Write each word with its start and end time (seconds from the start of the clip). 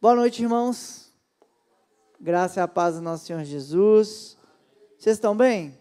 Boa 0.00 0.14
noite, 0.14 0.44
irmãos. 0.44 1.12
Graça 2.20 2.60
e 2.60 2.62
a 2.62 2.68
paz 2.68 2.94
do 2.94 3.02
nosso 3.02 3.26
Senhor 3.26 3.42
Jesus. 3.42 4.36
Vocês 4.96 5.16
estão 5.16 5.36
bem? 5.36 5.76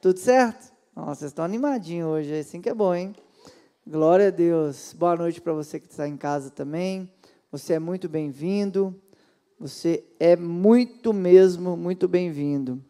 Tudo 0.00 0.20
certo? 0.20 0.72
Nossa, 0.94 1.16
vocês 1.16 1.32
estão 1.32 1.44
animadinhos 1.44 2.08
hoje, 2.08 2.32
é 2.32 2.38
assim 2.38 2.60
que 2.60 2.68
é 2.68 2.74
bom, 2.74 2.94
hein? 2.94 3.12
Glória 3.84 4.28
a 4.28 4.30
Deus. 4.30 4.94
Boa 4.96 5.16
noite 5.16 5.40
para 5.40 5.52
você 5.52 5.80
que 5.80 5.86
está 5.90 6.06
em 6.06 6.16
casa 6.16 6.48
também. 6.48 7.12
Você 7.50 7.72
é 7.72 7.80
muito 7.80 8.08
bem-vindo. 8.08 8.94
Você 9.58 10.04
é 10.20 10.36
muito 10.36 11.12
mesmo, 11.12 11.76
muito 11.76 12.06
bem-vindo. 12.06 12.80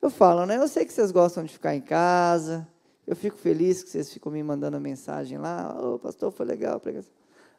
Eu 0.00 0.08
falo, 0.08 0.46
né? 0.46 0.56
Eu 0.56 0.68
sei 0.68 0.84
que 0.84 0.92
vocês 0.92 1.10
gostam 1.10 1.42
de 1.42 1.52
ficar 1.52 1.74
em 1.74 1.80
casa. 1.80 2.64
Eu 3.04 3.16
fico 3.16 3.36
feliz 3.36 3.82
que 3.82 3.90
vocês 3.90 4.12
ficam 4.12 4.30
me 4.30 4.40
mandando 4.40 4.78
mensagem 4.80 5.36
lá. 5.36 5.76
Ô, 5.82 5.94
oh, 5.94 5.98
pastor, 5.98 6.30
foi 6.30 6.46
legal. 6.46 6.80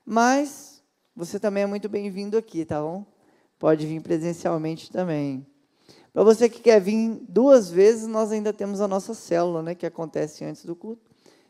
Mas 0.06 0.71
você 1.16 1.40
também 1.40 1.64
é 1.64 1.66
muito 1.66 1.90
bem-vindo 1.90 2.38
aqui, 2.38 2.64
tá 2.64 2.82
bom? 2.82 3.06
Pode 3.60 3.86
vir 3.86 4.02
presencialmente 4.02 4.90
também. 4.90 5.46
Para 6.14 6.24
você 6.24 6.50
que 6.50 6.62
quer 6.62 6.80
vir 6.80 7.22
duas 7.28 7.70
vezes, 7.70 8.08
nós 8.08 8.32
ainda 8.32 8.52
temos 8.52 8.82
a 8.82 8.88
nossa 8.88 9.14
célula, 9.14 9.62
né, 9.62 9.76
que 9.76 9.86
acontece 9.86 10.44
antes 10.44 10.66
do 10.66 10.76
culto. 10.76 11.02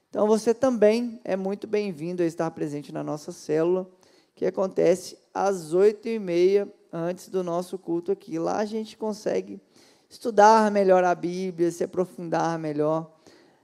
Então 0.09 0.27
você 0.27 0.53
também 0.53 1.21
é 1.23 1.35
muito 1.35 1.67
bem-vindo 1.67 2.21
a 2.21 2.25
estar 2.25 2.49
presente 2.51 2.91
na 2.91 3.03
nossa 3.03 3.31
célula, 3.31 3.89
que 4.35 4.45
acontece 4.45 5.17
às 5.33 5.73
oito 5.73 6.07
e 6.07 6.19
meia 6.19 6.67
antes 6.91 7.29
do 7.29 7.43
nosso 7.43 7.77
culto 7.77 8.11
aqui. 8.11 8.37
Lá 8.37 8.57
a 8.57 8.65
gente 8.65 8.97
consegue 8.97 9.61
estudar 10.09 10.69
melhor 10.69 11.03
a 11.03 11.15
Bíblia, 11.15 11.71
se 11.71 11.83
aprofundar 11.83 12.59
melhor 12.59 13.09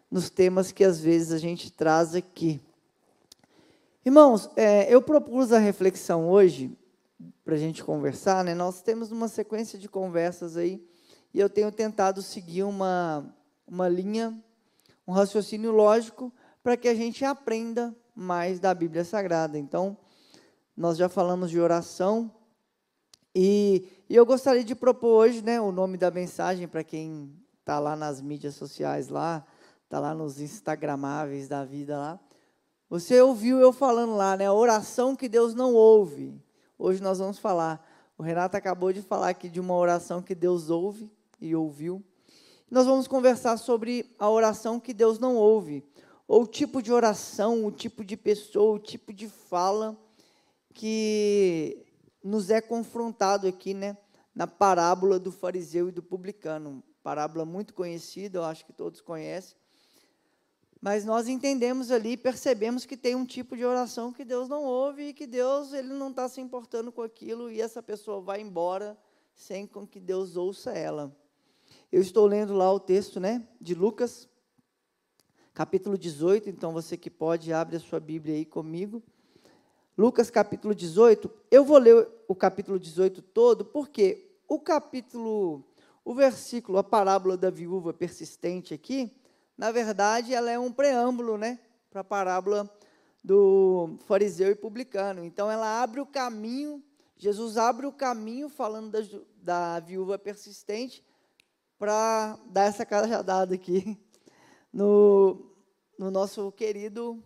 nos 0.09 0.29
temas 0.29 0.71
que 0.71 0.83
às 0.83 0.99
vezes 0.99 1.31
a 1.31 1.37
gente 1.37 1.71
traz 1.71 2.15
aqui. 2.15 2.61
Irmãos, 4.07 4.49
é, 4.55 4.87
eu 4.89 5.01
propus 5.01 5.51
a 5.51 5.59
reflexão 5.59 6.29
hoje, 6.29 6.71
para 7.43 7.55
a 7.55 7.57
gente 7.57 7.83
conversar, 7.83 8.41
né? 8.41 8.55
Nós 8.55 8.81
temos 8.81 9.11
uma 9.11 9.27
sequência 9.27 9.77
de 9.77 9.89
conversas 9.89 10.55
aí, 10.55 10.81
e 11.33 11.39
eu 11.41 11.49
tenho 11.49 11.69
tentado 11.73 12.21
seguir 12.21 12.63
uma, 12.63 13.35
uma 13.67 13.89
linha, 13.89 14.33
um 15.05 15.11
raciocínio 15.11 15.73
lógico, 15.73 16.31
para 16.63 16.77
que 16.77 16.87
a 16.87 16.95
gente 16.95 17.25
aprenda 17.25 17.93
mais 18.15 18.61
da 18.61 18.73
Bíblia 18.73 19.03
Sagrada. 19.03 19.59
Então, 19.59 19.97
nós 20.73 20.97
já 20.97 21.09
falamos 21.09 21.49
de 21.49 21.59
oração, 21.59 22.33
e, 23.35 23.89
e 24.09 24.15
eu 24.15 24.25
gostaria 24.25 24.63
de 24.63 24.73
propor 24.73 25.25
hoje 25.25 25.41
né, 25.41 25.59
o 25.59 25.69
nome 25.69 25.97
da 25.97 26.09
mensagem 26.09 26.65
para 26.65 26.81
quem 26.81 27.29
está 27.59 27.77
lá 27.77 27.93
nas 27.93 28.21
mídias 28.21 28.55
sociais, 28.55 29.09
lá, 29.09 29.45
está 29.83 29.99
lá 29.99 30.15
nos 30.15 30.39
Instagramáveis 30.39 31.49
da 31.49 31.65
vida 31.65 31.97
lá. 31.97 32.17
Você 32.89 33.21
ouviu 33.21 33.59
eu 33.59 33.73
falando 33.73 34.15
lá, 34.15 34.37
né? 34.37 34.49
Oração 34.49 35.13
que 35.13 35.27
Deus 35.27 35.53
não 35.53 35.73
ouve. 35.73 36.33
Hoje 36.79 37.03
nós 37.03 37.19
vamos 37.19 37.37
falar. 37.37 37.85
O 38.17 38.23
Renato 38.23 38.55
acabou 38.55 38.93
de 38.93 39.01
falar 39.01 39.27
aqui 39.27 39.49
de 39.49 39.59
uma 39.59 39.75
oração 39.75 40.21
que 40.21 40.33
Deus 40.33 40.69
ouve 40.69 41.11
e 41.41 41.53
ouviu. 41.53 42.01
Nós 42.71 42.85
vamos 42.85 43.05
conversar 43.05 43.57
sobre 43.57 44.15
a 44.17 44.29
oração 44.29 44.79
que 44.79 44.93
Deus 44.93 45.19
não 45.19 45.35
ouve, 45.35 45.83
ou 46.25 46.43
o 46.43 46.47
tipo 46.47 46.81
de 46.81 46.91
oração, 46.91 47.65
o 47.65 47.71
tipo 47.71 48.05
de 48.05 48.15
pessoa, 48.15 48.75
o 48.75 48.79
tipo 48.79 49.13
de 49.13 49.27
fala 49.27 49.97
que 50.73 51.85
nos 52.23 52.49
é 52.49 52.61
confrontado 52.61 53.47
aqui, 53.47 53.73
né, 53.73 53.97
na 54.33 54.47
parábola 54.47 55.19
do 55.19 55.31
fariseu 55.31 55.89
e 55.89 55.91
do 55.91 56.03
publicano, 56.03 56.83
parábola 57.03 57.45
muito 57.45 57.73
conhecida, 57.73 58.39
eu 58.39 58.43
acho 58.43 58.65
que 58.65 58.73
todos 58.73 58.99
conhecem, 58.99 59.57
mas 60.81 61.03
nós 61.05 61.27
entendemos 61.27 61.91
ali, 61.91 62.15
percebemos 62.15 62.85
que 62.85 62.95
tem 62.95 63.15
um 63.15 63.25
tipo 63.25 63.57
de 63.57 63.65
oração 63.65 64.13
que 64.13 64.23
Deus 64.23 64.47
não 64.47 64.63
ouve 64.63 65.09
e 65.09 65.13
que 65.13 65.25
Deus 65.25 65.73
ele 65.73 65.93
não 65.93 66.09
está 66.09 66.29
se 66.29 66.39
importando 66.39 66.91
com 66.91 67.01
aquilo 67.01 67.49
e 67.49 67.59
essa 67.61 67.81
pessoa 67.81 68.21
vai 68.21 68.41
embora 68.41 68.97
sem 69.33 69.65
com 69.65 69.85
que 69.85 69.99
Deus 69.99 70.35
ouça 70.35 70.71
ela. 70.71 71.15
Eu 71.91 72.01
estou 72.01 72.25
lendo 72.25 72.53
lá 72.53 72.71
o 72.71 72.79
texto, 72.79 73.19
né, 73.19 73.47
de 73.59 73.73
Lucas, 73.73 74.27
capítulo 75.53 75.97
18, 75.97 76.49
então 76.49 76.71
você 76.71 76.95
que 76.95 77.09
pode 77.09 77.51
abre 77.51 77.77
a 77.77 77.79
sua 77.79 77.99
Bíblia 77.99 78.35
aí 78.35 78.45
comigo. 78.45 79.01
Lucas 79.97 80.29
capítulo 80.29 80.75
18, 80.75 81.31
eu 81.49 81.65
vou 81.65 81.79
ler 81.79 82.07
o 82.27 82.35
capítulo 82.35 82.79
18 82.79 83.21
todo, 83.21 83.65
porque 83.65 84.29
o 84.47 84.59
capítulo, 84.59 85.63
o 86.05 86.13
versículo, 86.13 86.77
a 86.77 86.83
parábola 86.83 87.35
da 87.35 87.49
viúva 87.49 87.91
persistente 87.91 88.73
aqui, 88.73 89.11
na 89.57 89.71
verdade, 89.71 90.33
ela 90.33 90.51
é 90.51 90.59
um 90.59 90.71
preâmbulo, 90.71 91.37
né, 91.37 91.59
para 91.89 92.01
a 92.01 92.03
parábola 92.03 92.69
do 93.23 93.97
fariseu 94.05 94.51
e 94.51 94.55
publicano. 94.55 95.25
Então, 95.25 95.49
ela 95.49 95.81
abre 95.81 95.99
o 95.99 96.05
caminho, 96.05 96.83
Jesus 97.17 97.57
abre 97.57 97.87
o 97.87 97.91
caminho, 97.91 98.49
falando 98.49 98.91
da, 98.91 98.99
da 99.41 99.79
viúva 99.79 100.19
persistente, 100.19 101.03
para 101.79 102.37
dar 102.47 102.65
essa 102.65 102.85
cajadada 102.85 103.55
aqui 103.55 103.97
no, 104.71 105.51
no 105.97 106.11
nosso 106.11 106.51
querido 106.51 107.23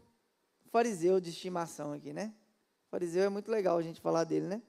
fariseu 0.72 1.20
de 1.20 1.30
estimação 1.30 1.92
aqui, 1.92 2.14
né? 2.14 2.34
Fariseu 2.90 3.24
é 3.24 3.30
muito 3.30 3.52
legal 3.52 3.78
a 3.78 3.82
gente 3.82 4.00
falar 4.00 4.24
dele, 4.24 4.48
né? 4.48 4.62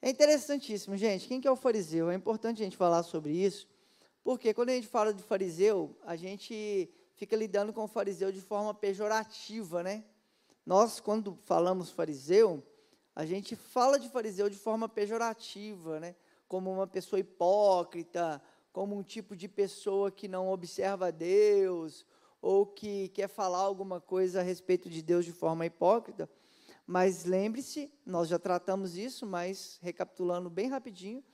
É 0.00 0.10
interessantíssimo, 0.10 0.96
gente. 0.96 1.26
Quem 1.26 1.40
que 1.40 1.48
é 1.48 1.50
o 1.50 1.56
fariseu? 1.56 2.10
É 2.10 2.14
importante 2.14 2.62
a 2.62 2.64
gente 2.64 2.76
falar 2.76 3.02
sobre 3.02 3.32
isso, 3.32 3.66
porque 4.28 4.52
quando 4.52 4.68
a 4.68 4.74
gente 4.74 4.86
fala 4.86 5.14
de 5.14 5.22
fariseu, 5.22 5.96
a 6.04 6.14
gente 6.14 6.90
fica 7.14 7.34
lidando 7.34 7.72
com 7.72 7.84
o 7.84 7.88
fariseu 7.88 8.30
de 8.30 8.42
forma 8.42 8.74
pejorativa, 8.74 9.82
né? 9.82 10.04
Nós, 10.66 11.00
quando 11.00 11.38
falamos 11.46 11.88
fariseu, 11.88 12.62
a 13.14 13.24
gente 13.24 13.56
fala 13.56 13.98
de 13.98 14.06
fariseu 14.10 14.50
de 14.50 14.58
forma 14.58 14.86
pejorativa, 14.86 15.98
né? 15.98 16.14
Como 16.46 16.70
uma 16.70 16.86
pessoa 16.86 17.18
hipócrita, 17.18 18.42
como 18.70 18.94
um 18.94 19.02
tipo 19.02 19.34
de 19.34 19.48
pessoa 19.48 20.10
que 20.10 20.28
não 20.28 20.50
observa 20.50 21.10
Deus, 21.10 22.04
ou 22.42 22.66
que 22.66 23.08
quer 23.08 23.28
falar 23.28 23.60
alguma 23.60 23.98
coisa 23.98 24.40
a 24.40 24.42
respeito 24.42 24.90
de 24.90 25.00
Deus 25.00 25.24
de 25.24 25.32
forma 25.32 25.64
hipócrita. 25.64 26.28
Mas 26.86 27.24
lembre-se, 27.24 27.90
nós 28.04 28.28
já 28.28 28.38
tratamos 28.38 28.94
isso, 28.94 29.24
mas 29.24 29.78
recapitulando 29.80 30.50
bem 30.50 30.68
rapidinho, 30.68 31.24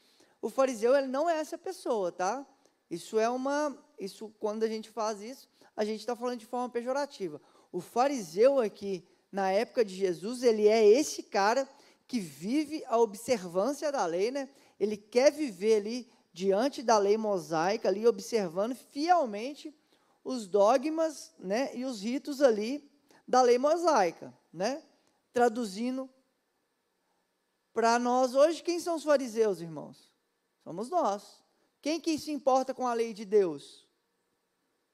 o 0.40 0.48
fariseu 0.48 0.94
ele 0.94 1.08
não 1.08 1.28
é 1.28 1.38
essa 1.38 1.58
pessoa, 1.58 2.12
tá? 2.12 2.46
Isso 2.94 3.18
é 3.18 3.28
uma, 3.28 3.76
isso 3.98 4.32
quando 4.38 4.62
a 4.62 4.68
gente 4.68 4.88
faz 4.88 5.20
isso, 5.20 5.48
a 5.76 5.84
gente 5.84 6.00
está 6.00 6.14
falando 6.14 6.38
de 6.38 6.46
forma 6.46 6.68
pejorativa. 6.68 7.40
O 7.72 7.80
fariseu 7.80 8.60
aqui 8.60 9.04
na 9.30 9.50
época 9.50 9.84
de 9.84 9.94
Jesus, 9.94 10.42
ele 10.42 10.68
é 10.68 10.86
esse 10.86 11.22
cara 11.22 11.68
que 12.06 12.20
vive 12.20 12.84
a 12.86 12.98
observância 12.98 13.90
da 13.90 14.06
lei, 14.06 14.30
né? 14.30 14.48
Ele 14.78 14.96
quer 14.96 15.32
viver 15.32 15.76
ali 15.76 16.08
diante 16.32 16.82
da 16.82 16.98
lei 16.98 17.16
mosaica, 17.16 17.88
ali 17.88 18.06
observando 18.06 18.74
fielmente 18.74 19.74
os 20.22 20.46
dogmas, 20.46 21.32
né, 21.38 21.76
e 21.76 21.84
os 21.84 22.00
ritos 22.00 22.40
ali 22.40 22.90
da 23.26 23.42
lei 23.42 23.58
mosaica, 23.58 24.32
né? 24.52 24.82
Traduzindo 25.32 26.08
para 27.72 27.98
nós 27.98 28.34
hoje, 28.34 28.62
quem 28.62 28.78
são 28.78 28.94
os 28.94 29.02
fariseus, 29.02 29.60
irmãos? 29.60 30.12
Somos 30.62 30.88
nós. 30.88 31.43
Quem 31.84 32.00
que 32.00 32.18
se 32.18 32.32
importa 32.32 32.72
com 32.72 32.86
a 32.86 32.94
lei 32.94 33.12
de 33.12 33.26
Deus? 33.26 33.86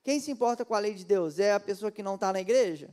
Quem 0.02 0.18
se 0.18 0.28
importa 0.28 0.64
com 0.64 0.74
a 0.74 0.78
lei 0.80 0.92
de 0.92 1.04
Deus? 1.04 1.38
É 1.38 1.52
a 1.52 1.60
pessoa 1.60 1.92
que 1.92 2.02
não 2.02 2.16
está 2.16 2.32
na 2.32 2.40
igreja? 2.40 2.92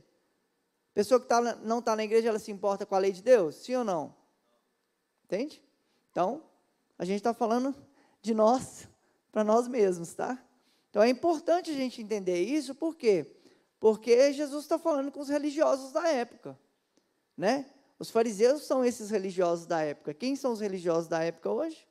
Pessoa 0.94 1.18
que 1.18 1.26
tá, 1.26 1.40
não 1.56 1.80
está 1.80 1.96
na 1.96 2.04
igreja, 2.04 2.28
ela 2.28 2.38
se 2.38 2.52
importa 2.52 2.86
com 2.86 2.94
a 2.94 2.98
lei 3.00 3.10
de 3.10 3.20
Deus? 3.20 3.56
Sim 3.56 3.74
ou 3.74 3.82
não? 3.82 4.14
Entende? 5.24 5.60
Então, 6.12 6.44
a 6.96 7.04
gente 7.04 7.16
está 7.16 7.34
falando 7.34 7.74
de 8.22 8.32
nós 8.34 8.86
para 9.32 9.42
nós 9.42 9.66
mesmos, 9.66 10.14
tá? 10.14 10.40
Então 10.90 11.02
é 11.02 11.08
importante 11.08 11.72
a 11.72 11.74
gente 11.74 12.00
entender 12.00 12.40
isso, 12.40 12.76
por 12.76 12.94
quê? 12.94 13.26
Porque 13.80 14.32
Jesus 14.32 14.62
está 14.62 14.78
falando 14.78 15.10
com 15.10 15.18
os 15.18 15.28
religiosos 15.28 15.90
da 15.90 16.06
época, 16.06 16.56
né? 17.36 17.68
Os 17.98 18.10
fariseus 18.10 18.62
são 18.62 18.84
esses 18.84 19.10
religiosos 19.10 19.66
da 19.66 19.82
época. 19.82 20.14
Quem 20.14 20.36
são 20.36 20.52
os 20.52 20.60
religiosos 20.60 21.08
da 21.08 21.20
época 21.20 21.50
hoje? 21.50 21.87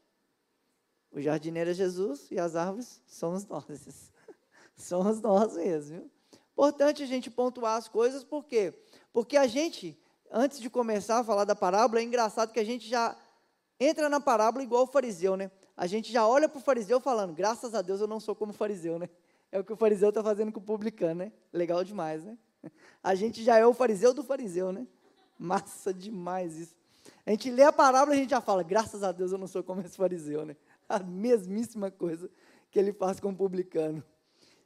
O 1.17 1.21
jardineiro 1.21 1.71
é 1.71 1.73
Jesus 1.73 2.27
e 2.29 2.39
as 2.39 2.55
árvores 2.55 3.01
somos 3.07 3.43
nós. 3.47 3.65
somos 4.77 5.19
nós 5.19 5.55
mesmos. 5.55 5.89
Viu? 5.89 6.11
Importante 6.51 7.01
a 7.01 7.07
gente 7.07 7.31
pontuar 7.31 7.75
as 7.75 7.87
coisas, 7.87 8.23
por 8.23 8.45
quê? 8.45 8.71
Porque 9.11 9.35
a 9.35 9.47
gente, 9.47 9.99
antes 10.31 10.59
de 10.59 10.69
começar 10.69 11.17
a 11.17 11.23
falar 11.23 11.43
da 11.43 11.55
parábola, 11.55 12.01
é 12.01 12.03
engraçado 12.03 12.53
que 12.53 12.59
a 12.59 12.63
gente 12.63 12.87
já 12.87 13.17
entra 13.79 14.07
na 14.09 14.19
parábola 14.19 14.63
igual 14.63 14.83
o 14.83 14.87
fariseu, 14.87 15.35
né? 15.35 15.49
A 15.75 15.87
gente 15.87 16.11
já 16.11 16.27
olha 16.27 16.47
para 16.47 16.59
o 16.59 16.61
fariseu 16.61 16.99
falando, 16.99 17.33
graças 17.33 17.73
a 17.73 17.81
Deus 17.81 17.99
eu 17.99 18.07
não 18.07 18.19
sou 18.19 18.35
como 18.35 18.53
fariseu, 18.53 18.99
né? 18.99 19.09
É 19.49 19.57
o 19.57 19.63
que 19.63 19.71
o 19.71 19.77
fariseu 19.77 20.09
está 20.09 20.21
fazendo 20.21 20.51
com 20.51 20.59
o 20.59 20.63
publicano, 20.63 21.23
né? 21.23 21.31
Legal 21.53 21.81
demais, 21.81 22.23
né? 22.23 22.37
A 23.01 23.15
gente 23.15 23.41
já 23.43 23.57
é 23.57 23.65
o 23.65 23.73
fariseu 23.73 24.13
do 24.13 24.21
fariseu, 24.21 24.73
né? 24.73 24.85
Massa 25.39 25.93
demais 25.93 26.57
isso. 26.57 26.75
A 27.25 27.31
gente 27.31 27.49
lê 27.49 27.63
a 27.63 27.71
parábola 27.71 28.13
e 28.13 28.19
a 28.19 28.21
gente 28.21 28.31
já 28.31 28.41
fala, 28.41 28.61
graças 28.61 29.03
a 29.03 29.11
Deus 29.13 29.31
eu 29.31 29.37
não 29.37 29.47
sou 29.47 29.63
como 29.63 29.79
esse 29.79 29.95
fariseu, 29.95 30.45
né? 30.45 30.57
a 30.89 30.99
mesmíssima 30.99 31.91
coisa 31.91 32.29
que 32.71 32.79
ele 32.79 32.93
faz 32.93 33.19
com 33.19 33.29
o 33.29 33.35
publicano. 33.35 34.03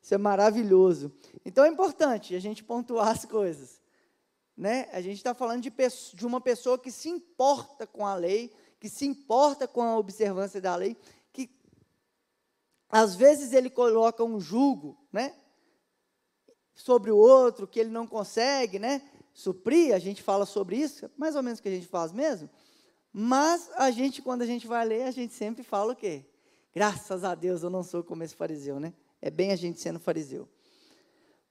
Isso 0.01 0.13
é 0.13 0.17
maravilhoso. 0.17 1.11
Então 1.45 1.63
é 1.63 1.69
importante 1.69 2.35
a 2.35 2.39
gente 2.39 2.63
pontuar 2.63 3.09
as 3.09 3.25
coisas. 3.25 3.79
né? 4.57 4.87
A 4.91 5.01
gente 5.01 5.17
está 5.17 5.33
falando 5.33 5.61
de, 5.61 5.71
de 6.13 6.25
uma 6.25 6.41
pessoa 6.41 6.77
que 6.77 6.91
se 6.91 7.09
importa 7.09 7.85
com 7.85 8.05
a 8.05 8.15
lei, 8.15 8.51
que 8.79 8.89
se 8.89 9.05
importa 9.05 9.67
com 9.67 9.83
a 9.83 9.97
observância 9.97 10.59
da 10.59 10.75
lei, 10.75 10.97
que 11.31 11.49
às 12.89 13.15
vezes 13.15 13.53
ele 13.53 13.69
coloca 13.69 14.23
um 14.23 14.39
jugo, 14.39 14.97
né? 15.11 15.35
Sobre 16.73 17.11
o 17.11 17.17
outro, 17.17 17.67
que 17.67 17.79
ele 17.79 17.89
não 17.89 18.07
consegue, 18.07 18.79
né? 18.79 19.01
Suprir, 19.33 19.93
a 19.93 19.99
gente 19.99 20.23
fala 20.23 20.45
sobre 20.45 20.77
isso, 20.77 21.09
mais 21.15 21.35
ou 21.35 21.43
menos 21.43 21.59
o 21.59 21.61
que 21.61 21.69
a 21.69 21.71
gente 21.71 21.87
faz 21.87 22.11
mesmo. 22.11 22.49
Mas 23.13 23.69
a 23.75 23.91
gente, 23.91 24.21
quando 24.21 24.41
a 24.41 24.45
gente 24.45 24.67
vai 24.67 24.85
ler, 24.85 25.03
a 25.03 25.11
gente 25.11 25.33
sempre 25.33 25.63
fala 25.63 25.93
o 25.93 25.95
quê? 25.95 26.25
Graças 26.73 27.23
a 27.23 27.35
Deus 27.35 27.63
eu 27.63 27.69
não 27.69 27.83
sou 27.83 28.03
como 28.03 28.23
esse 28.23 28.35
fariseu, 28.35 28.79
né? 28.79 28.93
É 29.21 29.29
bem 29.29 29.51
a 29.51 29.55
gente 29.55 29.79
sendo 29.79 29.99
fariseu. 29.99 30.47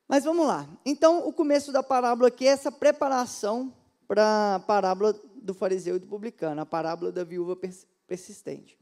Mas 0.08 0.24
vamos 0.24 0.46
lá. 0.46 0.68
Então, 0.84 1.28
o 1.28 1.32
começo 1.32 1.70
da 1.70 1.82
parábola 1.82 2.28
aqui 2.28 2.46
é 2.48 2.50
essa 2.50 2.72
preparação 2.72 3.72
para 4.08 4.56
a 4.56 4.60
parábola 4.60 5.12
do 5.36 5.54
fariseu 5.54 5.96
e 5.96 5.98
do 5.98 6.06
publicano, 6.06 6.60
a 6.60 6.66
parábola 6.66 7.12
da 7.12 7.22
viúva 7.22 7.56
persistente. 8.06 8.78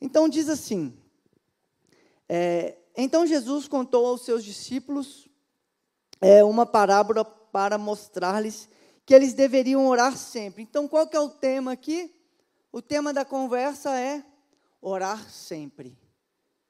Então, 0.00 0.28
diz 0.28 0.48
assim: 0.48 0.92
é, 2.28 2.76
Então 2.96 3.26
Jesus 3.26 3.66
contou 3.66 4.04
aos 4.06 4.22
seus 4.22 4.44
discípulos 4.44 5.28
é, 6.20 6.44
uma 6.44 6.66
parábola 6.66 7.24
para 7.24 7.78
mostrar-lhes 7.78 8.68
que 9.08 9.14
eles 9.14 9.32
deveriam 9.32 9.86
orar 9.86 10.14
sempre. 10.18 10.62
Então, 10.62 10.86
qual 10.86 11.06
que 11.06 11.16
é 11.16 11.20
o 11.20 11.30
tema 11.30 11.72
aqui? 11.72 12.14
O 12.70 12.82
tema 12.82 13.10
da 13.10 13.24
conversa 13.24 13.98
é 13.98 14.22
orar 14.82 15.30
sempre. 15.30 15.96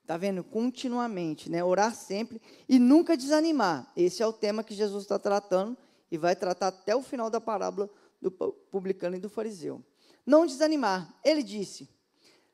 Está 0.02 0.16
vendo? 0.16 0.44
Continuamente, 0.44 1.50
né? 1.50 1.64
Orar 1.64 1.92
sempre 1.96 2.40
e 2.68 2.78
nunca 2.78 3.16
desanimar. 3.16 3.90
Esse 3.96 4.22
é 4.22 4.26
o 4.26 4.32
tema 4.32 4.62
que 4.62 4.72
Jesus 4.72 5.02
está 5.02 5.18
tratando 5.18 5.76
e 6.12 6.16
vai 6.16 6.36
tratar 6.36 6.68
até 6.68 6.94
o 6.94 7.02
final 7.02 7.28
da 7.28 7.40
parábola 7.40 7.90
do 8.22 8.30
publicano 8.30 9.16
e 9.16 9.20
do 9.20 9.28
fariseu. 9.28 9.84
Não 10.24 10.46
desanimar. 10.46 11.12
Ele 11.24 11.42
disse: 11.42 11.88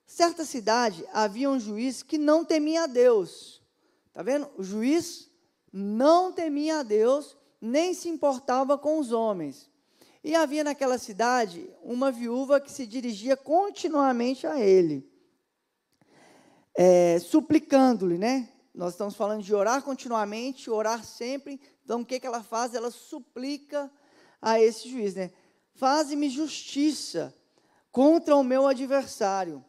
certa 0.07 0.47
cidade 0.47 1.05
havia 1.13 1.51
um 1.51 1.61
juiz 1.61 2.03
que 2.03 2.17
não 2.17 2.43
temia 2.43 2.85
a 2.85 2.87
Deus. 2.87 3.61
Está 4.09 4.23
vendo? 4.23 4.49
O 4.57 4.63
juiz 4.63 5.31
não 5.71 6.33
temia 6.33 6.79
a 6.79 6.83
Deus, 6.83 7.37
nem 7.61 7.93
se 7.93 8.09
importava 8.09 8.79
com 8.79 8.99
os 8.99 9.13
homens. 9.13 9.74
E 10.25 10.35
havia 10.35 10.65
naquela 10.65 10.99
cidade 10.99 11.71
uma 11.83 12.11
viúva 12.11 12.59
que 12.59 12.73
se 12.73 12.87
dirigia 12.87 13.37
continuamente 13.37 14.47
a 14.47 14.59
ele 14.59 15.09
é, 16.75 17.19
suplicando-lhe, 17.21 18.19
né? 18.19 18.49
Nós 18.75 18.95
estamos 18.95 19.15
falando 19.15 19.43
de 19.43 19.55
orar 19.55 19.83
continuamente, 19.83 20.69
orar 20.69 21.05
sempre. 21.05 21.61
Então, 21.85 22.01
o 22.01 22.05
que, 22.05 22.19
que 22.19 22.27
ela 22.27 22.43
faz? 22.43 22.75
Ela 22.75 22.91
suplica 22.91 23.91
a 24.43 24.61
esse 24.61 24.89
juiz, 24.89 25.15
né? 25.15 25.31
Faze-me 25.75 26.29
justiça 26.29 27.33
contra 27.93 28.35
o 28.35 28.43
meu 28.43 28.67
adversário. 28.67 29.65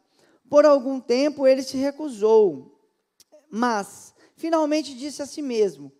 Por 0.50 0.66
algum 0.66 1.00
tempo 1.00 1.46
ele 1.46 1.62
se 1.62 1.78
recusou, 1.78 2.80
mas 3.50 4.13
finalmente 4.36 4.96
disse 4.96 5.22
a 5.22 5.25
si 5.25 5.42
mesmo: 5.42 5.92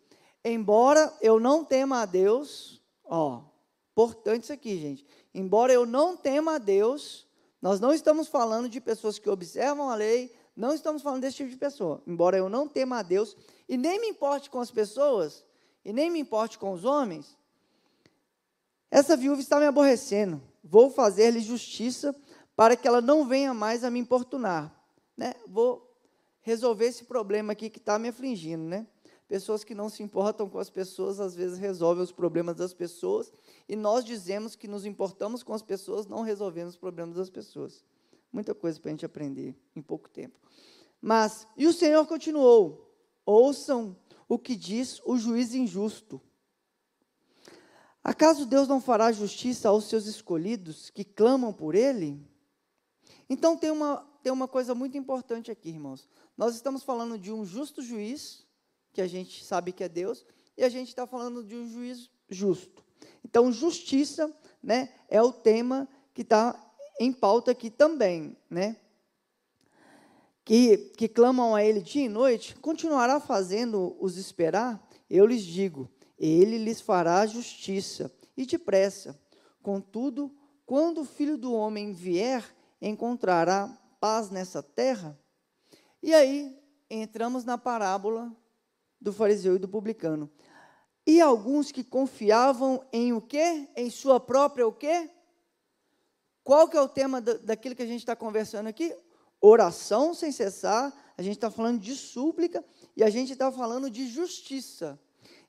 Embora 0.44 1.13
eu 1.22 1.40
não 1.40 1.63
tema 1.63 2.02
a 2.02 2.06
Deus, 2.06 2.81
ó, 3.04 3.44
importante 3.95 4.44
isso 4.44 4.53
aqui, 4.53 4.77
gente. 4.77 5.06
Embora 5.33 5.71
eu 5.71 5.86
não 5.86 6.18
tema 6.18 6.56
a 6.56 6.57
Deus, 6.57 7.25
nós 7.62 7.80
não 7.80 7.94
estamos 7.94 8.27
falando 8.27 8.68
de 8.68 8.81
pessoas 8.81 9.18
que 9.18 9.30
observam 9.30 9.89
a 9.89 9.95
lei, 9.95 10.36
não 10.53 10.74
estamos 10.74 11.01
falando 11.01 11.21
desse 11.21 11.38
tipo 11.38 11.50
de 11.50 11.56
pessoa. 11.56 12.03
Embora 12.06 12.36
eu 12.36 12.50
não 12.50 12.68
tema 12.68 13.00
a 13.00 13.01
Deus 13.01 13.38
e 13.69 13.77
nem 13.77 14.00
me 14.01 14.07
importe 14.09 14.50
com 14.50 14.59
as 14.59 14.69
pessoas, 14.69 15.45
e 15.86 15.94
nem 15.94 16.09
me 16.09 16.19
importe 16.19 16.59
com 16.59 16.74
os 16.74 16.83
homens, 16.83 17.38
essa 18.92 19.15
viúva 19.15 19.39
está 19.39 19.59
me 19.59 19.65
aborrecendo. 19.65 20.42
Vou 20.62 20.89
fazer-lhe 20.89 21.39
justiça 21.39 22.13
para 22.53 22.75
que 22.75 22.88
ela 22.88 23.00
não 23.00 23.25
venha 23.25 23.53
mais 23.53 23.83
a 23.86 23.89
me 23.89 24.00
importunar. 24.00 24.74
Né? 25.15 25.33
Vou 25.47 25.89
resolver 26.42 26.88
esse 26.88 27.06
problema 27.06 27.53
aqui 27.53 27.69
que 27.69 27.80
está 27.80 27.97
me 27.97 28.09
afligindo. 28.09 28.63
Né? 28.63 28.86
Pessoas 29.27 29.63
que 29.63 29.74
não 29.74 29.89
se 29.89 30.03
importam 30.03 30.47
com 30.47 30.59
as 30.59 30.69
pessoas, 30.69 31.19
às 31.19 31.33
vezes 31.33 31.57
resolvem 31.57 32.03
os 32.03 32.12
problemas 32.12 32.56
das 32.56 32.74
pessoas, 32.74 33.31
e 33.68 33.76
nós 33.76 34.06
dizemos 34.06 34.56
que 34.56 34.68
nos 34.68 34.86
importamos 34.86 35.42
com 35.42 35.54
as 35.54 35.62
pessoas, 35.62 36.06
não 36.06 36.22
resolvemos 36.22 36.76
os 36.76 36.80
problemas 36.80 37.16
das 37.16 37.30
pessoas. 37.30 37.84
Muita 38.32 38.54
coisa 38.54 38.80
para 38.80 38.90
a 38.90 38.94
gente 38.94 39.06
aprender 39.06 39.56
em 39.76 39.82
pouco 39.82 40.10
tempo. 40.10 40.40
Mas, 41.02 41.48
e 41.58 41.66
o 41.66 41.74
Senhor 41.74 42.06
continuou: 42.06 42.94
ouçam 43.26 43.98
o 44.28 44.38
que 44.38 44.56
diz 44.56 45.02
o 45.06 45.18
juiz 45.18 45.54
injusto. 45.54 46.22
Acaso 48.04 48.46
Deus 48.46 48.68
não 48.68 48.80
fará 48.80 49.12
justiça 49.12 49.70
aos 49.70 49.86
seus 49.86 50.06
escolhidos 50.06 50.92
que 50.92 51.04
clamam 51.04 51.52
por 51.52 51.74
Ele? 51.74 52.24
Então 53.28 53.58
tem 53.58 53.72
uma, 53.72 54.08
tem 54.22 54.32
uma 54.32 54.48
coisa 54.48 54.76
muito 54.76 54.96
importante 54.96 55.50
aqui, 55.50 55.70
irmãos. 55.70 56.08
Nós 56.38 56.54
estamos 56.54 56.84
falando 56.84 57.18
de 57.18 57.32
um 57.32 57.44
justo 57.44 57.82
juiz, 57.82 58.46
que 58.94 59.02
a 59.02 59.08
gente 59.08 59.44
sabe 59.44 59.72
que 59.72 59.84
é 59.84 59.90
Deus, 59.90 60.24
e 60.56 60.64
a 60.64 60.70
gente 60.70 60.90
está 60.90 61.08
falando 61.08 61.44
de 61.44 61.56
um 61.56 61.68
juiz 61.68 62.12
justo. 62.30 62.85
Então, 63.24 63.51
justiça 63.51 64.33
né, 64.62 64.89
é 65.09 65.21
o 65.21 65.31
tema 65.31 65.88
que 66.13 66.21
está 66.21 66.59
em 67.00 67.12
pauta 67.12 67.51
aqui 67.51 67.69
também, 67.69 68.36
né? 68.50 68.77
Que, 70.44 70.77
que 70.95 71.07
clamam 71.07 71.56
a 71.56 71.63
Ele 71.63 71.81
dia 71.81 72.06
e 72.06 72.09
noite, 72.09 72.56
continuará 72.56 73.19
fazendo-os 73.19 74.18
esperar? 74.18 74.88
Eu 75.09 75.25
lhes 75.25 75.44
digo, 75.44 75.89
Ele 76.18 76.57
lhes 76.57 76.80
fará 76.80 77.25
justiça, 77.25 78.12
e 78.38 78.45
depressa. 78.45 79.19
Contudo, 79.62 80.31
quando 80.65 81.01
o 81.01 81.06
Filho 81.06 81.38
do 81.38 81.53
Homem 81.53 81.94
vier, 81.94 82.44
encontrará 82.81 83.68
paz 84.00 84.30
nessa 84.30 84.62
terra? 84.62 85.18
E 86.01 86.13
aí, 86.13 86.57
entramos 86.89 87.44
na 87.44 87.57
parábola 87.57 88.31
do 89.00 89.12
fariseu 89.13 89.56
e 89.56 89.59
do 89.59 89.68
publicano. 89.68 90.30
E 91.06 91.22
alguns 91.22 91.72
que 91.72 91.84
confiavam 91.84 92.84
em 92.92 93.13
o 93.13 93.22
quê? 93.22 93.68
Em 93.75 93.90
sua 93.90 94.19
própria 94.19 94.68
o 94.68 94.74
quê? 94.74 95.10
Qual 96.44 96.68
que 96.68 96.78
é 96.78 96.81
o 96.81 96.88
tema 96.88 97.22
daquilo 97.22 97.75
que 97.75 97.84
a 97.84 97.88
gente 97.88 98.00
está 98.00 98.16
conversando 98.16 98.68
aqui? 98.68 98.96
Oração 99.42 100.13
sem 100.13 100.31
cessar, 100.31 100.94
a 101.18 101.22
gente 101.22 101.38
está 101.38 101.52
falando 101.52 101.80
de 101.80 101.96
súplica 101.96 102.63
e 102.96 103.04
a 103.04 103.10
gente 103.10 103.34
está 103.34 103.52
falando 103.52 103.90
de 103.90 104.07
justiça. 104.07 105.00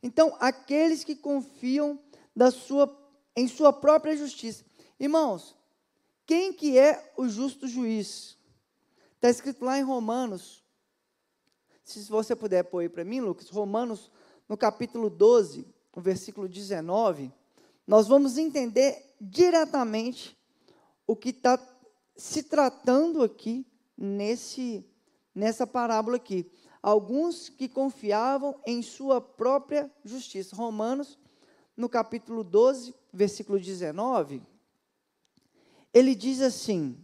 Então, 0.03 0.37
aqueles 0.39 1.05
que 1.05 1.17
confiam 1.17 1.99
da 2.35 2.51
sua, 2.51 2.95
em 3.35 3.49
sua 3.49 3.73
própria 3.73 4.17
justiça. 4.17 4.65
Irmãos, 5.01 5.57
quem 6.27 6.53
que 6.53 6.79
é 6.79 7.13
o 7.17 7.29
justo 7.29 7.67
juiz? 7.67 8.37
Está 9.15 9.31
escrito 9.31 9.65
lá 9.65 9.79
em 9.79 9.83
Romanos. 9.83 10.63
Se 11.83 12.01
você 12.11 12.35
puder 12.35 12.65
pôr 12.65 12.81
aí 12.81 12.89
para 12.89 13.05
mim, 13.05 13.21
Lucas, 13.21 13.49
Romanos, 13.49 14.11
no 14.49 14.57
capítulo 14.57 15.11
12, 15.11 15.67
no 15.95 16.03
versículo 16.03 16.49
19, 16.49 17.33
nós 17.87 18.07
vamos 18.09 18.37
entender 18.37 19.15
diretamente 19.21 20.37
o 21.07 21.15
que 21.17 21.31
está 21.31 21.59
se 22.17 22.43
tratando 22.43 23.23
aqui 23.23 23.67
nesse, 23.97 24.85
nessa 25.35 25.67
parábola 25.67 26.17
aqui. 26.17 26.51
Alguns 26.83 27.49
que 27.49 27.69
confiavam 27.69 28.61
em 28.67 28.83
sua 28.83 29.21
própria 29.21 29.91
justiça. 30.05 30.55
Romanos, 30.55 31.19
no 31.77 31.89
capítulo 31.89 32.43
12, 32.45 32.95
versículo 33.13 33.59
19, 33.59 34.43
ele 35.93 36.15
diz 36.15 36.41
assim: 36.41 36.97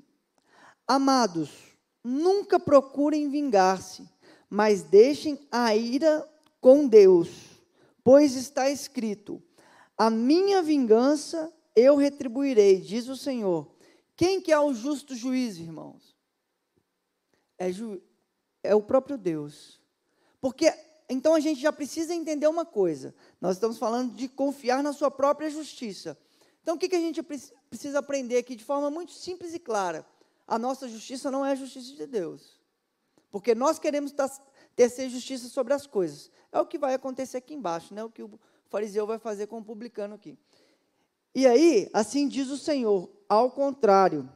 Amados, 0.86 1.50
nunca 2.02 2.60
procurem 2.60 3.28
vingar-se, 3.28 4.08
mas 4.48 4.82
deixem 4.82 5.46
a 5.50 5.74
ira 5.74 6.28
com 6.62 6.86
Deus, 6.86 7.28
pois 8.02 8.36
está 8.36 8.70
escrito: 8.70 9.42
A 9.98 10.08
minha 10.08 10.62
vingança 10.62 11.52
eu 11.76 11.96
retribuirei, 11.96 12.80
diz 12.80 13.08
o 13.08 13.16
Senhor. 13.16 13.68
Quem 14.16 14.40
que 14.40 14.52
é 14.52 14.58
o 14.58 14.72
justo 14.72 15.16
juiz, 15.16 15.58
irmãos? 15.58 16.16
É, 17.58 17.72
ju, 17.72 18.00
é 18.62 18.74
o 18.74 18.82
próprio 18.82 19.18
Deus. 19.18 19.80
Porque 20.40 20.72
então 21.08 21.34
a 21.34 21.40
gente 21.40 21.60
já 21.60 21.72
precisa 21.72 22.14
entender 22.14 22.46
uma 22.46 22.64
coisa. 22.64 23.14
Nós 23.40 23.56
estamos 23.56 23.76
falando 23.76 24.14
de 24.14 24.28
confiar 24.28 24.82
na 24.82 24.92
sua 24.92 25.10
própria 25.10 25.50
justiça. 25.50 26.16
Então 26.62 26.76
o 26.76 26.78
que, 26.78 26.88
que 26.88 26.96
a 26.96 27.00
gente 27.00 27.22
precisa 27.22 27.98
aprender 27.98 28.38
aqui 28.38 28.54
de 28.54 28.64
forma 28.64 28.88
muito 28.88 29.12
simples 29.12 29.52
e 29.52 29.58
clara? 29.58 30.06
A 30.46 30.58
nossa 30.58 30.88
justiça 30.88 31.30
não 31.30 31.44
é 31.44 31.52
a 31.52 31.56
justiça 31.56 31.94
de 31.94 32.06
Deus. 32.06 32.60
Porque 33.32 33.54
nós 33.54 33.78
queremos 33.78 34.12
ter 34.76 35.08
justiça 35.08 35.48
sobre 35.48 35.74
as 35.74 35.86
coisas. 35.86 36.30
É 36.50 36.60
o 36.60 36.66
que 36.66 36.78
vai 36.78 36.94
acontecer 36.94 37.38
aqui 37.38 37.54
embaixo, 37.54 37.94
né? 37.94 38.04
O 38.04 38.10
que 38.10 38.22
o 38.22 38.38
fariseu 38.68 39.06
vai 39.06 39.18
fazer 39.18 39.46
com 39.46 39.58
o 39.58 39.64
publicano 39.64 40.14
aqui. 40.14 40.38
E 41.34 41.46
aí, 41.46 41.88
assim 41.92 42.28
diz 42.28 42.48
o 42.50 42.58
Senhor, 42.58 43.10
ao 43.28 43.50
contrário, 43.50 44.28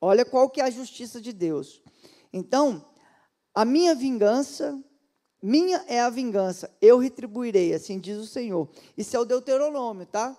olha 0.00 0.24
qual 0.24 0.48
que 0.48 0.60
é 0.60 0.64
a 0.64 0.70
justiça 0.70 1.20
de 1.20 1.32
Deus. 1.32 1.82
Então, 2.32 2.84
a 3.54 3.64
minha 3.64 3.94
vingança, 3.94 4.82
minha 5.42 5.84
é 5.88 6.00
a 6.00 6.10
vingança, 6.10 6.70
eu 6.80 6.98
retribuirei, 6.98 7.74
assim 7.74 7.98
diz 7.98 8.18
o 8.18 8.26
Senhor. 8.26 8.68
Isso 8.96 9.16
é 9.16 9.20
o 9.20 9.24
Deuteronômio, 9.24 10.06
tá? 10.06 10.36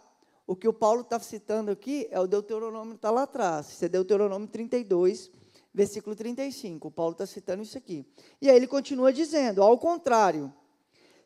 O 0.47 0.55
que 0.55 0.67
o 0.67 0.73
Paulo 0.73 1.01
está 1.01 1.19
citando 1.19 1.71
aqui 1.71 2.07
é 2.11 2.19
o 2.19 2.27
Deuteronômio, 2.27 2.95
está 2.95 3.09
lá 3.09 3.23
atrás. 3.23 3.69
Isso 3.71 3.85
é 3.85 3.89
Deuteronômio 3.89 4.47
32, 4.47 5.31
versículo 5.75 6.15
35. 6.15 6.87
O 6.87 6.91
Paulo 6.91 7.11
está 7.11 7.25
citando 7.25 7.61
isso 7.61 7.77
aqui. 7.77 8.05
E 8.41 8.49
aí 8.49 8.55
ele 8.55 8.65
continua 8.65 9.11
dizendo: 9.11 9.61
ao 9.61 9.77
contrário, 9.77 10.51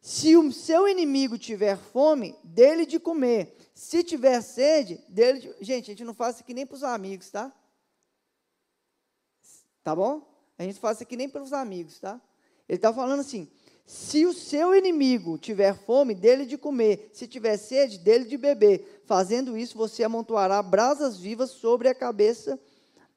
se 0.02 0.36
o 0.36 0.52
seu 0.52 0.88
inimigo 0.88 1.38
tiver 1.38 1.78
fome, 1.78 2.36
dele 2.44 2.86
de 2.86 3.00
comer. 3.00 3.56
Se 3.74 4.04
tiver 4.04 4.42
sede, 4.42 5.00
dele 5.08 5.40
de... 5.40 5.56
Gente, 5.62 5.86
a 5.86 5.94
gente 5.94 6.04
não 6.04 6.14
faz 6.14 6.36
isso 6.36 6.44
aqui 6.44 6.54
nem 6.54 6.66
para 6.66 6.76
os 6.76 6.84
amigos, 6.84 7.30
tá? 7.30 7.54
Tá 9.84 9.96
bom? 9.96 10.28
A 10.58 10.64
gente 10.64 10.80
faz 10.80 10.98
isso 10.98 11.04
aqui 11.04 11.16
nem 11.16 11.30
para 11.30 11.44
os 11.44 11.54
amigos, 11.54 12.00
tá? 12.00 12.20
Ele 12.68 12.78
está 12.78 12.92
falando 12.92 13.20
assim: 13.20 13.50
se 13.86 14.26
o 14.26 14.34
seu 14.34 14.76
inimigo 14.76 15.38
tiver 15.38 15.76
fome, 15.76 16.16
dele 16.16 16.46
de 16.46 16.58
comer, 16.58 17.12
se 17.14 17.28
tiver 17.28 17.56
sede, 17.58 18.00
dele 18.00 18.26
de 18.26 18.38
beber. 18.38 19.04
Fazendo 19.06 19.58
isso, 19.58 19.78
você 19.78 20.04
amontoará 20.04 20.62
brasas 20.62 21.18
vivas 21.18 21.52
sobre 21.52 21.88
a 21.88 21.96
cabeça 21.96 22.60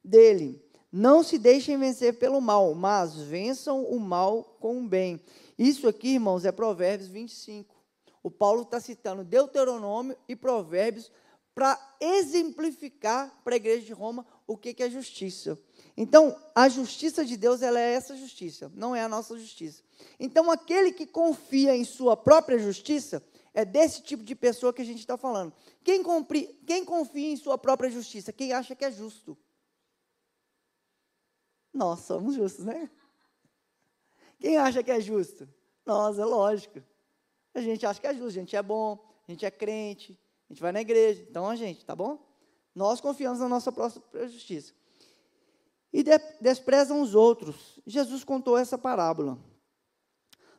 dele. 0.03 0.62
Não 0.95 1.23
se 1.23 1.39
deixem 1.39 1.75
vencer 1.75 2.19
pelo 2.19 2.39
mal, 2.39 2.75
mas 2.75 3.15
vençam 3.15 3.83
o 3.83 3.99
mal 3.99 4.43
com 4.59 4.79
o 4.79 4.87
bem. 4.87 5.19
Isso 5.57 5.87
aqui, 5.87 6.09
irmãos, 6.09 6.45
é 6.45 6.51
Provérbios 6.51 7.09
25. 7.09 7.75
O 8.21 8.29
Paulo 8.29 8.61
está 8.61 8.79
citando 8.79 9.23
Deuteronômio 9.23 10.15
e 10.27 10.35
Provérbios 10.35 11.11
para 11.55 11.79
exemplificar 11.99 13.41
para 13.43 13.55
a 13.55 13.57
igreja 13.57 13.83
de 13.83 13.91
Roma 13.91 14.23
o 14.45 14.55
que, 14.55 14.71
que 14.71 14.83
é 14.83 14.89
justiça. 14.89 15.57
Então, 15.97 16.39
a 16.53 16.69
justiça 16.69 17.25
de 17.25 17.37
Deus 17.37 17.63
ela 17.63 17.79
é 17.79 17.93
essa 17.93 18.15
justiça, 18.15 18.71
não 18.75 18.95
é 18.95 19.01
a 19.01 19.09
nossa 19.09 19.35
justiça. 19.35 19.81
Então, 20.19 20.51
aquele 20.51 20.91
que 20.91 21.07
confia 21.07 21.75
em 21.75 21.83
sua 21.83 22.15
própria 22.15 22.59
justiça 22.59 23.23
é 23.51 23.65
desse 23.65 24.03
tipo 24.03 24.23
de 24.23 24.35
pessoa 24.35 24.71
que 24.71 24.83
a 24.83 24.85
gente 24.85 24.99
está 24.99 25.17
falando. 25.17 25.53
Quem, 25.83 26.03
compri, 26.03 26.55
quem 26.67 26.85
confia 26.85 27.31
em 27.31 27.35
sua 27.35 27.57
própria 27.57 27.89
justiça? 27.89 28.31
Quem 28.31 28.53
acha 28.53 28.75
que 28.75 28.85
é 28.85 28.91
justo? 28.91 29.35
Nós 31.73 32.01
somos 32.01 32.35
justos, 32.35 32.65
né? 32.65 32.89
Quem 34.39 34.57
acha 34.57 34.83
que 34.83 34.91
é 34.91 34.99
justo? 34.99 35.47
Nós, 35.85 36.19
é 36.19 36.25
lógico. 36.25 36.83
A 37.53 37.61
gente 37.61 37.85
acha 37.85 37.99
que 37.99 38.07
é 38.07 38.13
justo, 38.13 38.37
a 38.37 38.41
gente 38.41 38.55
é 38.55 38.61
bom, 38.61 39.03
a 39.27 39.31
gente 39.31 39.45
é 39.45 39.51
crente, 39.51 40.19
a 40.49 40.53
gente 40.53 40.61
vai 40.61 40.71
na 40.71 40.81
igreja. 40.81 41.25
Então, 41.29 41.49
a 41.49 41.55
gente, 41.55 41.85
tá 41.85 41.95
bom? 41.95 42.19
Nós 42.75 42.99
confiamos 42.99 43.39
na 43.39 43.47
nossa 43.47 43.71
própria 43.71 44.27
justiça 44.27 44.73
e 45.93 46.01
de, 46.01 46.17
desprezam 46.41 47.01
os 47.01 47.13
outros. 47.13 47.79
Jesus 47.85 48.23
contou 48.23 48.57
essa 48.57 48.77
parábola. 48.77 49.37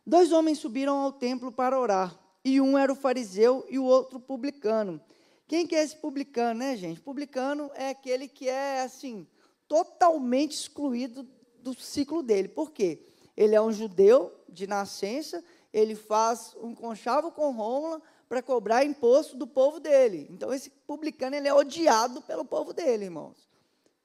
Dois 0.06 0.30
homens 0.30 0.58
subiram 0.58 0.98
ao 0.98 1.12
templo 1.12 1.50
para 1.50 1.78
orar, 1.78 2.16
e 2.44 2.60
um 2.60 2.78
era 2.78 2.92
o 2.92 2.96
fariseu 2.96 3.66
e 3.68 3.78
o 3.78 3.84
outro 3.84 4.20
publicano. 4.20 5.00
Quem 5.48 5.66
que 5.66 5.74
é 5.74 5.82
esse 5.82 5.96
publicano, 5.96 6.60
né, 6.60 6.76
gente? 6.76 7.00
Publicano 7.00 7.70
é 7.74 7.88
aquele 7.90 8.28
que 8.28 8.48
é 8.48 8.82
assim, 8.82 9.26
totalmente 9.74 10.52
excluído 10.52 11.26
do 11.58 11.74
ciclo 11.74 12.22
dele. 12.22 12.46
Por 12.46 12.70
quê? 12.70 13.00
Ele 13.36 13.56
é 13.56 13.60
um 13.60 13.72
judeu 13.72 14.32
de 14.48 14.66
nascença, 14.66 15.42
ele 15.72 15.96
faz 15.96 16.54
um 16.62 16.74
conchavo 16.74 17.32
com 17.32 17.50
Rômula 17.50 18.00
para 18.28 18.40
cobrar 18.40 18.84
imposto 18.84 19.36
do 19.36 19.46
povo 19.46 19.80
dele. 19.80 20.28
Então 20.30 20.52
esse 20.52 20.70
publicano 20.70 21.34
ele 21.34 21.48
é 21.48 21.54
odiado 21.54 22.22
pelo 22.22 22.44
povo 22.44 22.72
dele, 22.72 23.06
irmãos. 23.06 23.48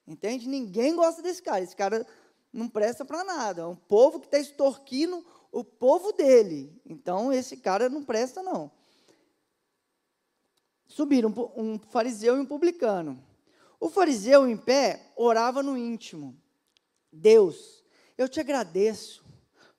Entende? 0.07 0.49
Ninguém 0.49 0.95
gosta 0.95 1.21
desse 1.21 1.43
cara. 1.43 1.63
Esse 1.63 1.75
cara 1.75 2.05
não 2.51 2.67
presta 2.67 3.05
para 3.05 3.23
nada. 3.23 3.61
É 3.61 3.65
um 3.65 3.75
povo 3.75 4.19
que 4.19 4.25
está 4.25 4.39
extorquindo 4.39 5.23
o 5.51 5.63
povo 5.63 6.11
dele. 6.11 6.81
Então, 6.83 7.31
esse 7.31 7.55
cara 7.57 7.89
não 7.89 8.03
presta, 8.03 8.41
não. 8.41 8.71
Subiram 10.88 11.31
um 11.55 11.77
fariseu 11.77 12.38
e 12.38 12.39
um 12.39 12.45
publicano. 12.45 13.23
O 13.79 13.89
fariseu, 13.89 14.48
em 14.48 14.57
pé, 14.57 15.12
orava 15.15 15.63
no 15.63 15.77
íntimo: 15.77 16.36
Deus, 17.12 17.83
eu 18.17 18.27
te 18.27 18.39
agradeço, 18.39 19.24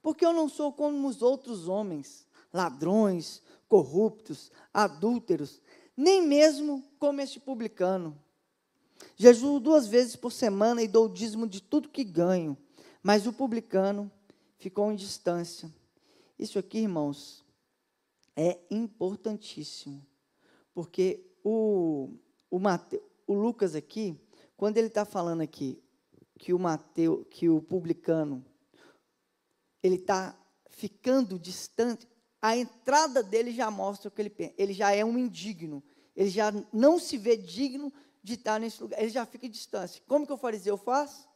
porque 0.02 0.25
eu 0.25 0.33
não 0.33 0.49
sou 0.49 0.73
como 0.73 1.07
os 1.07 1.23
outros 1.23 1.69
homens, 1.69 2.26
ladrões, 2.52 3.42
corruptos, 3.69 4.50
adúlteros, 4.73 5.61
nem 5.97 6.26
mesmo 6.26 6.83
como 6.99 7.21
este 7.21 7.38
publicano. 7.38 8.19
Jejuo 9.16 9.61
duas 9.61 9.87
vezes 9.87 10.16
por 10.16 10.33
semana 10.33 10.83
e 10.83 10.88
dou 10.88 11.07
o 11.07 11.12
dízimo 11.12 11.47
de 11.47 11.62
tudo 11.62 11.88
que 11.88 12.04
ganho. 12.04 12.57
Mas 13.02 13.26
o 13.26 13.33
publicano 13.33 14.11
ficou 14.59 14.90
em 14.90 14.97
distância. 14.97 15.73
Isso 16.38 16.59
aqui, 16.59 16.78
irmãos, 16.78 17.45
é 18.37 18.59
importantíssimo. 18.71 20.04
Porque 20.75 21.26
o, 21.45 22.11
o, 22.50 22.59
Mate, 22.59 23.00
o 23.30 23.34
Lucas 23.34 23.76
aqui, 23.76 24.20
quando 24.56 24.76
ele 24.76 24.88
está 24.88 25.04
falando 25.04 25.40
aqui 25.40 25.80
que 26.37 26.52
o 26.52 26.58
Mateu, 26.58 27.25
que 27.30 27.49
o 27.49 27.62
publicano, 27.62 28.44
ele 29.80 29.94
está 29.94 30.37
ficando 30.68 31.38
distante, 31.38 32.08
a 32.42 32.56
entrada 32.56 33.22
dele 33.22 33.52
já 33.52 33.70
mostra 33.70 34.08
o 34.08 34.10
que 34.10 34.20
ele 34.20 34.30
pensa. 34.30 34.54
Ele 34.58 34.72
já 34.72 34.90
é 34.92 35.04
um 35.04 35.16
indigno. 35.16 35.80
Ele 36.16 36.28
já 36.28 36.52
não 36.72 36.99
se 36.99 37.16
vê 37.16 37.37
digno 37.37 37.92
de 38.20 38.34
estar 38.34 38.58
nesse 38.58 38.82
lugar. 38.82 39.00
Ele 39.00 39.10
já 39.10 39.25
fica 39.25 39.49
distância. 39.49 40.02
Como 40.08 40.26
que 40.26 40.32
o 40.32 40.37
fariseu 40.37 40.76
faz? 40.76 41.28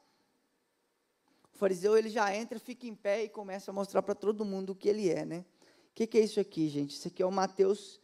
O 1.52 1.56
fariseu 1.56 1.96
ele 1.96 2.10
já 2.10 2.34
entra, 2.34 2.58
fica 2.58 2.88
em 2.88 2.94
pé 2.96 3.22
e 3.22 3.28
começa 3.28 3.70
a 3.70 3.74
mostrar 3.74 4.02
para 4.02 4.16
todo 4.16 4.44
mundo 4.44 4.70
o 4.70 4.74
que 4.74 4.88
ele 4.88 5.08
é, 5.08 5.24
né? 5.24 5.44
O 5.90 5.94
que, 5.94 6.08
que 6.08 6.18
é 6.18 6.22
isso 6.22 6.40
aqui, 6.40 6.68
gente? 6.68 6.96
Isso 6.96 7.06
aqui 7.06 7.22
é 7.22 7.26
o 7.26 7.30
Mateus, 7.30 8.00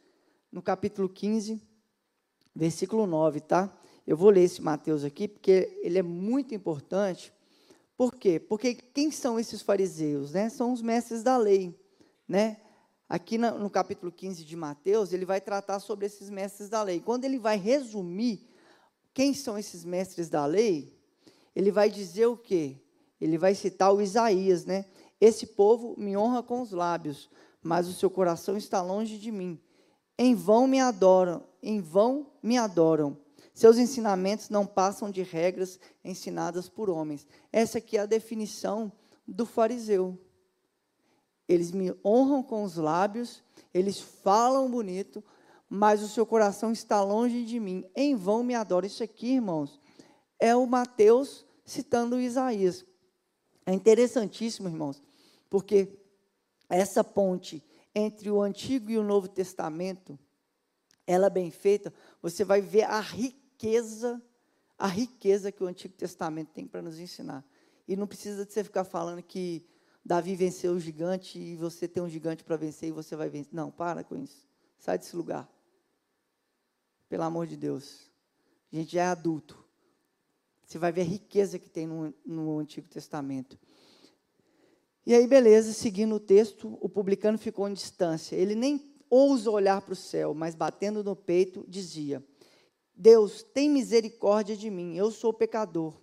no 0.52 0.62
capítulo 0.62 1.08
15, 1.08 1.60
versículo 2.54 3.06
9, 3.06 3.40
tá? 3.40 3.72
Eu 4.06 4.16
vou 4.16 4.30
ler 4.30 4.42
esse 4.42 4.60
Mateus 4.60 5.04
aqui, 5.04 5.28
porque 5.28 5.78
ele 5.82 5.98
é 5.98 6.02
muito 6.02 6.54
importante. 6.54 7.32
Por 7.96 8.14
quê? 8.14 8.40
Porque 8.40 8.74
quem 8.74 9.10
são 9.10 9.38
esses 9.38 9.62
fariseus? 9.62 10.32
Né? 10.32 10.48
São 10.48 10.72
os 10.72 10.82
mestres 10.82 11.22
da 11.22 11.36
lei. 11.36 11.78
Né? 12.26 12.56
Aqui 13.08 13.36
no, 13.36 13.58
no 13.58 13.70
capítulo 13.70 14.10
15 14.10 14.44
de 14.44 14.56
Mateus, 14.56 15.12
ele 15.12 15.24
vai 15.24 15.40
tratar 15.40 15.80
sobre 15.80 16.06
esses 16.06 16.30
mestres 16.30 16.68
da 16.68 16.82
lei. 16.82 17.00
Quando 17.00 17.24
ele 17.24 17.38
vai 17.38 17.56
resumir 17.56 18.48
quem 19.12 19.34
são 19.34 19.58
esses 19.58 19.84
mestres 19.84 20.28
da 20.28 20.46
lei? 20.46 20.96
Ele 21.54 21.70
vai 21.70 21.90
dizer 21.90 22.26
o 22.26 22.36
quê? 22.36 22.76
Ele 23.20 23.36
vai 23.36 23.54
citar 23.54 23.92
o 23.92 24.00
Isaías, 24.00 24.64
né? 24.64 24.86
Esse 25.20 25.46
povo 25.46 25.94
me 25.98 26.16
honra 26.16 26.42
com 26.42 26.62
os 26.62 26.72
lábios, 26.72 27.28
mas 27.62 27.86
o 27.86 27.92
seu 27.92 28.08
coração 28.08 28.56
está 28.56 28.80
longe 28.80 29.18
de 29.18 29.30
mim. 29.30 29.60
Em 30.22 30.34
vão 30.34 30.66
me 30.66 30.78
adoram, 30.78 31.42
em 31.62 31.80
vão 31.80 32.26
me 32.42 32.58
adoram. 32.58 33.16
Seus 33.54 33.78
ensinamentos 33.78 34.50
não 34.50 34.66
passam 34.66 35.10
de 35.10 35.22
regras 35.22 35.80
ensinadas 36.04 36.68
por 36.68 36.90
homens. 36.90 37.26
Essa 37.50 37.78
aqui 37.78 37.96
é 37.96 38.00
a 38.00 38.06
definição 38.06 38.92
do 39.26 39.46
fariseu. 39.46 40.18
Eles 41.48 41.70
me 41.72 41.94
honram 42.04 42.42
com 42.42 42.64
os 42.64 42.76
lábios, 42.76 43.42
eles 43.72 43.98
falam 43.98 44.70
bonito, 44.70 45.24
mas 45.70 46.02
o 46.02 46.08
seu 46.08 46.26
coração 46.26 46.70
está 46.70 47.02
longe 47.02 47.42
de 47.46 47.58
mim. 47.58 47.82
Em 47.96 48.14
vão 48.14 48.44
me 48.44 48.54
adora. 48.54 48.84
Isso 48.84 49.02
aqui, 49.02 49.36
irmãos, 49.36 49.80
é 50.38 50.54
o 50.54 50.66
Mateus 50.66 51.46
citando 51.64 52.20
Isaías. 52.20 52.84
É 53.64 53.72
interessantíssimo, 53.72 54.68
irmãos, 54.68 55.02
porque 55.48 55.98
essa 56.68 57.02
ponte 57.02 57.64
entre 57.94 58.30
o 58.30 58.40
Antigo 58.40 58.90
e 58.90 58.98
o 58.98 59.02
Novo 59.02 59.28
Testamento, 59.28 60.18
ela 61.06 61.28
bem 61.28 61.50
feita, 61.50 61.92
você 62.22 62.44
vai 62.44 62.60
ver 62.60 62.84
a 62.84 63.00
riqueza, 63.00 64.22
a 64.78 64.86
riqueza 64.86 65.50
que 65.50 65.62
o 65.62 65.66
Antigo 65.66 65.94
Testamento 65.94 66.52
tem 66.52 66.66
para 66.66 66.82
nos 66.82 66.98
ensinar. 66.98 67.44
E 67.88 67.96
não 67.96 68.06
precisa 68.06 68.46
de 68.46 68.52
você 68.52 68.62
ficar 68.62 68.84
falando 68.84 69.22
que 69.22 69.66
Davi 70.04 70.36
venceu 70.36 70.72
o 70.72 70.80
gigante 70.80 71.38
e 71.38 71.56
você 71.56 71.88
tem 71.88 72.02
um 72.02 72.08
gigante 72.08 72.44
para 72.44 72.56
vencer 72.56 72.88
e 72.88 72.92
você 72.92 73.16
vai 73.16 73.28
vencer. 73.28 73.52
Não, 73.52 73.70
para 73.70 74.04
com 74.04 74.16
isso. 74.16 74.48
Sai 74.78 74.98
desse 74.98 75.16
lugar. 75.16 75.48
Pelo 77.08 77.24
amor 77.24 77.46
de 77.46 77.56
Deus. 77.56 78.10
A 78.72 78.76
gente 78.76 78.92
já 78.92 79.02
é 79.02 79.06
adulto. 79.06 79.62
Você 80.64 80.78
vai 80.78 80.92
ver 80.92 81.00
a 81.00 81.04
riqueza 81.04 81.58
que 81.58 81.68
tem 81.68 81.86
no, 81.86 82.14
no 82.24 82.58
Antigo 82.60 82.88
Testamento. 82.88 83.58
E 85.06 85.14
aí, 85.14 85.26
beleza, 85.26 85.72
seguindo 85.72 86.14
o 86.14 86.20
texto, 86.20 86.78
o 86.80 86.88
publicano 86.88 87.38
ficou 87.38 87.68
em 87.68 87.72
distância. 87.72 88.36
Ele 88.36 88.54
nem 88.54 88.94
ousa 89.08 89.50
olhar 89.50 89.80
para 89.80 89.92
o 89.92 89.96
céu, 89.96 90.34
mas 90.34 90.54
batendo 90.54 91.02
no 91.02 91.16
peito, 91.16 91.64
dizia: 91.66 92.24
Deus, 92.94 93.42
tem 93.42 93.68
misericórdia 93.70 94.56
de 94.56 94.70
mim, 94.70 94.96
eu 94.96 95.10
sou 95.10 95.32
pecador. 95.32 96.00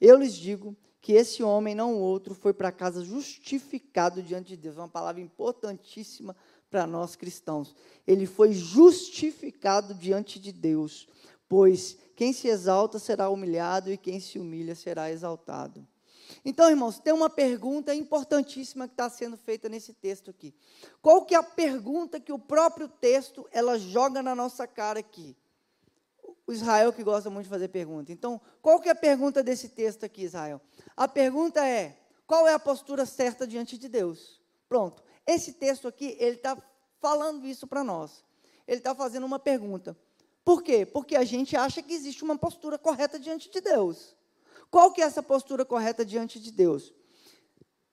Eu 0.00 0.16
lhes 0.16 0.34
digo 0.34 0.76
que 1.00 1.12
esse 1.12 1.42
homem, 1.42 1.74
não 1.74 1.94
o 1.94 2.00
outro, 2.00 2.34
foi 2.34 2.52
para 2.52 2.72
casa 2.72 3.04
justificado 3.04 4.22
diante 4.22 4.48
de 4.48 4.56
Deus. 4.56 4.76
Uma 4.76 4.88
palavra 4.88 5.20
importantíssima 5.20 6.34
para 6.70 6.86
nós 6.86 7.16
cristãos. 7.16 7.74
Ele 8.06 8.26
foi 8.26 8.52
justificado 8.52 9.94
diante 9.94 10.38
de 10.38 10.52
Deus, 10.52 11.08
pois 11.48 11.96
quem 12.14 12.32
se 12.32 12.48
exalta 12.48 12.98
será 12.98 13.30
humilhado 13.30 13.92
e 13.92 13.96
quem 13.96 14.20
se 14.20 14.38
humilha 14.38 14.74
será 14.74 15.10
exaltado. 15.10 15.86
Então, 16.44 16.70
irmãos, 16.70 16.98
tem 16.98 17.12
uma 17.12 17.28
pergunta 17.28 17.94
importantíssima 17.94 18.86
que 18.86 18.94
está 18.94 19.08
sendo 19.08 19.36
feita 19.36 19.68
nesse 19.68 19.92
texto 19.92 20.30
aqui. 20.30 20.54
Qual 21.02 21.24
que 21.24 21.34
é 21.34 21.38
a 21.38 21.42
pergunta 21.42 22.20
que 22.20 22.32
o 22.32 22.38
próprio 22.38 22.88
texto 22.88 23.48
ela 23.50 23.78
joga 23.78 24.22
na 24.22 24.34
nossa 24.34 24.66
cara 24.66 25.00
aqui? 25.00 25.36
o 26.48 26.52
Israel 26.52 26.94
que 26.94 27.04
gosta 27.04 27.28
muito 27.28 27.44
de 27.44 27.50
fazer 27.50 27.68
pergunta. 27.68 28.10
Então, 28.10 28.40
qual 28.62 28.80
que 28.80 28.88
é 28.88 28.92
a 28.92 28.94
pergunta 28.94 29.42
desse 29.42 29.68
texto 29.68 30.04
aqui, 30.04 30.22
Israel? 30.22 30.58
A 30.96 31.06
pergunta 31.06 31.64
é: 31.64 31.98
qual 32.26 32.48
é 32.48 32.54
a 32.54 32.58
postura 32.58 33.04
certa 33.04 33.46
diante 33.46 33.76
de 33.76 33.86
Deus? 33.86 34.40
Pronto. 34.66 35.02
Esse 35.26 35.52
texto 35.52 35.86
aqui, 35.86 36.16
ele 36.18 36.36
está 36.36 36.56
falando 37.00 37.46
isso 37.46 37.66
para 37.66 37.84
nós. 37.84 38.24
Ele 38.66 38.78
está 38.78 38.94
fazendo 38.94 39.26
uma 39.26 39.38
pergunta. 39.38 39.94
Por 40.42 40.62
quê? 40.62 40.86
Porque 40.86 41.14
a 41.16 41.24
gente 41.24 41.54
acha 41.54 41.82
que 41.82 41.92
existe 41.92 42.24
uma 42.24 42.38
postura 42.38 42.78
correta 42.78 43.18
diante 43.18 43.50
de 43.50 43.60
Deus. 43.60 44.16
Qual 44.70 44.92
que 44.92 45.00
é 45.00 45.04
essa 45.04 45.22
postura 45.22 45.64
correta 45.64 46.04
diante 46.04 46.38
de 46.38 46.52
Deus? 46.52 46.92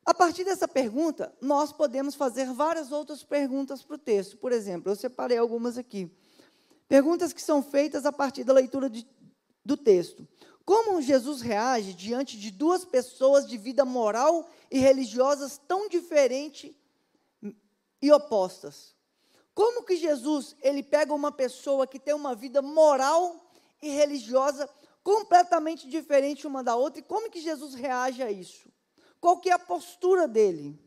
A 0.05 0.13
partir 0.13 0.43
dessa 0.43 0.67
pergunta, 0.67 1.33
nós 1.41 1.71
podemos 1.71 2.13
fazer 2.13 2.51
várias 2.53 2.91
outras 2.91 3.23
perguntas 3.23 3.81
para 3.81 3.95
o 3.95 3.99
texto. 3.99 4.37
Por 4.37 4.51
exemplo, 4.51 4.91
eu 4.91 4.95
separei 4.95 5.37
algumas 5.37 5.77
aqui. 5.77 6.11
Perguntas 6.87 7.33
que 7.33 7.41
são 7.41 7.63
feitas 7.63 8.05
a 8.05 8.11
partir 8.11 8.43
da 8.43 8.53
leitura 8.53 8.89
de, 8.89 9.07
do 9.63 9.75
texto. 9.75 10.27
Como 10.63 11.01
Jesus 11.01 11.41
reage 11.41 11.93
diante 11.93 12.37
de 12.37 12.51
duas 12.51 12.85
pessoas 12.85 13.47
de 13.47 13.57
vida 13.57 13.83
moral 13.83 14.47
e 14.69 14.77
religiosas 14.77 15.59
tão 15.67 15.87
diferentes 15.87 16.75
e 18.01 18.11
opostas? 18.11 18.95
Como 19.55 19.83
que 19.83 19.95
Jesus, 19.95 20.55
ele 20.61 20.83
pega 20.83 21.13
uma 21.13 21.31
pessoa 21.31 21.87
que 21.87 21.99
tem 21.99 22.13
uma 22.13 22.35
vida 22.35 22.61
moral 22.61 23.43
e 23.81 23.89
religiosa 23.89 24.69
completamente 25.05 25.87
diferente 25.87 26.45
uma 26.45 26.61
da 26.61 26.75
outra 26.75 26.99
e 26.99 27.03
como 27.03 27.29
que 27.29 27.39
Jesus 27.39 27.75
reage 27.75 28.21
a 28.21 28.29
isso? 28.29 28.69
Qual 29.21 29.39
que 29.39 29.49
é 29.49 29.53
a 29.53 29.59
postura 29.59 30.27
dele? 30.27 30.77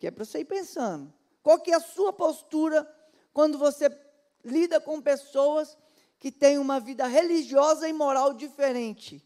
Que 0.00 0.08
é 0.08 0.10
para 0.10 0.24
você 0.24 0.40
ir 0.40 0.46
pensando. 0.46 1.12
Qual 1.42 1.60
que 1.60 1.70
é 1.70 1.76
a 1.76 1.80
sua 1.80 2.12
postura 2.12 2.90
quando 3.32 3.58
você 3.58 3.88
lida 4.44 4.80
com 4.80 5.00
pessoas 5.00 5.76
que 6.18 6.32
têm 6.32 6.58
uma 6.58 6.80
vida 6.80 7.06
religiosa 7.06 7.88
e 7.88 7.92
moral 7.92 8.34
diferente. 8.34 9.24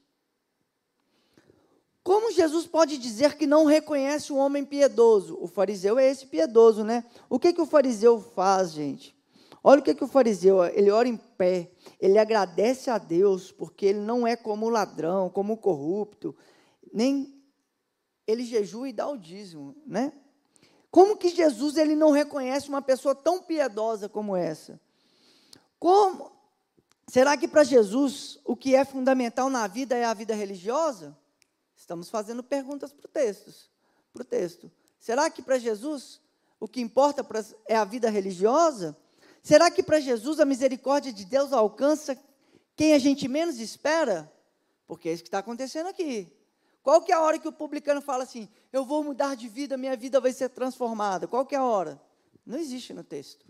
Como 2.03 2.33
Jesus 2.33 2.67
pode 2.67 2.99
dizer 2.99 3.37
que 3.37 3.47
não 3.47 3.65
reconhece 3.65 4.33
o 4.33 4.37
homem 4.37 4.65
piedoso? 4.65 5.39
O 5.41 5.47
fariseu 5.47 5.99
é 5.99 6.11
esse 6.11 6.27
piedoso, 6.27 6.83
né? 6.85 7.05
O 7.31 7.39
que, 7.39 7.53
que 7.53 7.61
o 7.61 7.67
fariseu 7.67 8.21
faz, 8.21 8.73
gente? 8.73 9.17
Olha 9.65 9.81
o 9.81 9.83
que, 9.83 9.95
que 9.95 10.03
o 10.03 10.09
fariseu, 10.09 10.65
ele 10.65 10.91
ora 10.91 11.07
em 11.07 11.17
pé, 11.17 11.71
ele 12.01 12.19
agradece 12.19 12.91
a 12.91 12.99
Deus, 12.99 13.53
porque 13.53 13.87
ele 13.87 14.01
não 14.01 14.27
é 14.27 14.35
como 14.35 14.69
ladrão, 14.69 15.31
como 15.31 15.57
corrupto, 15.57 16.35
nem 16.93 17.41
ele 18.27 18.45
jejua 18.45 18.89
e 18.89 18.93
dá 18.93 19.09
o 19.09 19.17
dízimo, 19.17 19.77
né? 19.87 20.13
Como 20.91 21.17
que 21.17 21.31
Jesus 21.31 21.77
ele 21.77 21.95
não 21.95 22.11
reconhece 22.11 22.69
uma 22.69 22.83
pessoa 22.83 23.15
tão 23.15 23.41
piedosa 23.41 24.09
como 24.09 24.37
essa? 24.37 24.81
Como? 25.79 26.31
Será 27.09 27.37
que 27.37 27.49
para 27.49 27.65
Jesus 27.65 28.39
o 28.45 28.57
que 28.57 28.75
é 28.75 28.85
fundamental 28.85 29.49
na 29.49 29.67
vida 29.67 29.97
é 29.97 30.05
a 30.05 30.15
vida 30.15 30.35
religiosa? 30.35 31.17
Estamos 31.77 32.11
fazendo 32.11 32.43
perguntas 32.43 32.93
para 32.93 33.07
o 33.07 33.09
texto. 33.09 33.71
Para 34.13 34.23
o 34.23 34.25
texto. 34.25 34.71
Será 34.99 35.31
que 35.31 35.41
para 35.41 35.59
Jesus 35.59 36.21
o 36.61 36.69
que 36.69 36.81
importa 36.81 37.27
é 37.67 37.75
a 37.75 37.85
vida 37.85 38.11
religiosa? 38.11 38.97
Será 39.43 39.71
que 39.71 39.83
para 39.83 39.99
Jesus 39.99 40.39
a 40.39 40.45
misericórdia 40.45 41.13
de 41.13 41.25
Deus 41.25 41.53
alcança 41.53 42.17
quem 42.77 42.95
a 42.95 42.99
gente 42.99 43.27
menos 43.27 43.59
espera? 43.59 44.33
Porque 44.87 45.09
é 45.09 45.13
isso 45.13 45.23
que 45.23 45.29
está 45.29 45.39
acontecendo 45.39 45.89
aqui. 45.89 46.33
Qual 46.83 47.03
que 47.03 47.13
é 47.13 47.15
a 47.15 47.21
hora 47.21 47.39
que 47.39 47.49
o 47.49 47.53
publicano 47.53 48.01
fala 48.01 48.25
assim, 48.25 48.49
eu 48.73 48.85
vou 48.85 49.05
mudar 49.05 49.37
de 49.37 49.49
vida, 49.49 49.77
minha 49.77 49.97
vida 49.97 50.21
vai 50.21 50.33
ser 50.33 50.49
transformada? 50.49 51.27
Qual 51.27 51.45
que 51.47 51.55
é 51.55 51.59
a 51.59 51.65
hora? 51.65 52.01
Não 52.45 52.59
existe 52.59 52.93
no 52.93 53.05
texto. 53.05 53.47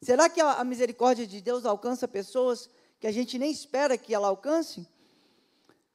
Será 0.00 0.28
que 0.28 0.40
a, 0.40 0.62
misericórdia 0.64 1.26
de 1.26 1.40
Deus 1.40 1.64
alcança 1.64 2.06
pessoas 2.06 2.68
que 3.00 3.06
a 3.06 3.12
gente 3.12 3.38
nem 3.38 3.50
espera 3.50 3.96
que 3.96 4.14
ela 4.14 4.28
alcance? 4.28 4.86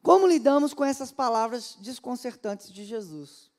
Como 0.02 0.26
lidamos 0.26 0.74
com 0.74 0.84
essas 0.84 1.12
palavras 1.12 1.78
desconcertantes 1.80 2.72
de 2.72 2.86
Jesus? 2.86 3.52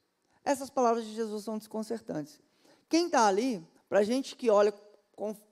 Essas 0.44 0.70
palavras 0.70 1.04
de 1.04 1.14
Jesus 1.14 1.44
são 1.44 1.58
desconcertantes. 1.58 2.40
Quem 2.88 3.06
está 3.06 3.26
ali, 3.26 3.64
para 3.88 4.00
a 4.00 4.04
gente 4.04 4.34
que 4.34 4.50
olha 4.50 4.72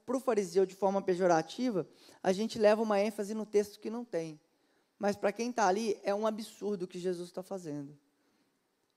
para 0.06 0.16
o 0.16 0.20
fariseu 0.20 0.64
de 0.64 0.74
forma 0.74 1.02
pejorativa, 1.02 1.86
a 2.22 2.32
gente 2.32 2.58
leva 2.58 2.82
uma 2.82 3.00
ênfase 3.00 3.34
no 3.34 3.44
texto 3.44 3.78
que 3.78 3.90
não 3.90 4.04
tem. 4.04 4.40
Mas 4.98 5.16
para 5.16 5.32
quem 5.32 5.50
está 5.50 5.66
ali, 5.66 5.98
é 6.02 6.14
um 6.14 6.26
absurdo 6.26 6.84
o 6.84 6.88
que 6.88 6.98
Jesus 6.98 7.28
está 7.28 7.42
fazendo. 7.42 7.96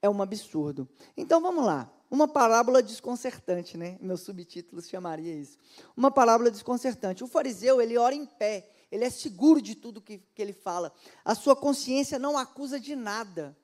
É 0.02 0.10
um 0.10 0.22
absurdo. 0.22 0.90
Então 1.16 1.42
vamos 1.42 1.64
lá. 1.64 1.92
Uma 2.10 2.28
parábola 2.28 2.82
desconcertante, 2.82 3.78
né? 3.78 3.98
Meu 4.02 4.18
subtítulo 4.18 4.82
chamaria 4.82 5.34
isso. 5.34 5.58
Uma 5.96 6.10
parábola 6.10 6.50
desconcertante. 6.50 7.24
O 7.24 7.28
fariseu, 7.28 7.80
ele 7.80 7.98
ora 7.98 8.16
em 8.16 8.26
pé, 8.26 8.70
ele 8.92 9.06
é 9.06 9.10
seguro 9.10 9.62
de 9.62 9.76
tudo 9.76 10.02
que, 10.02 10.18
que 10.18 10.42
ele 10.42 10.54
fala. 10.54 10.92
A 11.24 11.36
sua 11.36 11.56
consciência 11.56 12.18
não 12.18 12.38
acusa 12.38 12.80
de 12.80 12.96
nada. 12.96 13.56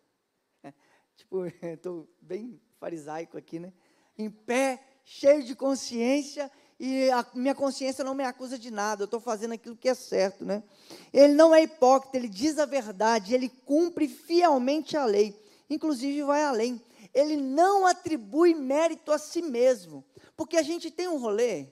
É, 0.64 0.74
tipo, 1.16 1.44
estou 1.62 2.08
bem 2.22 2.62
farisaico 2.80 3.38
aqui, 3.38 3.60
né? 3.60 3.74
Em 4.18 4.30
pé, 4.30 4.82
cheio 5.04 5.44
de 5.44 5.56
consciência, 5.56 6.52
e 6.80 7.10
a 7.10 7.26
minha 7.34 7.56
consciência 7.56 8.04
não 8.04 8.14
me 8.14 8.24
acusa 8.24 8.58
de 8.58 8.70
nada, 8.70 9.04
eu 9.04 9.06
estou 9.06 9.20
fazendo 9.20 9.54
aquilo 9.54 9.76
que 9.76 9.90
é 9.90 9.96
certo, 9.96 10.46
né? 10.46 10.64
Ele 11.12 11.34
não 11.34 11.54
é 11.54 11.64
hipócrita, 11.64 12.18
ele 12.18 12.30
diz 12.30 12.60
a 12.60 12.66
verdade, 12.66 13.34
ele 13.34 13.50
cumpre 13.66 14.08
fielmente 14.08 14.96
a 14.96 15.06
lei, 15.06 15.36
inclusive 15.70 16.24
vai 16.24 16.44
além 16.44 16.82
ele 17.18 17.36
não 17.36 17.88
atribui 17.88 18.54
mérito 18.54 19.12
a 19.12 19.18
si 19.18 19.42
mesmo. 19.42 20.04
Porque 20.36 20.56
a 20.56 20.62
gente 20.62 20.92
tem 20.92 21.08
um 21.08 21.18
rolê 21.18 21.68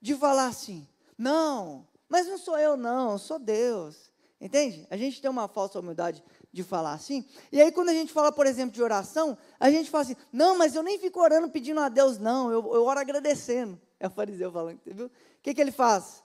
de 0.00 0.14
falar 0.14 0.46
assim: 0.46 0.88
não, 1.18 1.86
mas 2.08 2.26
não 2.26 2.38
sou 2.38 2.58
eu, 2.58 2.76
não, 2.76 3.18
sou 3.18 3.38
Deus. 3.38 4.10
Entende? 4.40 4.86
A 4.90 4.96
gente 4.96 5.20
tem 5.20 5.30
uma 5.30 5.48
falsa 5.48 5.80
humildade 5.80 6.22
de 6.52 6.62
falar 6.62 6.92
assim. 6.92 7.26
E 7.52 7.60
aí, 7.60 7.72
quando 7.72 7.88
a 7.88 7.94
gente 7.94 8.12
fala, 8.12 8.30
por 8.30 8.46
exemplo, 8.46 8.74
de 8.74 8.82
oração, 8.82 9.36
a 9.60 9.70
gente 9.70 9.90
fala 9.90 10.04
assim: 10.04 10.16
não, 10.32 10.56
mas 10.56 10.74
eu 10.74 10.82
nem 10.82 10.98
fico 10.98 11.20
orando 11.20 11.50
pedindo 11.50 11.80
a 11.80 11.90
Deus, 11.90 12.18
não, 12.18 12.50
eu, 12.50 12.74
eu 12.74 12.84
oro 12.84 13.00
agradecendo. 13.00 13.78
É 13.98 14.06
o 14.06 14.10
fariseu 14.10 14.52
falando, 14.52 14.76
entendeu? 14.76 15.06
O 15.06 15.10
que, 15.42 15.54
que 15.54 15.60
ele 15.60 15.72
faz? 15.72 16.22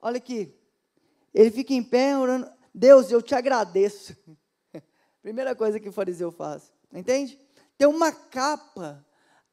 Olha 0.00 0.16
aqui. 0.16 0.54
Ele 1.32 1.50
fica 1.50 1.72
em 1.72 1.82
pé 1.82 2.16
orando: 2.16 2.50
Deus, 2.74 3.10
eu 3.10 3.22
te 3.22 3.34
agradeço. 3.34 4.16
Primeira 5.22 5.54
coisa 5.54 5.78
que 5.78 5.88
o 5.88 5.92
fariseu 5.92 6.32
faz. 6.32 6.72
Entende? 6.92 7.38
Tem 7.78 7.86
uma 7.86 8.12
capa. 8.12 9.06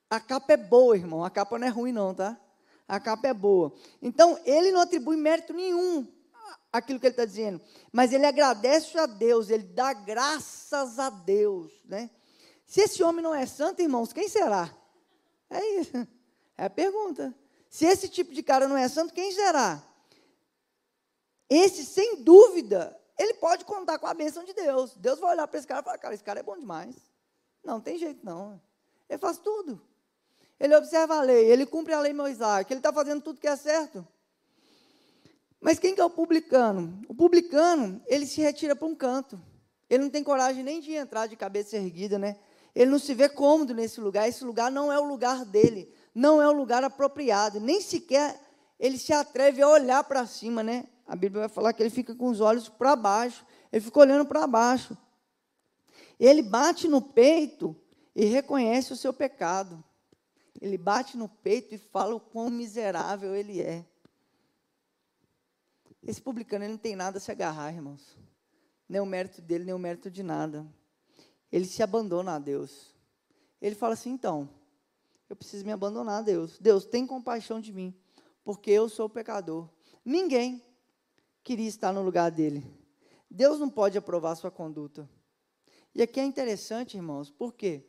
A 0.10 0.20
capa 0.20 0.54
é 0.54 0.58
boa, 0.58 0.96
irmão. 0.96 1.24
A 1.24 1.30
capa 1.30 1.60
não 1.60 1.68
é 1.68 1.70
ruim, 1.70 1.92
não, 1.92 2.14
tá? 2.14 2.40
A 2.88 3.00
capa 3.00 3.28
é 3.28 3.34
boa. 3.34 3.74
Então, 4.02 4.40
ele 4.46 4.72
não 4.72 4.82
atribui 4.82 5.18
mérito 5.18 5.54
nenhum 5.54 6.08
àquilo 6.72 7.00
que 7.00 7.06
ele 7.06 7.14
está 7.14 7.26
dizendo. 7.26 7.62
Mas 7.92 8.14
ele 8.14 8.26
agradece 8.26 8.98
a 8.98 9.06
Deus, 9.06 9.50
ele 9.50 9.64
dá 9.64 9.94
graças 9.94 10.98
a 10.98 11.10
Deus. 11.10 11.72
Né? 11.86 12.10
Se 12.66 12.82
esse 12.82 13.04
homem 13.04 13.22
não 13.22 13.36
é 13.36 13.46
santo, 13.46 13.82
irmãos, 13.82 14.14
quem 14.14 14.30
será? 14.30 14.74
É 15.50 15.80
isso. 15.80 16.08
É 16.58 16.66
a 16.66 16.70
pergunta. 16.70 17.34
Se 17.70 17.86
esse 17.86 18.10
tipo 18.10 18.34
de 18.34 18.42
cara 18.42 18.68
não 18.68 18.78
é 18.78 18.88
santo, 18.88 19.14
quem 19.14 19.32
será? 19.32 19.84
Esse, 21.50 21.86
sem 21.86 22.24
dúvida, 22.24 22.98
ele 23.18 23.36
pode 23.36 23.66
contar 23.66 24.00
com 24.00 24.08
a 24.08 24.14
bênção 24.14 24.44
de 24.44 24.54
Deus. 24.54 24.96
Deus 24.96 25.20
vai 25.20 25.32
olhar 25.34 25.48
para 25.48 25.58
esse 25.58 25.68
cara 25.68 25.82
e 25.82 25.84
falar, 25.84 25.98
cara, 25.98 26.14
esse 26.14 26.24
cara 26.24 26.40
é 26.40 26.44
bom 26.44 26.58
demais. 26.58 26.96
Não, 27.64 27.80
tem 27.80 27.98
jeito 27.98 28.26
não. 28.26 28.62
Ele 29.10 29.20
faz 29.20 29.38
tudo. 29.38 29.82
Ele 30.60 30.76
observa 30.76 31.18
a 31.18 31.22
lei, 31.22 31.46
ele 31.52 31.66
cumpre 31.66 31.94
a 31.94 32.00
lei 32.00 32.14
Moisés, 32.14 32.66
ele 32.70 32.80
está 32.80 32.92
fazendo 32.92 33.22
tudo 33.22 33.40
que 33.40 33.48
é 33.48 33.56
certo. 33.56 34.06
Mas 35.62 35.78
quem 35.78 35.94
que 35.94 36.02
é 36.02 36.06
o 36.06 36.10
publicano? 36.10 37.00
O 37.08 37.14
publicano, 37.14 38.02
ele 38.08 38.26
se 38.26 38.42
retira 38.42 38.76
para 38.76 38.88
um 38.88 38.96
canto. 38.96 39.40
Ele 39.90 40.04
não 40.04 40.10
tem 40.10 40.24
coragem 40.24 40.64
nem 40.64 40.80
de 40.80 40.94
entrar 40.94 41.28
de 41.28 41.36
cabeça 41.36 41.78
erguida, 41.78 42.18
né? 42.20 42.38
Ele 42.76 42.92
não 42.92 43.00
se 43.00 43.14
vê 43.14 43.30
cômodo 43.30 43.74
nesse 43.74 44.00
lugar. 44.00 44.28
Esse 44.28 44.44
lugar 44.44 44.72
não 44.72 44.92
é 44.92 45.00
o 45.00 45.06
lugar 45.06 45.46
dele, 45.46 45.92
não 46.18 46.42
é 46.42 46.50
o 46.50 46.52
lugar 46.52 46.84
apropriado. 46.84 47.60
Nem 47.60 47.80
sequer 47.80 48.42
ele 48.80 48.98
se 48.98 49.14
atreve 49.14 49.62
a 49.62 49.70
olhar 49.70 50.04
para 50.04 50.26
cima, 50.26 50.64
né? 50.64 50.88
A 51.06 51.16
Bíblia 51.16 51.42
vai 51.42 51.50
falar 51.50 51.74
que 51.74 51.84
ele 51.84 51.92
fica 51.92 52.16
com 52.16 52.28
os 52.28 52.42
olhos 52.42 52.68
para 52.68 52.96
baixo. 52.96 53.46
Ele 53.72 53.86
fica 53.86 54.00
olhando 54.00 54.26
para 54.26 54.48
baixo. 54.48 54.98
Ele 56.20 56.42
bate 56.42 56.88
no 56.88 57.04
peito 57.04 57.76
e 58.16 58.26
reconhece 58.26 58.92
o 58.92 58.96
seu 58.96 59.14
pecado. 59.14 59.84
Ele 60.60 60.76
bate 60.76 61.16
no 61.16 61.30
peito 61.30 61.76
e 61.76 61.78
fala 61.78 62.16
o 62.16 62.20
quão 62.20 62.50
miserável 62.50 63.36
ele 63.36 63.62
é. 63.62 63.86
Esse 66.02 66.20
publicano 66.20 66.66
ele 66.66 66.72
não 66.72 66.80
tem 66.80 66.96
nada 66.96 67.20
a 67.20 67.22
se 67.22 67.32
agarrar, 67.32 67.72
irmãos. 67.72 68.18
Nem 68.90 69.00
o 69.00 69.06
mérito 69.06 69.40
dele, 69.40 69.66
nem 69.66 69.74
o 69.76 69.80
mérito 69.80 70.10
de 70.10 70.24
nada. 70.24 70.66
Ele 71.52 71.66
se 71.66 71.84
abandona 71.84 72.38
a 72.38 72.40
Deus. 72.40 72.96
Ele 73.62 73.76
fala 73.76 73.94
assim: 73.94 74.10
então, 74.10 74.57
eu 75.30 75.36
preciso 75.36 75.66
me 75.66 75.72
abandonar 75.72 76.20
a 76.20 76.22
Deus. 76.22 76.58
Deus, 76.60 76.86
tem 76.86 77.06
compaixão 77.06 77.60
de 77.60 77.74
mim, 77.74 77.94
porque 78.44 78.72
eu 78.72 78.88
sou 78.88 79.10
pecador. 79.10 79.70
Ninguém 80.04 80.64
queria 81.44 81.68
estar 81.68 81.92
no 81.92 82.02
lugar 82.02 82.32
dele. 82.32 82.66
Deus 83.30 83.60
não 83.60 83.70
pode 83.70 83.98
aprovar 83.98 84.36
sua 84.36 84.52
conduta. 84.52 85.10
E 85.94 86.02
aqui 86.02 86.20
é 86.20 86.24
interessante, 86.24 86.96
irmãos, 86.96 87.30
por 87.30 87.54
quê? 87.54 87.86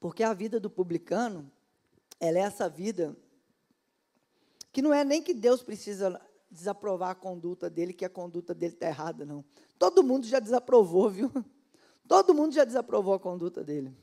Porque 0.00 0.22
a 0.22 0.32
vida 0.32 0.60
do 0.60 0.70
publicano, 0.70 1.50
ela 2.20 2.38
é 2.38 2.42
essa 2.42 2.68
vida 2.68 3.16
que 4.72 4.82
não 4.82 4.94
é 4.94 5.02
nem 5.02 5.22
que 5.22 5.34
Deus 5.34 5.62
precisa 5.62 6.20
desaprovar 6.50 7.10
a 7.10 7.14
conduta 7.14 7.68
dele, 7.68 7.92
que 7.92 8.04
a 8.04 8.10
conduta 8.10 8.54
dele 8.54 8.74
está 8.74 8.86
errada, 8.86 9.24
não. 9.24 9.44
Todo 9.78 10.04
mundo 10.04 10.26
já 10.26 10.38
desaprovou, 10.38 11.10
viu? 11.10 11.32
Todo 12.08 12.34
mundo 12.34 12.54
já 12.54 12.64
desaprovou 12.64 13.12
a 13.12 13.20
conduta 13.20 13.62
dele. 13.62 13.94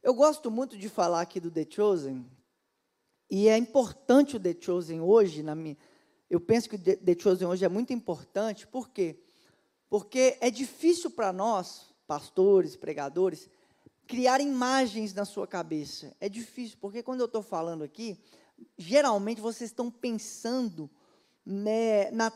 Eu 0.00 0.14
gosto 0.14 0.50
muito 0.50 0.78
de 0.78 0.88
falar 0.88 1.20
aqui 1.20 1.40
do 1.40 1.50
The 1.50 1.66
Chosen, 1.68 2.24
e 3.28 3.48
é 3.48 3.56
importante 3.56 4.36
o 4.36 4.40
The 4.40 4.56
Chosen 4.58 5.00
hoje, 5.00 5.42
na 5.42 5.54
minha, 5.54 5.76
eu 6.28 6.40
penso 6.40 6.68
que 6.68 6.76
o 6.76 6.78
The 6.78 7.16
Chosen 7.18 7.48
hoje 7.48 7.64
é 7.64 7.68
muito 7.68 7.92
importante, 7.92 8.66
por 8.66 8.90
quê? 8.90 9.20
Porque 9.88 10.38
é 10.40 10.50
difícil 10.50 11.10
para 11.10 11.32
nós, 11.32 11.92
pastores, 12.06 12.76
pregadores, 12.76 13.48
criar 14.06 14.40
imagens 14.40 15.12
na 15.12 15.24
sua 15.24 15.46
cabeça. 15.46 16.16
É 16.20 16.28
difícil, 16.28 16.78
porque 16.80 17.02
quando 17.02 17.20
eu 17.20 17.26
estou 17.26 17.42
falando 17.42 17.82
aqui, 17.82 18.18
geralmente 18.78 19.40
vocês 19.40 19.70
estão 19.70 19.90
pensando 19.90 20.88
né, 21.44 22.10
na, 22.12 22.32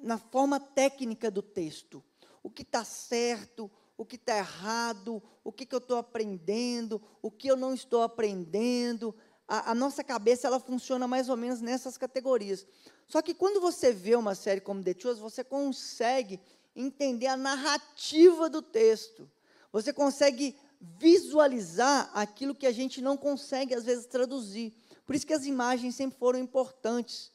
na 0.00 0.18
forma 0.18 0.58
técnica 0.58 1.30
do 1.30 1.42
texto. 1.42 2.02
O 2.42 2.50
que 2.50 2.62
está 2.62 2.84
certo, 2.84 3.70
o 3.96 4.04
que 4.04 4.16
está 4.16 4.36
errado, 4.36 5.22
o 5.42 5.50
que, 5.50 5.64
que 5.64 5.74
eu 5.74 5.78
estou 5.78 5.96
aprendendo, 5.96 7.00
o 7.22 7.30
que 7.30 7.48
eu 7.48 7.56
não 7.56 7.72
estou 7.72 8.02
aprendendo. 8.02 9.14
A, 9.48 9.70
a, 9.70 9.74
nossa 9.74 10.04
cabeça 10.04 10.46
ela 10.46 10.60
funciona 10.60 11.06
mais 11.06 11.28
ou 11.28 11.36
menos 11.36 11.60
nessas 11.60 11.96
categorias. 11.96 12.66
Só 13.08 13.22
que 13.22 13.32
quando 13.32 13.60
você 13.60 13.92
vê 13.92 14.16
uma 14.16 14.34
série 14.34 14.60
como 14.60 14.82
The 14.82 14.94
Chosen, 14.98 15.22
você 15.22 15.42
consegue 15.42 16.40
entender 16.74 17.28
a 17.28 17.36
narrativa 17.36 18.50
do 18.50 18.60
texto. 18.60 19.30
Você 19.72 19.92
consegue 19.92 20.54
visualizar 20.80 22.10
aquilo 22.12 22.54
que 22.54 22.66
a 22.66 22.72
gente 22.72 23.00
não 23.00 23.16
consegue, 23.16 23.74
às 23.74 23.84
vezes, 23.84 24.06
traduzir. 24.06 24.74
Por 25.06 25.14
isso 25.14 25.26
que 25.26 25.32
as 25.32 25.46
imagens 25.46 25.94
sempre 25.94 26.18
foram 26.18 26.38
importantes. 26.38 27.30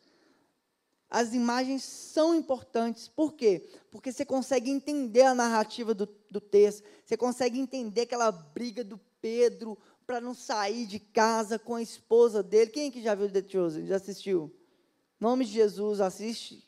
As 1.11 1.33
imagens 1.33 1.83
são 1.83 2.33
importantes. 2.33 3.09
Por 3.09 3.33
quê? 3.33 3.67
Porque 3.91 4.13
você 4.13 4.23
consegue 4.23 4.71
entender 4.71 5.23
a 5.23 5.35
narrativa 5.35 5.93
do, 5.93 6.07
do 6.29 6.39
texto, 6.39 6.83
você 7.05 7.17
consegue 7.17 7.59
entender 7.59 8.01
aquela 8.01 8.31
briga 8.31 8.81
do 8.81 8.97
Pedro 9.19 9.77
para 10.07 10.21
não 10.21 10.33
sair 10.33 10.85
de 10.85 10.99
casa 10.99 11.59
com 11.59 11.75
a 11.75 11.81
esposa 11.81 12.41
dele. 12.41 12.71
Quem 12.71 12.89
que 12.89 13.01
já 13.01 13.13
viu 13.13 13.29
The 13.29 13.43
Chosen? 13.45 13.85
Já 13.85 13.97
assistiu? 13.97 14.49
Em 15.19 15.23
nome 15.25 15.43
de 15.43 15.51
Jesus, 15.51 15.99
assiste. 15.99 16.65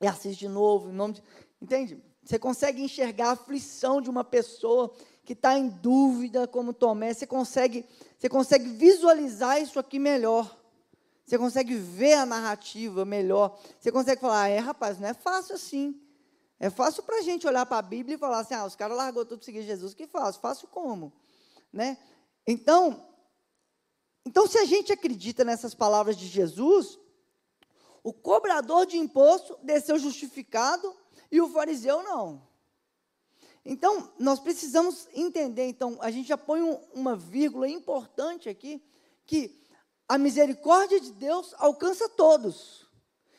E 0.00 0.08
assiste 0.08 0.40
de 0.40 0.48
novo. 0.48 0.90
Em 0.90 0.94
nome 0.94 1.14
de... 1.14 1.22
Entende? 1.62 2.02
Você 2.24 2.40
consegue 2.40 2.82
enxergar 2.82 3.28
a 3.28 3.32
aflição 3.32 4.02
de 4.02 4.10
uma 4.10 4.24
pessoa 4.24 4.92
que 5.24 5.34
está 5.34 5.56
em 5.56 5.68
dúvida, 5.68 6.48
como 6.48 6.72
Tomé, 6.72 7.14
você 7.14 7.26
consegue, 7.26 7.84
você 8.18 8.28
consegue 8.28 8.68
visualizar 8.70 9.62
isso 9.62 9.78
aqui 9.78 10.00
melhor. 10.00 10.65
Você 11.26 11.36
consegue 11.36 11.74
ver 11.74 12.14
a 12.14 12.24
narrativa 12.24 13.04
melhor. 13.04 13.58
Você 13.80 13.90
consegue 13.90 14.20
falar, 14.20 14.48
é 14.48 14.58
rapaz, 14.58 15.00
não 15.00 15.08
é 15.08 15.14
fácil 15.14 15.56
assim. 15.56 16.00
É 16.58 16.70
fácil 16.70 17.02
para 17.02 17.18
a 17.18 17.22
gente 17.22 17.46
olhar 17.46 17.66
para 17.66 17.78
a 17.78 17.82
Bíblia 17.82 18.14
e 18.14 18.18
falar 18.18 18.38
assim, 18.38 18.54
ah, 18.54 18.64
os 18.64 18.76
caras 18.76 18.96
largou 18.96 19.24
tudo 19.24 19.38
para 19.38 19.44
seguir 19.44 19.62
Jesus, 19.62 19.92
que 19.92 20.06
fácil? 20.06 20.40
Fácil 20.40 20.68
como? 20.68 21.12
Né? 21.72 21.98
Então, 22.46 23.04
então, 24.24 24.46
se 24.46 24.58
a 24.58 24.64
gente 24.64 24.92
acredita 24.92 25.44
nessas 25.44 25.74
palavras 25.74 26.16
de 26.16 26.26
Jesus, 26.26 26.98
o 28.02 28.12
cobrador 28.12 28.86
de 28.86 28.96
imposto 28.96 29.56
desceu 29.62 29.98
justificado 29.98 30.96
e 31.30 31.40
o 31.40 31.48
fariseu 31.48 32.02
não. 32.02 32.42
Então, 33.64 34.12
nós 34.18 34.40
precisamos 34.40 35.08
entender, 35.12 35.66
então, 35.68 35.96
a 36.00 36.10
gente 36.10 36.28
já 36.28 36.38
põe 36.38 36.62
um, 36.62 36.74
uma 36.94 37.14
vírgula 37.14 37.68
importante 37.68 38.48
aqui, 38.48 38.82
que 39.24 39.65
a 40.08 40.18
misericórdia 40.18 41.00
de 41.00 41.12
Deus 41.12 41.54
alcança 41.58 42.08
todos. 42.08 42.86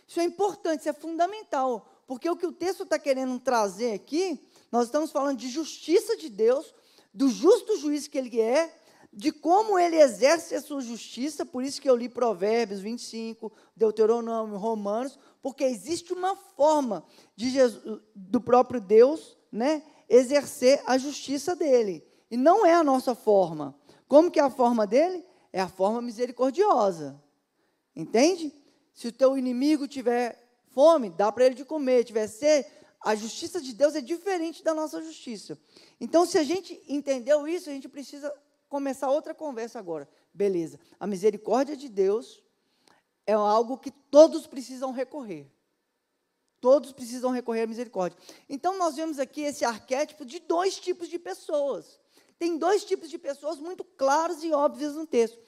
Isso 0.07 0.19
é 0.19 0.23
importante, 0.23 0.81
isso 0.81 0.89
é 0.89 0.93
fundamental, 0.93 1.87
porque 2.07 2.29
o 2.29 2.35
que 2.35 2.45
o 2.45 2.51
texto 2.51 2.83
está 2.83 2.97
querendo 2.97 3.39
trazer 3.39 3.93
aqui, 3.93 4.39
nós 4.71 4.85
estamos 4.85 5.11
falando 5.11 5.37
de 5.37 5.49
justiça 5.49 6.15
de 6.15 6.29
Deus, 6.29 6.73
do 7.13 7.29
justo 7.29 7.77
juiz 7.77 8.07
que 8.07 8.17
ele 8.17 8.39
é, 8.39 8.73
de 9.11 9.31
como 9.31 9.79
ele 9.79 9.95
exerce 9.95 10.55
a 10.55 10.61
sua 10.61 10.81
justiça, 10.81 11.45
por 11.45 11.63
isso 11.63 11.81
que 11.81 11.89
eu 11.89 11.95
li 11.95 12.07
Provérbios 12.07 12.79
25, 12.79 13.51
Deuteronômio, 13.75 14.57
Romanos, 14.57 15.17
porque 15.41 15.63
existe 15.63 16.13
uma 16.13 16.35
forma 16.35 17.03
de 17.35 17.49
Jesus, 17.49 18.01
do 18.13 18.39
próprio 18.39 18.79
Deus, 18.79 19.37
né, 19.51 19.81
exercer 20.07 20.81
a 20.85 20.97
justiça 20.97 21.55
dele. 21.55 22.05
E 22.29 22.37
não 22.37 22.65
é 22.65 22.73
a 22.73 22.83
nossa 22.83 23.15
forma. 23.15 23.75
Como 24.07 24.29
que 24.29 24.39
é 24.39 24.43
a 24.43 24.49
forma 24.49 24.85
dele? 24.85 25.25
É 25.51 25.61
a 25.61 25.67
forma 25.67 26.01
misericordiosa. 26.01 27.21
Entende? 27.95 28.53
Se 28.93 29.07
o 29.07 29.11
teu 29.11 29.37
inimigo 29.37 29.87
tiver 29.87 30.43
fome, 30.69 31.09
dá 31.09 31.31
para 31.31 31.45
ele 31.45 31.55
de 31.55 31.65
comer, 31.65 32.03
tiver 32.03 32.27
sede, 32.27 32.67
a 32.99 33.15
justiça 33.15 33.61
de 33.61 33.73
Deus 33.73 33.95
é 33.95 34.01
diferente 34.01 34.63
da 34.63 34.73
nossa 34.73 35.01
justiça. 35.01 35.57
Então, 35.99 36.25
se 36.25 36.37
a 36.37 36.43
gente 36.43 36.81
entendeu 36.87 37.47
isso, 37.47 37.69
a 37.69 37.73
gente 37.73 37.87
precisa 37.87 38.33
começar 38.67 39.09
outra 39.09 39.33
conversa 39.33 39.79
agora. 39.79 40.07
Beleza. 40.33 40.79
A 40.99 41.07
misericórdia 41.07 41.75
de 41.75 41.89
Deus 41.89 42.43
é 43.25 43.33
algo 43.33 43.77
que 43.77 43.91
todos 43.91 44.45
precisam 44.45 44.91
recorrer. 44.91 45.47
Todos 46.59 46.91
precisam 46.91 47.31
recorrer 47.31 47.61
à 47.61 47.67
misericórdia. 47.67 48.17
Então, 48.49 48.77
nós 48.77 48.95
vemos 48.95 49.19
aqui 49.19 49.41
esse 49.41 49.63
arquétipo 49.63 50.25
de 50.25 50.39
dois 50.39 50.79
tipos 50.79 51.07
de 51.07 51.19
pessoas. 51.19 51.99
Tem 52.37 52.57
dois 52.57 52.83
tipos 52.83 53.09
de 53.09 53.17
pessoas 53.17 53.59
muito 53.59 53.83
claros 53.83 54.43
e 54.43 54.51
óbvios 54.51 54.95
no 54.95 55.07
texto. 55.07 55.39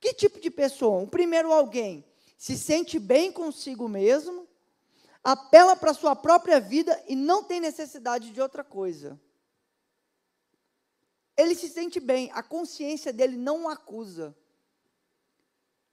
Que 0.00 0.12
tipo 0.12 0.40
de 0.40 0.50
pessoa? 0.50 1.02
O 1.02 1.08
primeiro, 1.08 1.52
alguém 1.52 2.04
se 2.36 2.56
sente 2.58 2.98
bem 2.98 3.32
consigo 3.32 3.88
mesmo, 3.88 4.46
apela 5.22 5.74
para 5.74 5.92
a 5.92 5.94
sua 5.94 6.14
própria 6.14 6.60
vida 6.60 7.02
e 7.08 7.16
não 7.16 7.42
tem 7.42 7.60
necessidade 7.60 8.30
de 8.30 8.40
outra 8.40 8.62
coisa. 8.62 9.18
Ele 11.36 11.54
se 11.54 11.68
sente 11.68 11.98
bem, 11.98 12.30
a 12.32 12.42
consciência 12.42 13.12
dele 13.12 13.36
não 13.36 13.64
o 13.64 13.68
acusa. 13.68 14.36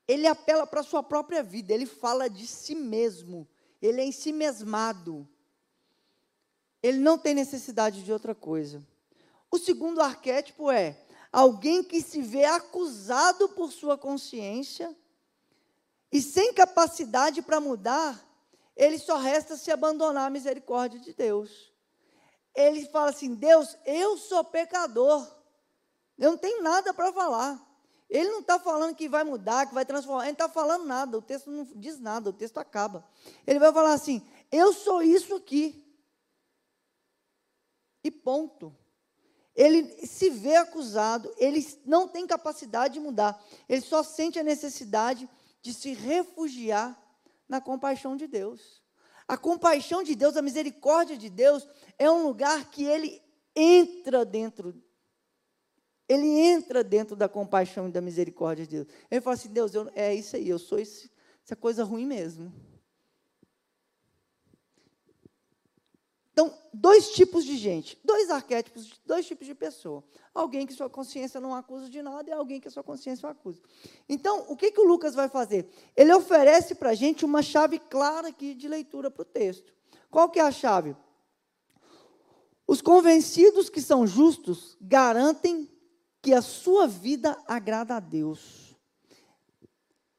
Ele 0.07 0.27
apela 0.27 0.67
para 0.67 0.81
a 0.81 0.83
sua 0.83 1.01
própria 1.01 1.41
vida, 1.41 1.73
ele 1.73 1.85
fala 1.85 2.29
de 2.29 2.45
si 2.45 2.75
mesmo 2.75 3.47
ele 3.81 3.99
é 3.99 4.05
em 4.05 4.11
si 4.11 4.31
mesmado. 4.31 5.27
Ele 6.83 6.99
não 6.99 7.17
tem 7.17 7.33
necessidade 7.33 8.03
de 8.03 8.13
outra 8.13 8.35
coisa. 8.35 8.85
O 9.51 9.57
segundo 9.57 10.01
arquétipo 10.01 10.71
é 10.71 10.97
alguém 11.29 11.83
que 11.83 12.01
se 12.01 12.21
vê 12.21 12.45
acusado 12.45 13.49
por 13.49 13.69
sua 13.69 13.97
consciência 13.97 14.95
e 16.09 16.21
sem 16.21 16.53
capacidade 16.53 17.41
para 17.41 17.59
mudar, 17.59 18.19
ele 18.75 18.97
só 18.97 19.17
resta 19.17 19.57
se 19.57 19.69
abandonar 19.69 20.27
à 20.27 20.29
misericórdia 20.29 20.99
de 20.99 21.13
Deus. 21.13 21.71
Ele 22.55 22.85
fala 22.87 23.09
assim: 23.09 23.35
Deus, 23.35 23.77
eu 23.85 24.17
sou 24.17 24.43
pecador, 24.43 25.25
eu 26.17 26.31
não 26.31 26.37
tenho 26.37 26.63
nada 26.63 26.93
para 26.93 27.11
falar. 27.11 27.67
Ele 28.09 28.29
não 28.29 28.39
está 28.39 28.59
falando 28.59 28.95
que 28.95 29.07
vai 29.07 29.23
mudar, 29.23 29.67
que 29.67 29.73
vai 29.73 29.85
transformar, 29.85 30.23
ele 30.23 30.37
não 30.37 30.45
está 30.45 30.49
falando 30.49 30.85
nada, 30.85 31.17
o 31.17 31.21
texto 31.21 31.49
não 31.49 31.63
diz 31.75 31.97
nada, 31.97 32.29
o 32.29 32.33
texto 32.33 32.57
acaba. 32.57 33.07
Ele 33.45 33.59
vai 33.59 33.71
falar 33.71 33.93
assim: 33.93 34.25
eu 34.51 34.73
sou 34.73 35.01
isso 35.01 35.35
aqui. 35.35 35.85
E 38.03 38.11
ponto. 38.11 38.75
Ele 39.55 39.83
se 40.05 40.29
vê 40.29 40.55
acusado, 40.55 41.33
ele 41.37 41.65
não 41.85 42.07
tem 42.07 42.25
capacidade 42.25 42.95
de 42.95 42.99
mudar, 42.99 43.41
ele 43.67 43.81
só 43.81 44.01
sente 44.01 44.39
a 44.39 44.43
necessidade 44.43 45.29
de 45.61 45.73
se 45.73 45.93
refugiar 45.93 46.97
na 47.47 47.59
compaixão 47.59 48.15
de 48.15 48.27
Deus. 48.27 48.81
A 49.27 49.37
compaixão 49.37 50.03
de 50.03 50.15
Deus, 50.15 50.37
a 50.37 50.41
misericórdia 50.41 51.17
de 51.17 51.29
Deus, 51.29 51.67
é 51.97 52.09
um 52.09 52.23
lugar 52.23 52.71
que 52.71 52.83
ele 52.83 53.21
entra 53.55 54.25
dentro 54.25 54.73
ele 56.11 56.27
entra 56.27 56.83
dentro 56.83 57.15
da 57.15 57.29
compaixão 57.29 57.87
e 57.87 57.91
da 57.91 58.01
misericórdia 58.01 58.65
de 58.65 58.71
Deus. 58.71 58.87
Ele 59.09 59.21
fala 59.21 59.35
assim: 59.35 59.47
Deus, 59.47 59.73
eu, 59.73 59.89
é 59.95 60.13
isso 60.13 60.35
aí, 60.35 60.49
eu 60.49 60.59
sou 60.59 60.77
esse, 60.77 61.09
essa 61.45 61.55
coisa 61.55 61.85
ruim 61.85 62.05
mesmo. 62.05 62.51
Então, 66.31 66.57
dois 66.73 67.11
tipos 67.11 67.43
de 67.43 67.57
gente, 67.57 67.99
dois 68.03 68.29
arquétipos, 68.29 68.99
dois 69.05 69.25
tipos 69.25 69.45
de 69.45 69.53
pessoa. 69.53 70.03
Alguém 70.33 70.65
que 70.65 70.73
sua 70.73 70.89
consciência 70.89 71.41
não 71.41 71.53
acusa 71.53 71.89
de 71.89 72.01
nada 72.01 72.29
e 72.29 72.33
alguém 72.33 72.59
que 72.59 72.69
sua 72.69 72.83
consciência 72.83 73.27
acusa. 73.27 73.61
Então, 74.07 74.45
o 74.47 74.55
que, 74.55 74.71
que 74.71 74.79
o 74.79 74.87
Lucas 74.87 75.13
vai 75.13 75.27
fazer? 75.27 75.69
Ele 75.95 76.13
oferece 76.13 76.75
para 76.75 76.91
a 76.91 76.95
gente 76.95 77.25
uma 77.25 77.41
chave 77.41 77.79
clara 77.79 78.29
aqui 78.29 78.53
de 78.53 78.67
leitura 78.67 79.11
para 79.11 79.23
o 79.23 79.25
texto. 79.25 79.73
Qual 80.09 80.29
que 80.29 80.39
é 80.39 80.43
a 80.43 80.51
chave? 80.51 80.95
Os 82.65 82.81
convencidos 82.81 83.69
que 83.69 83.81
são 83.81 84.07
justos 84.07 84.77
garantem 84.79 85.69
que 86.21 86.33
a 86.33 86.41
sua 86.41 86.87
vida 86.87 87.37
agrada 87.45 87.95
a 87.95 87.99
Deus. 87.99 88.73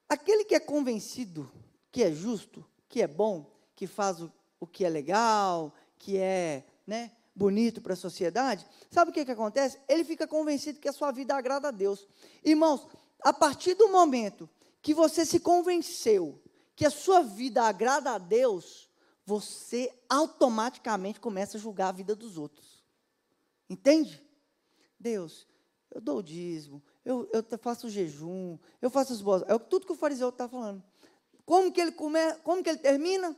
Aquele 0.07 0.45
que 0.45 0.55
é 0.55 0.61
convencido 0.61 1.51
que 1.91 2.03
é 2.03 2.11
justo, 2.11 2.65
que 2.89 3.03
é 3.03 3.07
bom, 3.07 3.51
que 3.77 3.87
faz 3.87 4.21
o, 4.23 4.33
o 4.59 4.67
que 4.67 4.85
é 4.85 4.89
legal, 4.89 5.73
que 6.03 6.19
é 6.19 6.65
né, 6.85 7.13
bonito 7.35 7.81
para 7.81 7.93
a 7.93 7.97
sociedade, 7.97 8.67
sabe 8.91 9.13
o 9.13 9.15
que, 9.15 9.25
que 9.25 9.31
acontece? 9.31 9.79
Ele 9.89 10.03
fica 10.03 10.27
convencido 10.27 10.81
que 10.81 10.89
a 10.89 10.93
sua 10.93 11.13
vida 11.13 11.35
agrada 11.35 11.69
a 11.69 11.71
Deus. 11.71 12.09
Irmãos, 12.45 12.89
a 13.23 13.33
partir 13.33 13.75
do 13.75 13.89
momento 13.89 14.51
que 14.83 14.93
você 14.93 15.25
se 15.25 15.39
convenceu 15.39 16.43
que 16.75 16.85
a 16.85 16.91
sua 16.91 17.23
vida 17.23 17.63
agrada 17.63 18.11
a 18.11 18.19
Deus, 18.19 18.91
você 19.25 19.93
automaticamente 20.09 21.21
começa 21.21 21.57
a 21.57 21.61
julgar 21.61 21.91
a 21.91 21.93
vida 21.93 22.17
dos 22.17 22.37
outros. 22.37 22.83
Entende? 23.71 24.21
Deus, 24.99 25.47
eu 25.89 26.01
dou 26.01 26.19
o 26.19 26.23
dízimo, 26.23 26.83
eu, 27.05 27.31
eu 27.33 27.45
faço 27.59 27.87
o 27.87 27.91
jejum, 27.91 28.59
eu 28.81 28.91
faço 28.91 29.13
os 29.13 29.23
boas. 29.23 29.45
É 29.47 29.57
tudo 29.57 29.87
que 29.87 29.93
o 29.93 29.97
fariseu 29.97 30.31
está 30.31 30.49
falando. 30.49 30.83
Como 31.47 31.71
que 31.71 31.81
ele 31.81 31.93
come, 31.93 32.19
como 32.43 32.61
que 32.61 32.71
ele 32.71 32.79
termina? 32.79 33.37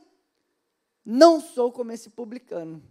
Não 1.05 1.39
sou 1.39 1.71
como 1.71 1.91
esse 1.91 2.09
publicano. 2.09 2.81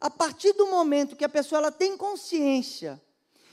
A 0.00 0.10
partir 0.10 0.52
do 0.52 0.66
momento 0.66 1.16
que 1.16 1.24
a 1.24 1.28
pessoa 1.28 1.60
ela 1.60 1.72
tem 1.72 1.96
consciência 1.96 3.00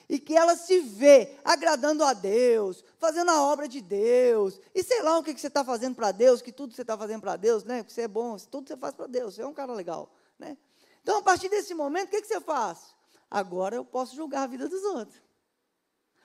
e 0.07 0.19
que 0.19 0.35
ela 0.35 0.55
se 0.55 0.79
vê 0.79 1.37
agradando 1.43 2.03
a 2.03 2.13
Deus, 2.13 2.83
fazendo 2.97 3.31
a 3.31 3.41
obra 3.43 3.67
de 3.67 3.81
Deus, 3.81 4.59
e 4.73 4.83
sei 4.83 5.01
lá 5.01 5.17
o 5.17 5.23
que, 5.23 5.33
que 5.33 5.41
você 5.41 5.47
está 5.47 5.63
fazendo 5.63 5.95
para 5.95 6.11
Deus, 6.11 6.41
que 6.41 6.51
tudo 6.51 6.73
você 6.73 6.81
está 6.81 6.97
fazendo 6.97 7.21
para 7.21 7.35
Deus, 7.35 7.63
né? 7.63 7.83
Que 7.83 7.91
você 7.91 8.01
é 8.01 8.07
bom, 8.07 8.37
tudo 8.37 8.67
você 8.67 8.77
faz 8.77 8.93
para 8.93 9.07
Deus, 9.07 9.35
você 9.35 9.41
é 9.41 9.47
um 9.47 9.53
cara 9.53 9.73
legal, 9.73 10.11
né? 10.37 10.57
Então, 11.01 11.17
a 11.19 11.21
partir 11.21 11.49
desse 11.49 11.73
momento, 11.73 12.07
o 12.07 12.11
que, 12.11 12.21
que 12.21 12.27
você 12.27 12.41
faz? 12.41 12.95
Agora 13.29 13.75
eu 13.75 13.85
posso 13.85 14.15
julgar 14.15 14.43
a 14.43 14.47
vida 14.47 14.67
dos 14.67 14.83
outros. 14.83 15.21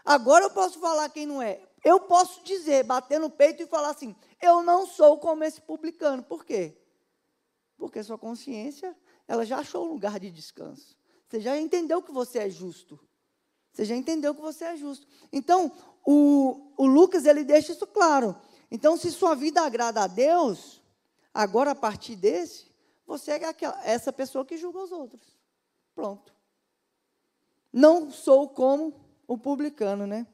Agora 0.04 0.44
eu 0.44 0.50
posso 0.50 0.78
falar 0.78 1.08
quem 1.10 1.26
não 1.26 1.42
é. 1.42 1.60
Eu 1.84 2.00
posso 2.00 2.42
dizer, 2.44 2.84
bater 2.84 3.18
no 3.18 3.30
peito 3.30 3.62
e 3.62 3.66
falar 3.66 3.90
assim: 3.90 4.14
eu 4.40 4.62
não 4.62 4.86
sou 4.86 5.18
como 5.18 5.44
esse 5.44 5.60
publicano. 5.60 6.22
Por 6.22 6.44
quê? 6.44 6.79
Porque 7.80 8.02
sua 8.02 8.18
consciência, 8.18 8.94
ela 9.26 9.46
já 9.46 9.58
achou 9.58 9.86
um 9.86 9.92
lugar 9.94 10.20
de 10.20 10.30
descanso. 10.30 10.94
Você 11.26 11.40
já 11.40 11.58
entendeu 11.58 12.02
que 12.02 12.12
você 12.12 12.40
é 12.40 12.50
justo. 12.50 13.00
Você 13.72 13.86
já 13.86 13.96
entendeu 13.96 14.34
que 14.34 14.40
você 14.42 14.66
é 14.66 14.76
justo. 14.76 15.06
Então, 15.32 15.72
o, 16.04 16.74
o 16.76 16.86
Lucas, 16.86 17.24
ele 17.24 17.42
deixa 17.42 17.72
isso 17.72 17.86
claro. 17.86 18.36
Então, 18.70 18.98
se 18.98 19.10
sua 19.10 19.34
vida 19.34 19.62
agrada 19.62 20.02
a 20.02 20.06
Deus, 20.06 20.82
agora 21.32 21.70
a 21.70 21.74
partir 21.74 22.16
desse, 22.16 22.70
você 23.06 23.30
é 23.30 23.44
aquela, 23.46 23.82
essa 23.82 24.12
pessoa 24.12 24.44
que 24.44 24.58
julga 24.58 24.80
os 24.80 24.92
outros. 24.92 25.38
Pronto. 25.94 26.34
Não 27.72 28.10
sou 28.10 28.46
como 28.46 28.94
o 29.26 29.38
publicano, 29.38 30.06
né? 30.06 30.26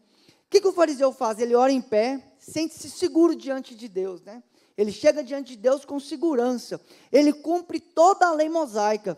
O 0.46 0.50
que, 0.50 0.60
que 0.60 0.68
o 0.68 0.72
fariseu 0.72 1.12
faz? 1.12 1.38
Ele 1.38 1.54
ora 1.54 1.70
em 1.70 1.80
pé, 1.80 2.34
sente-se 2.40 2.90
seguro 2.90 3.36
diante 3.36 3.72
de 3.76 3.86
Deus, 3.86 4.20
né? 4.22 4.42
Ele 4.76 4.92
chega 4.92 5.24
diante 5.24 5.52
de 5.52 5.56
Deus 5.56 5.84
com 5.84 5.98
segurança. 5.98 6.80
Ele 7.10 7.32
cumpre 7.32 7.80
toda 7.80 8.26
a 8.26 8.32
lei 8.32 8.48
mosaica. 8.48 9.16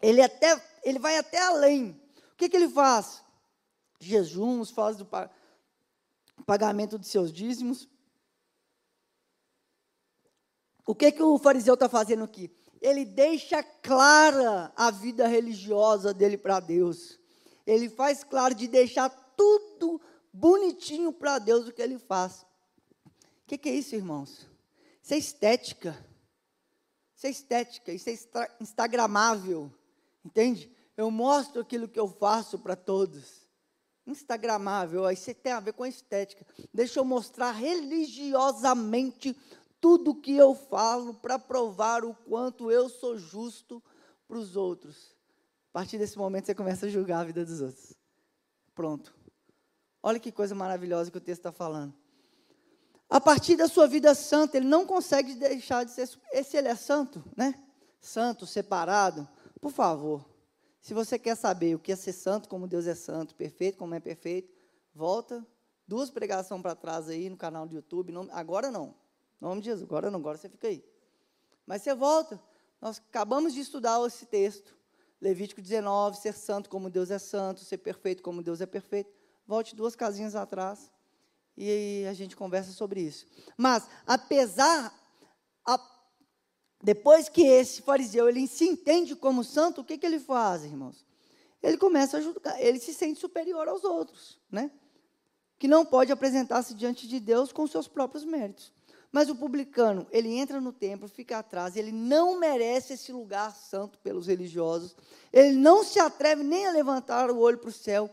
Ele, 0.00 0.22
até, 0.22 0.62
ele 0.82 0.98
vai 0.98 1.18
até 1.18 1.38
além. 1.38 1.90
O 2.32 2.36
que, 2.36 2.48
que 2.48 2.56
ele 2.56 2.68
faz? 2.68 3.22
Jejuns, 4.00 4.70
faz 4.70 4.96
do 4.96 5.08
pagamento 6.46 6.98
de 6.98 7.06
seus 7.06 7.32
dízimos. 7.32 7.88
O 10.86 10.94
que, 10.94 11.12
que 11.12 11.22
o 11.22 11.38
fariseu 11.38 11.74
está 11.74 11.88
fazendo 11.88 12.24
aqui? 12.24 12.50
Ele 12.80 13.04
deixa 13.04 13.62
clara 13.62 14.72
a 14.74 14.90
vida 14.90 15.26
religiosa 15.26 16.14
dele 16.14 16.38
para 16.38 16.60
Deus 16.60 17.18
ele 17.68 17.90
faz 17.90 18.24
claro 18.24 18.54
de 18.54 18.66
deixar 18.66 19.10
tudo 19.36 20.00
bonitinho 20.32 21.12
para 21.12 21.38
Deus 21.38 21.68
o 21.68 21.72
que 21.72 21.82
ele 21.82 21.98
faz. 21.98 22.46
O 23.04 23.46
que, 23.46 23.58
que, 23.58 23.68
é 23.68 23.74
isso, 23.74 23.94
irmãos? 23.94 24.48
Isso 25.08 25.14
é 25.14 25.18
estética. 25.18 26.06
Isso 27.16 27.26
é 27.26 27.30
estética, 27.30 27.92
isso 27.92 28.10
é 28.10 28.12
instagramável. 28.60 29.72
Entende? 30.22 30.70
Eu 30.98 31.10
mostro 31.10 31.62
aquilo 31.62 31.88
que 31.88 31.98
eu 31.98 32.06
faço 32.06 32.58
para 32.58 32.76
todos. 32.76 33.48
Instagramável, 34.06 35.10
isso 35.10 35.34
tem 35.34 35.52
a 35.52 35.60
ver 35.60 35.72
com 35.72 35.82
a 35.82 35.88
estética. 35.88 36.46
Deixa 36.74 37.00
eu 37.00 37.06
mostrar 37.06 37.52
religiosamente 37.52 39.34
tudo 39.80 40.14
que 40.14 40.36
eu 40.36 40.54
falo 40.54 41.14
para 41.14 41.38
provar 41.38 42.04
o 42.04 42.12
quanto 42.12 42.70
eu 42.70 42.90
sou 42.90 43.16
justo 43.16 43.82
para 44.26 44.36
os 44.36 44.56
outros. 44.56 45.16
A 45.70 45.72
partir 45.72 45.96
desse 45.96 46.18
momento 46.18 46.44
você 46.44 46.54
começa 46.54 46.84
a 46.84 46.90
julgar 46.90 47.20
a 47.20 47.24
vida 47.24 47.46
dos 47.46 47.62
outros. 47.62 47.94
Pronto. 48.74 49.14
Olha 50.02 50.20
que 50.20 50.30
coisa 50.30 50.54
maravilhosa 50.54 51.10
que 51.10 51.16
o 51.16 51.20
texto 51.20 51.40
está 51.40 51.52
falando. 51.52 51.94
A 53.08 53.20
partir 53.20 53.56
da 53.56 53.66
sua 53.66 53.86
vida 53.86 54.14
santa, 54.14 54.58
ele 54.58 54.66
não 54.66 54.84
consegue 54.84 55.34
deixar 55.34 55.84
de 55.84 55.92
ser. 55.92 56.06
Se 56.06 56.56
ele 56.56 56.68
é 56.68 56.74
santo, 56.74 57.24
né? 57.36 57.54
Santo, 58.00 58.46
separado. 58.46 59.26
Por 59.60 59.72
favor, 59.72 60.28
se 60.80 60.92
você 60.92 61.18
quer 61.18 61.34
saber 61.34 61.74
o 61.74 61.78
que 61.78 61.90
é 61.90 61.96
ser 61.96 62.12
santo, 62.12 62.48
como 62.48 62.68
Deus 62.68 62.86
é 62.86 62.94
santo, 62.94 63.34
perfeito, 63.34 63.78
como 63.78 63.94
é 63.94 64.00
perfeito, 64.00 64.52
volta 64.94 65.44
duas 65.86 66.10
pregações 66.10 66.60
para 66.60 66.74
trás 66.74 67.08
aí 67.08 67.30
no 67.30 67.36
canal 67.36 67.66
do 67.66 67.74
YouTube. 67.74 68.12
Não, 68.12 68.28
agora 68.30 68.70
não. 68.70 68.94
Em 69.40 69.44
nome 69.44 69.62
de 69.62 69.66
Jesus, 69.66 69.84
agora 69.84 70.10
não, 70.10 70.20
agora 70.20 70.36
você 70.36 70.48
fica 70.48 70.68
aí. 70.68 70.84
Mas 71.66 71.82
você 71.82 71.94
volta. 71.94 72.40
Nós 72.80 72.98
acabamos 72.98 73.54
de 73.54 73.60
estudar 73.60 74.04
esse 74.06 74.26
texto. 74.26 74.76
Levítico 75.20 75.60
19, 75.60 76.16
ser 76.18 76.34
santo 76.34 76.70
como 76.70 76.88
Deus 76.88 77.10
é 77.10 77.18
santo, 77.18 77.60
ser 77.60 77.78
perfeito 77.78 78.22
como 78.22 78.42
Deus 78.42 78.60
é 78.60 78.66
perfeito. 78.66 79.10
Volte 79.46 79.74
duas 79.74 79.96
casinhas 79.96 80.36
atrás 80.36 80.92
e 81.58 82.06
a 82.06 82.12
gente 82.12 82.36
conversa 82.36 82.70
sobre 82.70 83.00
isso. 83.00 83.26
Mas, 83.56 83.84
apesar, 84.06 84.94
a, 85.66 85.80
depois 86.80 87.28
que 87.28 87.42
esse 87.42 87.82
fariseu 87.82 88.28
ele 88.28 88.46
se 88.46 88.64
entende 88.64 89.16
como 89.16 89.42
santo, 89.42 89.80
o 89.80 89.84
que, 89.84 89.98
que 89.98 90.06
ele 90.06 90.20
faz, 90.20 90.64
irmãos? 90.64 91.04
Ele 91.60 91.76
começa 91.76 92.18
a 92.18 92.20
julgar, 92.20 92.62
ele 92.62 92.78
se 92.78 92.94
sente 92.94 93.18
superior 93.18 93.66
aos 93.66 93.82
outros, 93.82 94.38
né? 94.48 94.70
Que 95.58 95.66
não 95.66 95.84
pode 95.84 96.12
apresentar-se 96.12 96.72
diante 96.74 97.08
de 97.08 97.18
Deus 97.18 97.50
com 97.50 97.66
seus 97.66 97.88
próprios 97.88 98.24
méritos. 98.24 98.72
Mas 99.10 99.28
o 99.28 99.34
publicano, 99.34 100.06
ele 100.12 100.28
entra 100.28 100.60
no 100.60 100.72
templo, 100.72 101.08
fica 101.08 101.38
atrás, 101.38 101.76
ele 101.76 101.90
não 101.90 102.38
merece 102.38 102.92
esse 102.92 103.10
lugar 103.10 103.52
santo 103.56 103.98
pelos 103.98 104.26
religiosos, 104.26 104.94
ele 105.32 105.56
não 105.56 105.82
se 105.82 105.98
atreve 105.98 106.44
nem 106.44 106.66
a 106.66 106.70
levantar 106.70 107.30
o 107.30 107.38
olho 107.38 107.58
para 107.58 107.70
o 107.70 107.72
céu. 107.72 108.08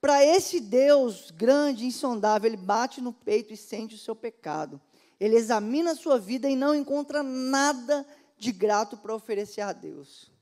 Para 0.00 0.24
esse 0.24 0.60
Deus 0.60 1.30
grande, 1.30 1.84
insondável, 1.84 2.48
ele 2.48 2.56
bate 2.56 3.00
no 3.00 3.12
peito 3.12 3.52
e 3.52 3.56
sente 3.56 3.94
o 3.94 3.98
seu 3.98 4.16
pecado. 4.16 4.80
Ele 5.18 5.36
examina 5.36 5.92
a 5.92 5.94
sua 5.94 6.18
vida 6.18 6.48
e 6.48 6.56
não 6.56 6.74
encontra 6.74 7.22
nada 7.22 8.06
de 8.38 8.50
grato 8.50 8.96
para 8.96 9.14
oferecer 9.14 9.60
a 9.60 9.72
Deus. 9.72 10.32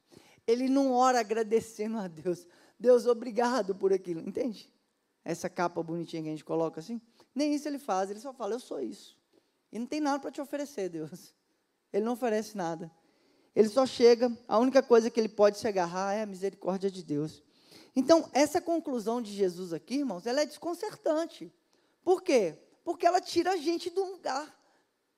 Ele 0.47 0.69
não 0.69 0.93
ora 0.93 1.19
agradecendo 1.19 1.99
a 1.99 2.07
Deus. 2.07 2.47
Deus, 2.79 3.07
obrigado 3.07 3.75
por 3.75 3.93
aquilo. 3.93 4.21
Entende? 4.21 4.73
Essa 5.25 5.51
capa 5.51 5.83
bonitinha 5.83 6.23
que 6.23 6.29
a 6.29 6.31
gente 6.33 6.45
coloca 6.45 6.79
assim. 6.79 7.01
Nem 7.35 7.53
isso 7.53 7.67
ele 7.67 7.79
faz, 7.79 8.11
ele 8.11 8.21
só 8.21 8.33
fala, 8.33 8.55
eu 8.55 8.61
sou 8.61 8.81
isso. 8.81 9.19
E 9.73 9.79
não 9.79 9.87
tem 9.87 10.01
nada 10.01 10.21
para 10.21 10.31
te 10.31 10.41
oferecer, 10.41 10.89
Deus. 10.89 11.35
Ele 11.93 12.05
não 12.05 12.13
oferece 12.13 12.57
nada. 12.57 12.91
Ele 13.55 13.69
só 13.69 13.85
chega, 13.85 14.31
a 14.47 14.59
única 14.59 14.83
coisa 14.83 15.11
que 15.11 15.19
ele 15.19 15.29
pode 15.29 15.59
se 15.59 15.67
agarrar 15.67 16.15
é 16.15 16.23
a 16.23 16.27
misericórdia 16.27 16.89
de 16.91 17.03
Deus. 17.03 17.43
Então, 17.99 18.31
essa 18.33 18.61
conclusão 18.61 19.21
de 19.21 19.33
Jesus 19.33 19.73
aqui, 19.73 19.97
irmãos, 19.97 20.25
ela 20.25 20.43
é 20.43 20.47
desconcertante. 20.47 21.53
Por 22.05 22.23
quê? 22.23 22.57
Porque 22.85 23.05
ela 23.05 23.21
tira 23.21 23.55
a 23.55 23.57
gente 23.57 23.93
um 23.99 24.13
lugar 24.13 24.57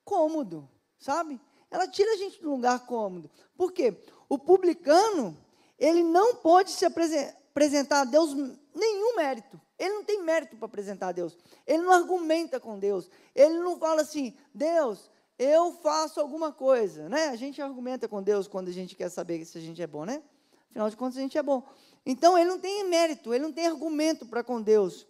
cômodo, 0.03 0.67
sabe? 0.97 1.39
Ela 1.69 1.87
tira 1.87 2.11
a 2.13 2.15
gente 2.15 2.43
um 2.43 2.49
lugar 2.49 2.83
cômodo. 2.87 3.29
Por 3.55 3.71
quê? 3.71 3.95
O 4.27 4.35
publicano, 4.35 5.37
ele 5.77 6.01
não 6.01 6.37
pode 6.37 6.71
se 6.71 6.83
apresentar 6.83 8.01
a 8.01 8.03
Deus 8.03 8.33
nenhum 8.73 9.15
mérito. 9.15 9.61
Ele 9.77 9.93
não 9.93 10.03
tem 10.03 10.23
mérito 10.23 10.55
para 10.55 10.65
apresentar 10.65 11.09
a 11.09 11.11
Deus. 11.11 11.37
Ele 11.67 11.83
não 11.83 11.91
argumenta 11.91 12.59
com 12.59 12.79
Deus. 12.79 13.11
Ele 13.35 13.59
não 13.59 13.77
fala 13.77 14.01
assim, 14.01 14.35
Deus, 14.55 15.11
eu 15.37 15.71
faço 15.83 16.19
alguma 16.19 16.51
coisa. 16.51 17.07
Né? 17.07 17.27
A 17.27 17.35
gente 17.35 17.61
argumenta 17.61 18.07
com 18.07 18.23
Deus 18.23 18.47
quando 18.47 18.69
a 18.69 18.73
gente 18.73 18.95
quer 18.95 19.09
saber 19.09 19.45
se 19.45 19.59
a 19.59 19.61
gente 19.61 19.79
é 19.83 19.85
bom, 19.85 20.03
né? 20.03 20.23
Afinal 20.71 20.89
de 20.89 20.95
contas, 20.95 21.17
a 21.17 21.21
gente 21.21 21.37
é 21.37 21.43
bom. 21.43 21.63
Então, 22.05 22.37
ele 22.37 22.49
não 22.49 22.59
tem 22.59 22.87
mérito, 22.87 23.33
ele 23.33 23.43
não 23.43 23.53
tem 23.53 23.67
argumento 23.67 24.25
para 24.25 24.43
com 24.43 24.61
Deus. 24.61 25.07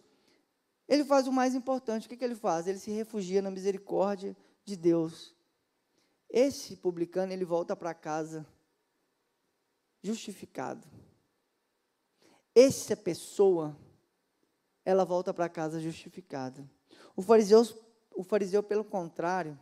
Ele 0.88 1.04
faz 1.04 1.26
o 1.26 1.32
mais 1.32 1.54
importante. 1.54 2.06
O 2.06 2.08
que, 2.08 2.16
que 2.16 2.24
ele 2.24 2.34
faz? 2.34 2.66
Ele 2.66 2.78
se 2.78 2.90
refugia 2.90 3.40
na 3.40 3.50
misericórdia 3.50 4.36
de 4.64 4.76
Deus. 4.76 5.34
Esse 6.28 6.76
publicano, 6.76 7.32
ele 7.32 7.44
volta 7.44 7.74
para 7.74 7.94
casa 7.94 8.46
justificado. 10.02 10.86
Essa 12.54 12.96
pessoa 12.96 13.76
ela 14.84 15.04
volta 15.04 15.32
para 15.32 15.48
casa 15.48 15.80
justificada. 15.80 16.68
O 17.16 17.22
fariseu, 17.22 17.62
o 18.14 18.22
fariseu, 18.22 18.62
pelo 18.62 18.84
contrário, 18.84 19.58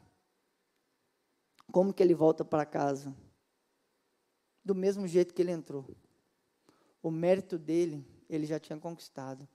como 1.70 1.92
que 1.92 2.02
ele 2.02 2.14
volta 2.14 2.44
para 2.44 2.64
casa? 2.64 3.14
Do 4.64 4.74
mesmo 4.74 5.06
jeito 5.06 5.34
que 5.34 5.42
ele 5.42 5.52
entrou. 5.52 5.86
O 7.02 7.10
mérito 7.10 7.58
dele, 7.58 8.06
ele 8.28 8.46
já 8.46 8.58
tinha 8.58 8.78
conquistado. 8.78 9.48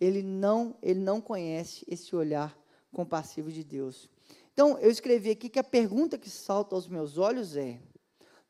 Ele 0.00 0.22
não, 0.22 0.76
ele 0.82 1.00
não 1.00 1.20
conhece 1.20 1.84
esse 1.88 2.14
olhar 2.14 2.56
compassivo 2.92 3.50
de 3.50 3.64
Deus. 3.64 4.08
Então, 4.52 4.78
eu 4.78 4.90
escrevi 4.90 5.30
aqui 5.30 5.48
que 5.48 5.58
a 5.58 5.64
pergunta 5.64 6.16
que 6.16 6.30
salta 6.30 6.74
aos 6.74 6.86
meus 6.86 7.18
olhos 7.18 7.56
é: 7.56 7.80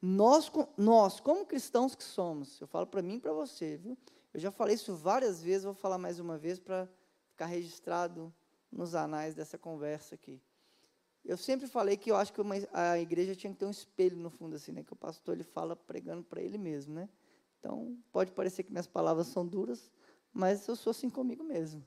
nós, 0.00 0.52
nós 0.76 1.18
como 1.18 1.46
cristãos 1.46 1.94
que 1.94 2.04
somos, 2.04 2.60
eu 2.60 2.66
falo 2.66 2.86
para 2.86 3.00
mim 3.00 3.16
e 3.16 3.20
para 3.20 3.32
você, 3.32 3.78
viu? 3.78 3.96
Eu 4.34 4.40
já 4.40 4.50
falei 4.50 4.74
isso 4.74 4.94
várias 4.94 5.42
vezes, 5.42 5.64
vou 5.64 5.74
falar 5.74 5.96
mais 5.96 6.18
uma 6.18 6.36
vez 6.36 6.58
para 6.58 6.88
ficar 7.30 7.46
registrado 7.46 8.34
nos 8.70 8.94
anais 8.94 9.34
dessa 9.34 9.56
conversa 9.56 10.14
aqui. 10.14 10.42
Eu 11.24 11.38
sempre 11.38 11.66
falei 11.66 11.96
que 11.96 12.10
eu 12.10 12.16
acho 12.16 12.32
que 12.32 12.40
uma, 12.40 12.54
a 12.72 12.98
igreja 12.98 13.34
tinha 13.34 13.50
que 13.50 13.58
ter 13.58 13.64
um 13.64 13.70
espelho 13.70 14.16
no 14.18 14.28
fundo, 14.28 14.56
assim, 14.56 14.72
né? 14.72 14.82
Que 14.82 14.92
o 14.92 14.96
pastor 14.96 15.34
ele 15.34 15.44
fala 15.44 15.74
pregando 15.74 16.22
para 16.22 16.42
ele 16.42 16.58
mesmo, 16.58 16.94
né? 16.94 17.08
Então, 17.64 17.96
pode 18.12 18.30
parecer 18.30 18.62
que 18.62 18.70
minhas 18.70 18.86
palavras 18.86 19.28
são 19.28 19.46
duras, 19.46 19.90
mas 20.34 20.68
eu 20.68 20.76
sou 20.76 20.90
assim 20.90 21.08
comigo 21.08 21.42
mesmo. 21.42 21.82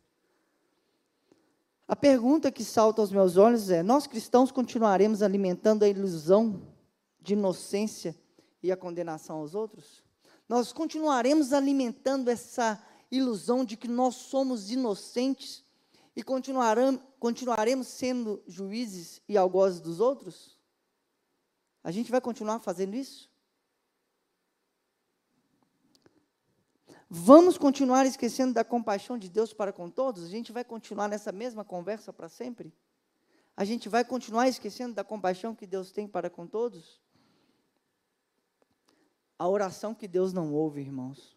A 1.88 1.96
pergunta 1.96 2.52
que 2.52 2.64
salta 2.64 3.00
aos 3.00 3.12
meus 3.12 3.38
olhos 3.38 3.70
é: 3.70 3.84
nós 3.84 4.08
cristãos 4.08 4.52
continuaremos 4.52 5.22
alimentando 5.22 5.84
a 5.84 5.88
ilusão 5.88 6.68
de 7.22 7.34
inocência 7.34 8.16
e 8.64 8.72
a 8.72 8.76
condenação 8.76 9.38
aos 9.38 9.54
outros? 9.54 10.04
Nós 10.50 10.74
continuaremos 10.74 11.54
alimentando 11.54 12.32
essa 12.32 12.84
ilusão 13.12 13.64
de 13.64 13.78
que 13.78 13.88
nós 13.88 14.16
somos 14.16 14.72
inocentes 14.72 15.64
e 16.16 16.24
continuaremos, 16.24 17.88
sendo 17.88 18.42
juízes 18.48 19.22
e 19.30 19.38
algozes 19.38 19.80
dos 19.80 20.00
outros? 20.00 20.58
A 21.84 21.92
gente 21.92 22.10
vai 22.10 22.20
continuar 22.20 22.62
fazendo 22.62 22.96
isso? 22.96 23.30
Vamos 27.10 27.58
continuar 27.58 28.06
esquecendo 28.06 28.54
da 28.54 28.66
compaixão 28.66 29.18
de 29.18 29.30
Deus 29.30 29.54
para 29.54 29.72
com 29.72 29.90
todos? 29.90 30.26
A 30.26 30.28
gente 30.28 30.52
vai 30.52 30.66
continuar 30.66 31.08
nessa 31.08 31.32
mesma 31.32 31.64
conversa 31.64 32.12
para 32.12 32.28
sempre? 32.28 32.74
A 33.56 33.64
gente 33.64 33.88
vai 33.88 34.04
continuar 34.04 34.50
esquecendo 34.50 34.94
da 34.94 35.06
compaixão 35.06 35.56
que 35.56 35.66
Deus 35.66 35.90
tem 35.90 36.06
para 36.06 36.30
com 36.30 36.46
todos? 36.46 37.02
A 39.40 39.48
oração 39.48 39.96
que 39.96 40.08
Deus 40.08 40.34
não 40.34 40.54
ouve, 40.54 40.82
irmãos. 40.82 41.36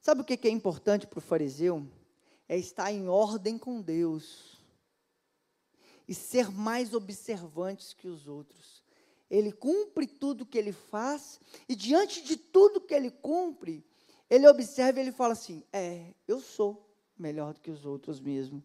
Sabe 0.00 0.22
o 0.22 0.24
que 0.24 0.48
é 0.48 0.50
importante 0.50 1.06
para 1.06 1.18
o 1.18 1.22
fariseu? 1.22 1.86
É 2.48 2.56
estar 2.56 2.90
em 2.90 3.06
ordem 3.06 3.58
com 3.58 3.82
Deus 3.82 4.58
e 6.08 6.14
ser 6.14 6.50
mais 6.50 6.94
observantes 6.94 7.92
que 7.92 8.08
os 8.08 8.26
outros. 8.26 8.82
Ele 9.30 9.52
cumpre 9.52 10.06
tudo 10.06 10.46
que 10.46 10.56
ele 10.56 10.72
faz 10.72 11.38
e 11.68 11.76
diante 11.76 12.22
de 12.22 12.38
tudo 12.38 12.80
que 12.80 12.94
ele 12.94 13.10
cumpre, 13.10 13.84
ele 14.28 14.46
observa 14.48 14.98
e 14.98 15.02
ele 15.02 15.12
fala 15.12 15.32
assim: 15.32 15.64
É, 15.72 16.14
eu 16.26 16.40
sou 16.40 16.88
melhor 17.16 17.54
do 17.54 17.60
que 17.60 17.70
os 17.70 17.84
outros 17.84 18.20
mesmo. 18.20 18.62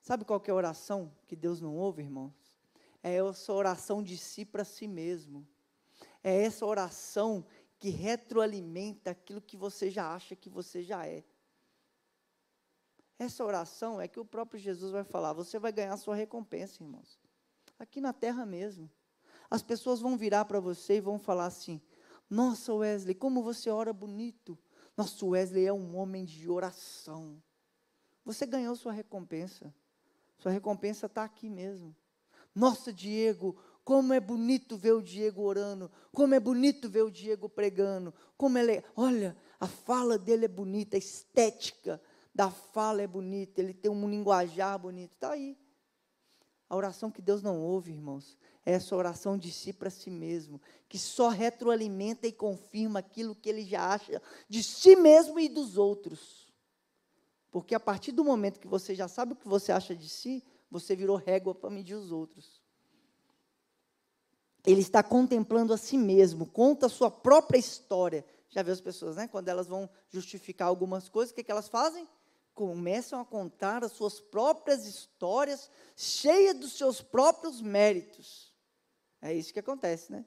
Sabe 0.00 0.24
qual 0.24 0.42
é 0.44 0.50
a 0.50 0.54
oração 0.54 1.12
que 1.26 1.36
Deus 1.36 1.60
não 1.60 1.76
ouve, 1.76 2.02
irmãos? 2.02 2.34
É 3.02 3.14
essa 3.14 3.52
oração 3.52 4.02
de 4.02 4.16
si 4.16 4.44
para 4.44 4.64
si 4.64 4.86
mesmo. 4.86 5.46
É 6.22 6.42
essa 6.42 6.66
oração 6.66 7.44
que 7.78 7.88
retroalimenta 7.90 9.10
aquilo 9.10 9.40
que 9.40 9.56
você 9.56 9.90
já 9.90 10.14
acha 10.14 10.36
que 10.36 10.48
você 10.48 10.82
já 10.82 11.06
é. 11.06 11.24
Essa 13.18 13.44
oração 13.44 14.00
é 14.00 14.08
que 14.08 14.18
o 14.18 14.24
próprio 14.24 14.60
Jesus 14.60 14.90
vai 14.90 15.04
falar: 15.04 15.32
você 15.32 15.58
vai 15.58 15.72
ganhar 15.72 15.96
sua 15.96 16.14
recompensa, 16.14 16.82
irmãos. 16.82 17.20
Aqui 17.78 18.00
na 18.00 18.12
terra 18.12 18.44
mesmo. 18.44 18.90
As 19.50 19.62
pessoas 19.62 20.00
vão 20.00 20.16
virar 20.16 20.44
para 20.46 20.60
você 20.60 20.96
e 20.96 21.00
vão 21.00 21.18
falar 21.18 21.46
assim: 21.46 21.80
nossa, 22.32 22.72
Wesley, 22.72 23.14
como 23.14 23.42
você 23.42 23.68
ora 23.68 23.92
bonito. 23.92 24.58
Nosso 24.96 25.28
Wesley 25.28 25.66
é 25.66 25.72
um 25.72 25.94
homem 25.98 26.24
de 26.24 26.48
oração. 26.48 27.36
Você 28.24 28.46
ganhou 28.46 28.74
sua 28.74 28.90
recompensa. 28.90 29.74
Sua 30.38 30.50
recompensa 30.50 31.04
está 31.04 31.24
aqui 31.24 31.50
mesmo. 31.50 31.94
Nossa, 32.54 32.90
Diego, 32.90 33.54
como 33.84 34.14
é 34.14 34.18
bonito 34.18 34.78
ver 34.78 34.92
o 34.92 35.02
Diego 35.02 35.42
orando. 35.42 35.90
Como 36.10 36.34
é 36.34 36.40
bonito 36.40 36.88
ver 36.88 37.02
o 37.02 37.10
Diego 37.10 37.50
pregando. 37.50 38.14
Como 38.34 38.56
ele, 38.56 38.76
é, 38.76 38.84
olha, 38.96 39.36
a 39.60 39.66
fala 39.66 40.16
dele 40.16 40.46
é 40.46 40.48
bonita, 40.48 40.96
a 40.96 40.98
estética 40.98 42.00
da 42.34 42.50
fala 42.50 43.02
é 43.02 43.06
bonita. 43.06 43.60
Ele 43.60 43.74
tem 43.74 43.90
um 43.90 44.08
linguajar 44.08 44.78
bonito. 44.78 45.12
Está 45.12 45.32
aí. 45.32 45.54
A 46.72 46.74
oração 46.74 47.10
que 47.10 47.20
Deus 47.20 47.42
não 47.42 47.60
ouve, 47.60 47.92
irmãos, 47.92 48.34
essa 48.64 48.96
oração 48.96 49.36
de 49.36 49.52
si 49.52 49.74
para 49.74 49.90
si 49.90 50.08
mesmo, 50.08 50.58
que 50.88 50.98
só 50.98 51.28
retroalimenta 51.28 52.26
e 52.26 52.32
confirma 52.32 53.00
aquilo 53.00 53.34
que 53.34 53.50
ele 53.50 53.62
já 53.62 53.92
acha 53.92 54.22
de 54.48 54.62
si 54.62 54.96
mesmo 54.96 55.38
e 55.38 55.50
dos 55.50 55.76
outros. 55.76 56.50
Porque 57.50 57.74
a 57.74 57.78
partir 57.78 58.10
do 58.10 58.24
momento 58.24 58.58
que 58.58 58.66
você 58.66 58.94
já 58.94 59.06
sabe 59.06 59.34
o 59.34 59.36
que 59.36 59.46
você 59.46 59.70
acha 59.70 59.94
de 59.94 60.08
si, 60.08 60.42
você 60.70 60.96
virou 60.96 61.18
régua 61.18 61.54
para 61.54 61.68
medir 61.68 61.94
os 61.94 62.10
outros. 62.10 62.62
Ele 64.64 64.80
está 64.80 65.02
contemplando 65.02 65.74
a 65.74 65.76
si 65.76 65.98
mesmo, 65.98 66.46
conta 66.46 66.86
a 66.86 66.88
sua 66.88 67.10
própria 67.10 67.58
história. 67.58 68.24
Já 68.48 68.62
viu 68.62 68.72
as 68.72 68.80
pessoas, 68.80 69.16
né? 69.16 69.28
Quando 69.28 69.46
elas 69.48 69.66
vão 69.66 69.90
justificar 70.08 70.68
algumas 70.68 71.06
coisas, 71.06 71.32
o 71.32 71.34
que, 71.34 71.44
que 71.44 71.52
elas 71.52 71.68
fazem? 71.68 72.08
Começam 72.54 73.20
a 73.20 73.24
contar 73.24 73.82
as 73.82 73.92
suas 73.92 74.20
próprias 74.20 74.86
histórias, 74.86 75.70
cheias 75.96 76.56
dos 76.56 76.72
seus 76.72 77.00
próprios 77.00 77.60
méritos. 77.60 78.52
É 79.20 79.32
isso 79.32 79.52
que 79.52 79.60
acontece, 79.60 80.12
né? 80.12 80.24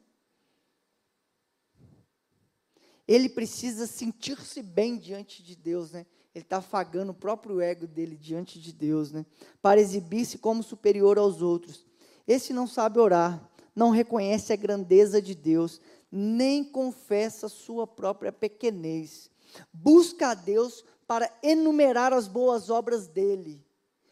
Ele 3.08 3.30
precisa 3.30 3.86
sentir-se 3.86 4.64
bem 4.64 4.98
diante 4.98 5.44
de 5.44 5.56
Deus, 5.56 5.92
né? 5.92 6.06
Ele 6.34 6.44
está 6.44 6.58
afagando 6.58 7.12
o 7.12 7.16
próprio 7.16 7.62
ego 7.62 7.86
dele 7.86 8.18
diante 8.18 8.60
de 8.60 8.74
Deus, 8.74 9.12
né? 9.12 9.26
Para 9.62 9.80
exibir-se 9.80 10.38
como 10.38 10.64
superior 10.64 11.18
aos 11.18 11.42
outros. 11.42 11.86
Esse 12.28 12.52
não 12.52 12.66
sabe 12.66 13.00
orar, 13.00 13.48
não 13.76 13.92
reconhece 13.92 14.52
a 14.52 14.56
grandeza 14.56 15.22
de 15.22 15.36
Deus, 15.36 15.80
nem 16.12 16.64
confessa 16.64 17.48
sua 17.48 17.86
própria 17.86 18.32
pequenez. 18.32 19.30
Busca 19.72 20.30
a 20.30 20.34
Deus 20.34 20.84
para 21.08 21.32
enumerar 21.44 22.14
as 22.14 22.28
boas 22.28 22.70
obras 22.70 23.08
dele. 23.08 23.66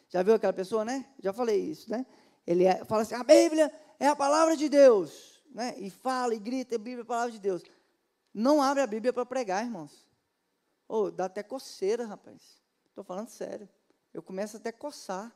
Já 0.09 0.21
viu 0.21 0.35
aquela 0.35 0.53
pessoa, 0.53 0.85
né? 0.85 1.05
Já 1.19 1.33
falei 1.33 1.59
isso, 1.59 1.89
né? 1.89 2.05
Ele 2.45 2.65
é, 2.65 2.85
fala 2.85 3.01
assim: 3.01 3.15
a 3.15 3.23
Bíblia 3.23 3.73
é 3.99 4.07
a 4.07 4.15
palavra 4.15 4.55
de 4.55 4.69
Deus, 4.69 5.43
né? 5.49 5.75
E 5.77 5.89
fala 5.89 6.35
e 6.35 6.39
grita, 6.39 6.75
a 6.75 6.77
Bíblia 6.77 6.99
é 6.99 7.01
a 7.01 7.05
palavra 7.05 7.31
de 7.31 7.39
Deus. 7.39 7.63
Não 8.33 8.61
abre 8.61 8.83
a 8.83 8.87
Bíblia 8.87 9.13
para 9.13 9.25
pregar, 9.25 9.63
irmãos. 9.63 10.07
Oh, 10.87 11.09
dá 11.09 11.25
até 11.25 11.41
coceira, 11.41 12.05
rapaz. 12.05 12.61
Estou 12.87 13.03
falando 13.03 13.29
sério. 13.29 13.67
Eu 14.13 14.21
começo 14.21 14.57
até 14.57 14.69
a 14.69 14.73
coçar. 14.73 15.31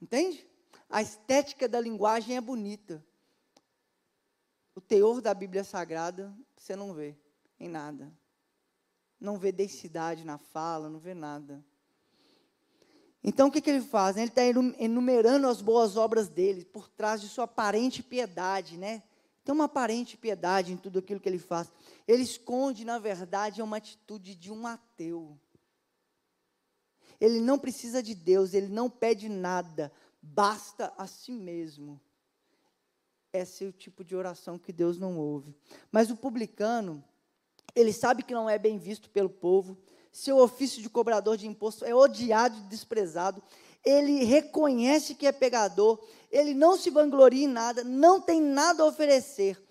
Entende? 0.00 0.46
A 0.88 1.02
estética 1.02 1.68
da 1.68 1.80
linguagem 1.80 2.36
é 2.36 2.40
bonita. 2.40 3.04
O 4.74 4.80
teor 4.80 5.20
da 5.20 5.34
Bíblia 5.34 5.64
Sagrada, 5.64 6.32
você 6.56 6.74
não 6.74 6.94
vê 6.94 7.16
em 7.58 7.68
nada. 7.68 8.12
Não 9.20 9.38
vê 9.38 9.50
densidade 9.50 10.24
na 10.24 10.38
fala, 10.38 10.88
não 10.88 10.98
vê 10.98 11.14
nada. 11.14 11.64
Então 13.22 13.48
o 13.48 13.50
que, 13.50 13.60
que 13.60 13.68
ele 13.68 13.80
faz? 13.80 14.16
Ele 14.16 14.28
está 14.28 14.42
enumerando 14.44 15.48
as 15.48 15.60
boas 15.60 15.96
obras 15.96 16.28
dele, 16.28 16.64
por 16.64 16.88
trás 16.88 17.20
de 17.20 17.28
sua 17.28 17.44
aparente 17.44 18.02
piedade, 18.02 18.76
né? 18.76 19.02
Tem 19.44 19.54
uma 19.54 19.64
aparente 19.64 20.16
piedade 20.16 20.72
em 20.72 20.76
tudo 20.76 20.98
aquilo 20.98 21.20
que 21.20 21.28
ele 21.28 21.38
faz. 21.38 21.72
Ele 22.06 22.22
esconde, 22.22 22.84
na 22.84 22.98
verdade, 22.98 23.62
uma 23.62 23.78
atitude 23.78 24.34
de 24.34 24.52
um 24.52 24.66
ateu. 24.66 25.38
Ele 27.20 27.40
não 27.40 27.58
precisa 27.58 28.02
de 28.02 28.14
Deus, 28.14 28.54
ele 28.54 28.68
não 28.68 28.88
pede 28.88 29.28
nada, 29.28 29.92
basta 30.22 30.92
a 30.96 31.06
si 31.06 31.32
mesmo. 31.32 32.00
Esse 33.32 33.64
é 33.64 33.68
o 33.68 33.72
tipo 33.72 34.04
de 34.04 34.14
oração 34.14 34.58
que 34.58 34.72
Deus 34.72 34.98
não 34.98 35.18
ouve. 35.18 35.54
Mas 35.90 36.10
o 36.10 36.16
publicano, 36.16 37.04
ele 37.78 37.92
sabe 37.92 38.22
que 38.22 38.34
não 38.34 38.48
é 38.48 38.58
bem 38.58 38.78
visto 38.78 39.10
pelo 39.10 39.28
povo, 39.28 39.76
seu 40.10 40.38
ofício 40.38 40.82
de 40.82 40.90
cobrador 40.90 41.36
de 41.36 41.46
imposto 41.46 41.84
é 41.84 41.94
odiado 41.94 42.58
e 42.58 42.62
desprezado, 42.62 43.42
ele 43.84 44.24
reconhece 44.24 45.14
que 45.14 45.26
é 45.26 45.32
pegador, 45.32 46.02
ele 46.30 46.54
não 46.54 46.76
se 46.76 46.90
vangloria 46.90 47.44
em 47.44 47.48
nada, 47.48 47.84
não 47.84 48.20
tem 48.20 48.40
nada 48.40 48.82
a 48.82 48.86
oferecer 48.86 49.62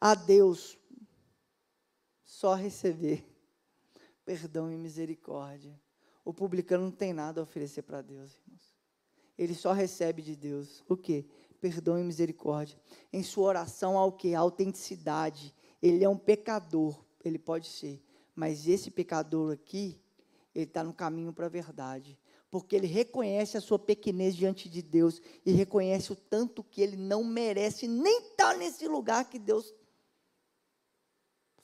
a 0.00 0.14
Deus, 0.14 0.78
só 2.22 2.54
receber 2.54 3.24
perdão 4.24 4.70
e 4.70 4.76
misericórdia. 4.76 5.78
O 6.24 6.32
publicano 6.32 6.84
não 6.84 6.90
tem 6.90 7.12
nada 7.12 7.40
a 7.40 7.44
oferecer 7.44 7.82
para 7.82 8.00
Deus, 8.00 8.32
irmãos. 8.32 8.74
Ele 9.36 9.54
só 9.54 9.72
recebe 9.72 10.22
de 10.22 10.34
Deus 10.34 10.82
o 10.88 10.96
quê? 10.96 11.26
Perdão 11.60 11.98
e 11.98 12.02
misericórdia. 12.02 12.78
Em 13.12 13.22
sua 13.22 13.48
oração 13.48 13.98
há 13.98 14.04
o 14.04 14.12
quê? 14.12 14.34
A 14.34 14.40
autenticidade. 14.40 15.54
Ele 15.82 16.02
é 16.04 16.08
um 16.08 16.16
pecador, 16.16 17.03
ele 17.28 17.38
pode 17.38 17.68
ser, 17.68 18.02
mas 18.34 18.66
esse 18.66 18.90
pecador 18.90 19.52
aqui, 19.52 20.00
ele 20.54 20.64
está 20.64 20.84
no 20.84 20.92
caminho 20.92 21.32
para 21.32 21.46
a 21.46 21.48
verdade. 21.48 22.18
Porque 22.50 22.76
ele 22.76 22.86
reconhece 22.86 23.56
a 23.56 23.60
sua 23.60 23.78
pequenez 23.78 24.36
diante 24.36 24.68
de 24.68 24.80
Deus 24.80 25.20
e 25.44 25.50
reconhece 25.50 26.12
o 26.12 26.16
tanto 26.16 26.62
que 26.62 26.80
ele 26.80 26.96
não 26.96 27.24
merece 27.24 27.88
nem 27.88 28.18
estar 28.30 28.52
tá 28.52 28.56
nesse 28.56 28.86
lugar 28.86 29.28
que 29.28 29.38
Deus 29.38 29.74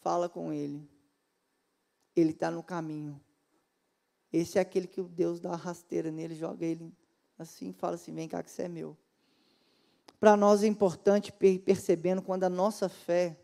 fala 0.00 0.28
com 0.28 0.52
ele. 0.52 0.88
Ele 2.16 2.30
está 2.30 2.50
no 2.50 2.62
caminho. 2.62 3.20
Esse 4.32 4.58
é 4.58 4.60
aquele 4.60 4.86
que 4.86 5.02
Deus 5.02 5.40
dá 5.40 5.52
a 5.52 5.56
rasteira 5.56 6.10
nele, 6.10 6.34
joga 6.34 6.64
ele 6.66 6.92
assim, 7.38 7.72
fala 7.72 7.94
assim: 7.94 8.12
vem 8.12 8.28
cá 8.28 8.42
que 8.42 8.50
você 8.50 8.62
é 8.62 8.68
meu. 8.68 8.96
Para 10.18 10.36
nós 10.36 10.62
é 10.62 10.66
importante 10.66 11.32
percebendo 11.32 12.20
quando 12.20 12.44
a 12.44 12.50
nossa 12.50 12.88
fé 12.88 13.39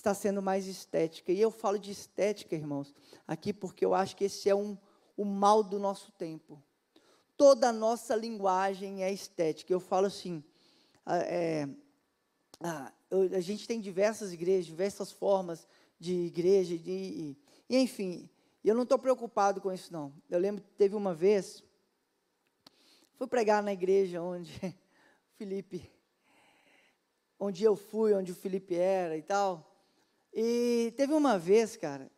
está 0.00 0.14
sendo 0.14 0.42
mais 0.42 0.66
estética. 0.66 1.32
E 1.32 1.40
eu 1.40 1.50
falo 1.50 1.78
de 1.78 1.90
estética, 1.90 2.54
irmãos, 2.54 2.94
aqui 3.26 3.52
porque 3.52 3.84
eu 3.84 3.94
acho 3.94 4.16
que 4.16 4.24
esse 4.24 4.48
é 4.48 4.54
um, 4.54 4.76
o 5.16 5.24
mal 5.24 5.62
do 5.62 5.78
nosso 5.78 6.12
tempo. 6.12 6.62
Toda 7.36 7.68
a 7.68 7.72
nossa 7.72 8.14
linguagem 8.14 9.02
é 9.02 9.12
estética. 9.12 9.72
Eu 9.72 9.80
falo 9.80 10.06
assim, 10.06 10.42
é, 11.06 11.68
a, 12.60 12.92
a 13.34 13.40
gente 13.40 13.66
tem 13.66 13.80
diversas 13.80 14.32
igrejas, 14.32 14.66
diversas 14.66 15.12
formas 15.12 15.66
de 15.98 16.12
igreja, 16.12 16.76
de, 16.76 17.36
e, 17.68 17.76
enfim, 17.76 18.28
eu 18.64 18.74
não 18.74 18.82
estou 18.82 18.98
preocupado 18.98 19.60
com 19.60 19.72
isso 19.72 19.92
não. 19.92 20.12
Eu 20.28 20.38
lembro 20.38 20.62
que 20.62 20.70
teve 20.72 20.94
uma 20.94 21.14
vez, 21.14 21.62
fui 23.14 23.26
pregar 23.26 23.62
na 23.62 23.72
igreja 23.72 24.20
onde 24.20 24.52
Felipe, 25.38 25.90
onde 27.38 27.64
eu 27.64 27.76
fui, 27.76 28.12
onde 28.12 28.32
o 28.32 28.34
Felipe 28.34 28.74
era 28.74 29.16
e 29.16 29.22
tal, 29.22 29.75
e 30.38 30.92
teve 30.98 31.14
uma 31.14 31.38
vez, 31.38 31.78
cara, 31.78 32.10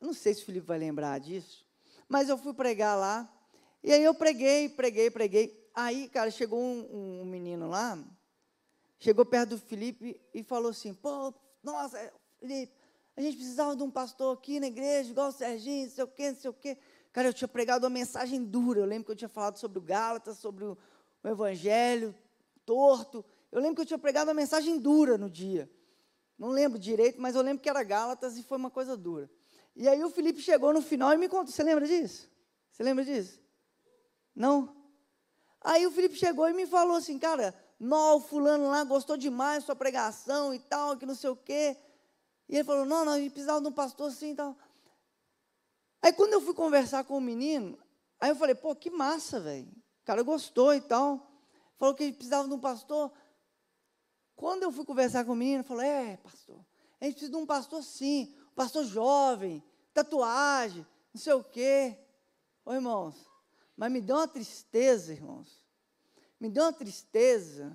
não 0.00 0.12
sei 0.12 0.34
se 0.34 0.42
o 0.42 0.46
Felipe 0.46 0.66
vai 0.66 0.76
lembrar 0.76 1.20
disso, 1.20 1.64
mas 2.08 2.28
eu 2.28 2.36
fui 2.36 2.52
pregar 2.52 2.98
lá, 2.98 3.32
e 3.80 3.92
aí 3.92 4.02
eu 4.02 4.12
preguei, 4.12 4.68
preguei, 4.68 5.08
preguei. 5.08 5.70
Aí, 5.72 6.08
cara, 6.08 6.32
chegou 6.32 6.60
um, 6.60 7.20
um 7.20 7.24
menino 7.24 7.68
lá, 7.68 7.96
chegou 8.98 9.24
perto 9.24 9.50
do 9.50 9.58
Felipe 9.58 10.20
e 10.34 10.42
falou 10.42 10.72
assim: 10.72 10.92
pô, 10.92 11.32
nossa, 11.62 12.12
Felipe, 12.40 12.72
a 13.16 13.20
gente 13.22 13.36
precisava 13.36 13.76
de 13.76 13.84
um 13.84 13.90
pastor 13.90 14.36
aqui 14.36 14.58
na 14.58 14.66
igreja, 14.66 15.10
igual 15.10 15.28
o 15.28 15.32
Serginho, 15.32 15.86
não 15.86 15.94
sei 15.94 16.04
o 16.04 16.08
quê, 16.08 16.30
não 16.30 16.36
sei 16.36 16.50
o 16.50 16.54
quê. 16.54 16.76
Cara, 17.12 17.28
eu 17.28 17.32
tinha 17.32 17.48
pregado 17.48 17.84
uma 17.84 17.90
mensagem 17.90 18.44
dura. 18.44 18.80
Eu 18.80 18.86
lembro 18.86 19.04
que 19.06 19.12
eu 19.12 19.16
tinha 19.16 19.28
falado 19.28 19.58
sobre 19.58 19.78
o 19.78 19.82
Gálatas, 19.82 20.38
sobre 20.38 20.64
o, 20.64 20.76
o 21.22 21.28
Evangelho 21.28 22.14
torto. 22.66 23.24
Eu 23.50 23.60
lembro 23.60 23.76
que 23.76 23.82
eu 23.82 23.86
tinha 23.86 23.98
pregado 23.98 24.28
uma 24.28 24.34
mensagem 24.34 24.78
dura 24.78 25.16
no 25.16 25.30
dia. 25.30 25.70
Não 26.40 26.48
lembro 26.48 26.78
direito, 26.78 27.20
mas 27.20 27.34
eu 27.34 27.42
lembro 27.42 27.62
que 27.62 27.68
era 27.68 27.82
Gálatas 27.82 28.38
e 28.38 28.42
foi 28.42 28.56
uma 28.56 28.70
coisa 28.70 28.96
dura. 28.96 29.30
E 29.76 29.86
aí 29.86 30.02
o 30.02 30.08
Felipe 30.08 30.40
chegou 30.40 30.72
no 30.72 30.80
final 30.80 31.12
e 31.12 31.18
me 31.18 31.28
contou. 31.28 31.52
Você 31.52 31.62
lembra 31.62 31.86
disso? 31.86 32.30
Você 32.72 32.82
lembra 32.82 33.04
disso? 33.04 33.38
Não? 34.34 34.74
Aí 35.60 35.86
o 35.86 35.90
Felipe 35.90 36.14
chegou 36.14 36.48
e 36.48 36.54
me 36.54 36.66
falou 36.66 36.96
assim, 36.96 37.18
cara, 37.18 37.54
não, 37.78 38.16
o 38.16 38.20
fulano 38.20 38.70
lá 38.70 38.82
gostou 38.84 39.18
demais 39.18 39.58
da 39.58 39.66
sua 39.66 39.76
pregação 39.76 40.54
e 40.54 40.58
tal, 40.58 40.96
que 40.96 41.04
não 41.04 41.14
sei 41.14 41.28
o 41.28 41.36
quê. 41.36 41.76
E 42.48 42.54
ele 42.54 42.64
falou, 42.64 42.86
não, 42.86 43.04
não, 43.04 43.12
a 43.12 43.18
gente 43.18 43.32
precisava 43.32 43.60
de 43.60 43.68
um 43.68 43.72
pastor 43.72 44.08
assim 44.08 44.30
e 44.30 44.34
tal. 44.34 44.56
Aí 46.00 46.10
quando 46.10 46.32
eu 46.32 46.40
fui 46.40 46.54
conversar 46.54 47.04
com 47.04 47.18
o 47.18 47.20
menino, 47.20 47.78
aí 48.18 48.30
eu 48.30 48.36
falei, 48.36 48.54
pô, 48.54 48.74
que 48.74 48.88
massa, 48.88 49.40
velho. 49.40 49.68
O 49.68 50.06
cara 50.06 50.22
gostou 50.22 50.72
e 50.74 50.80
tal. 50.80 51.30
Falou 51.76 51.94
que 51.94 52.10
precisava 52.12 52.48
de 52.48 52.54
um 52.54 52.58
pastor. 52.58 53.12
Quando 54.40 54.62
eu 54.62 54.72
fui 54.72 54.86
conversar 54.86 55.22
com 55.26 55.32
o 55.32 55.36
menino, 55.36 55.58
ele 55.58 55.68
falou, 55.68 55.82
é, 55.82 56.16
pastor, 56.16 56.58
a 56.98 57.04
gente 57.04 57.12
precisa 57.12 57.30
de 57.30 57.36
um 57.36 57.44
pastor 57.44 57.82
sim, 57.82 58.34
um 58.52 58.54
pastor 58.54 58.86
jovem, 58.86 59.62
tatuagem, 59.92 60.86
não 61.12 61.20
sei 61.20 61.34
o 61.34 61.44
quê. 61.44 61.98
Ô 62.64 62.72
irmãos, 62.72 63.30
mas 63.76 63.92
me 63.92 64.00
deu 64.00 64.16
uma 64.16 64.26
tristeza, 64.26 65.12
irmãos. 65.12 65.62
Me 66.40 66.48
deu 66.48 66.64
uma 66.64 66.72
tristeza, 66.72 67.70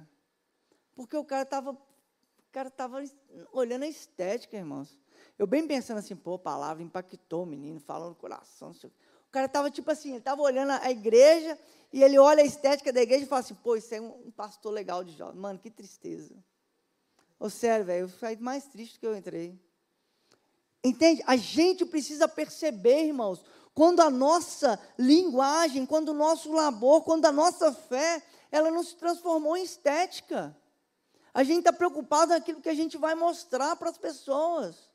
porque 0.95 1.15
o 1.15 1.23
cara 1.23 1.43
estava 1.43 1.77
cara 2.51 2.69
estava 2.69 3.03
olhando 3.51 3.83
a 3.83 3.87
estética, 3.87 4.57
irmãos. 4.57 4.97
Eu 5.37 5.45
bem 5.45 5.67
pensando 5.67 5.99
assim, 5.99 6.15
pô, 6.15 6.33
a 6.33 6.39
palavra 6.39 6.81
impactou 6.81 7.43
o 7.43 7.45
menino, 7.45 7.79
falando 7.79 8.09
no 8.09 8.15
coração. 8.15 8.71
O 8.71 9.31
cara 9.31 9.45
estava 9.45 9.69
tipo 9.69 9.91
assim, 9.91 10.09
ele 10.09 10.17
estava 10.17 10.41
olhando 10.41 10.71
a 10.71 10.89
igreja 10.89 11.59
e 11.93 12.01
ele 12.01 12.17
olha 12.17 12.41
a 12.41 12.45
estética 12.45 12.91
da 12.91 13.03
igreja 13.03 13.23
e 13.23 13.27
fala 13.27 13.41
assim, 13.41 13.53
pô, 13.53 13.75
isso 13.75 13.93
é 13.93 14.01
um, 14.01 14.27
um 14.27 14.31
pastor 14.31 14.73
legal 14.73 15.03
de 15.03 15.15
jovem. 15.15 15.39
Mano, 15.39 15.59
que 15.59 15.69
tristeza. 15.69 16.33
Ô, 17.39 17.49
sério, 17.49 17.89
eu 17.91 18.09
saí 18.09 18.37
mais 18.37 18.65
triste 18.65 18.99
que 18.99 19.05
eu 19.05 19.15
entrei. 19.15 19.59
Entende? 20.83 21.23
A 21.25 21.35
gente 21.35 21.85
precisa 21.85 22.27
perceber, 22.27 23.05
irmãos, 23.05 23.43
quando 23.73 23.99
a 24.01 24.09
nossa 24.09 24.79
linguagem, 24.97 25.85
quando 25.85 26.09
o 26.09 26.13
nosso 26.13 26.51
labor, 26.53 27.03
quando 27.03 27.25
a 27.25 27.31
nossa 27.31 27.73
fé, 27.73 28.23
ela 28.51 28.71
não 28.71 28.83
se 28.83 28.95
transformou 28.95 29.57
em 29.57 29.63
estética. 29.63 30.55
A 31.33 31.43
gente 31.43 31.59
está 31.59 31.73
preocupado 31.73 32.31
naquilo 32.31 32.61
que 32.61 32.69
a 32.69 32.73
gente 32.73 32.97
vai 32.97 33.15
mostrar 33.15 33.75
para 33.75 33.89
as 33.89 33.97
pessoas. 33.97 34.89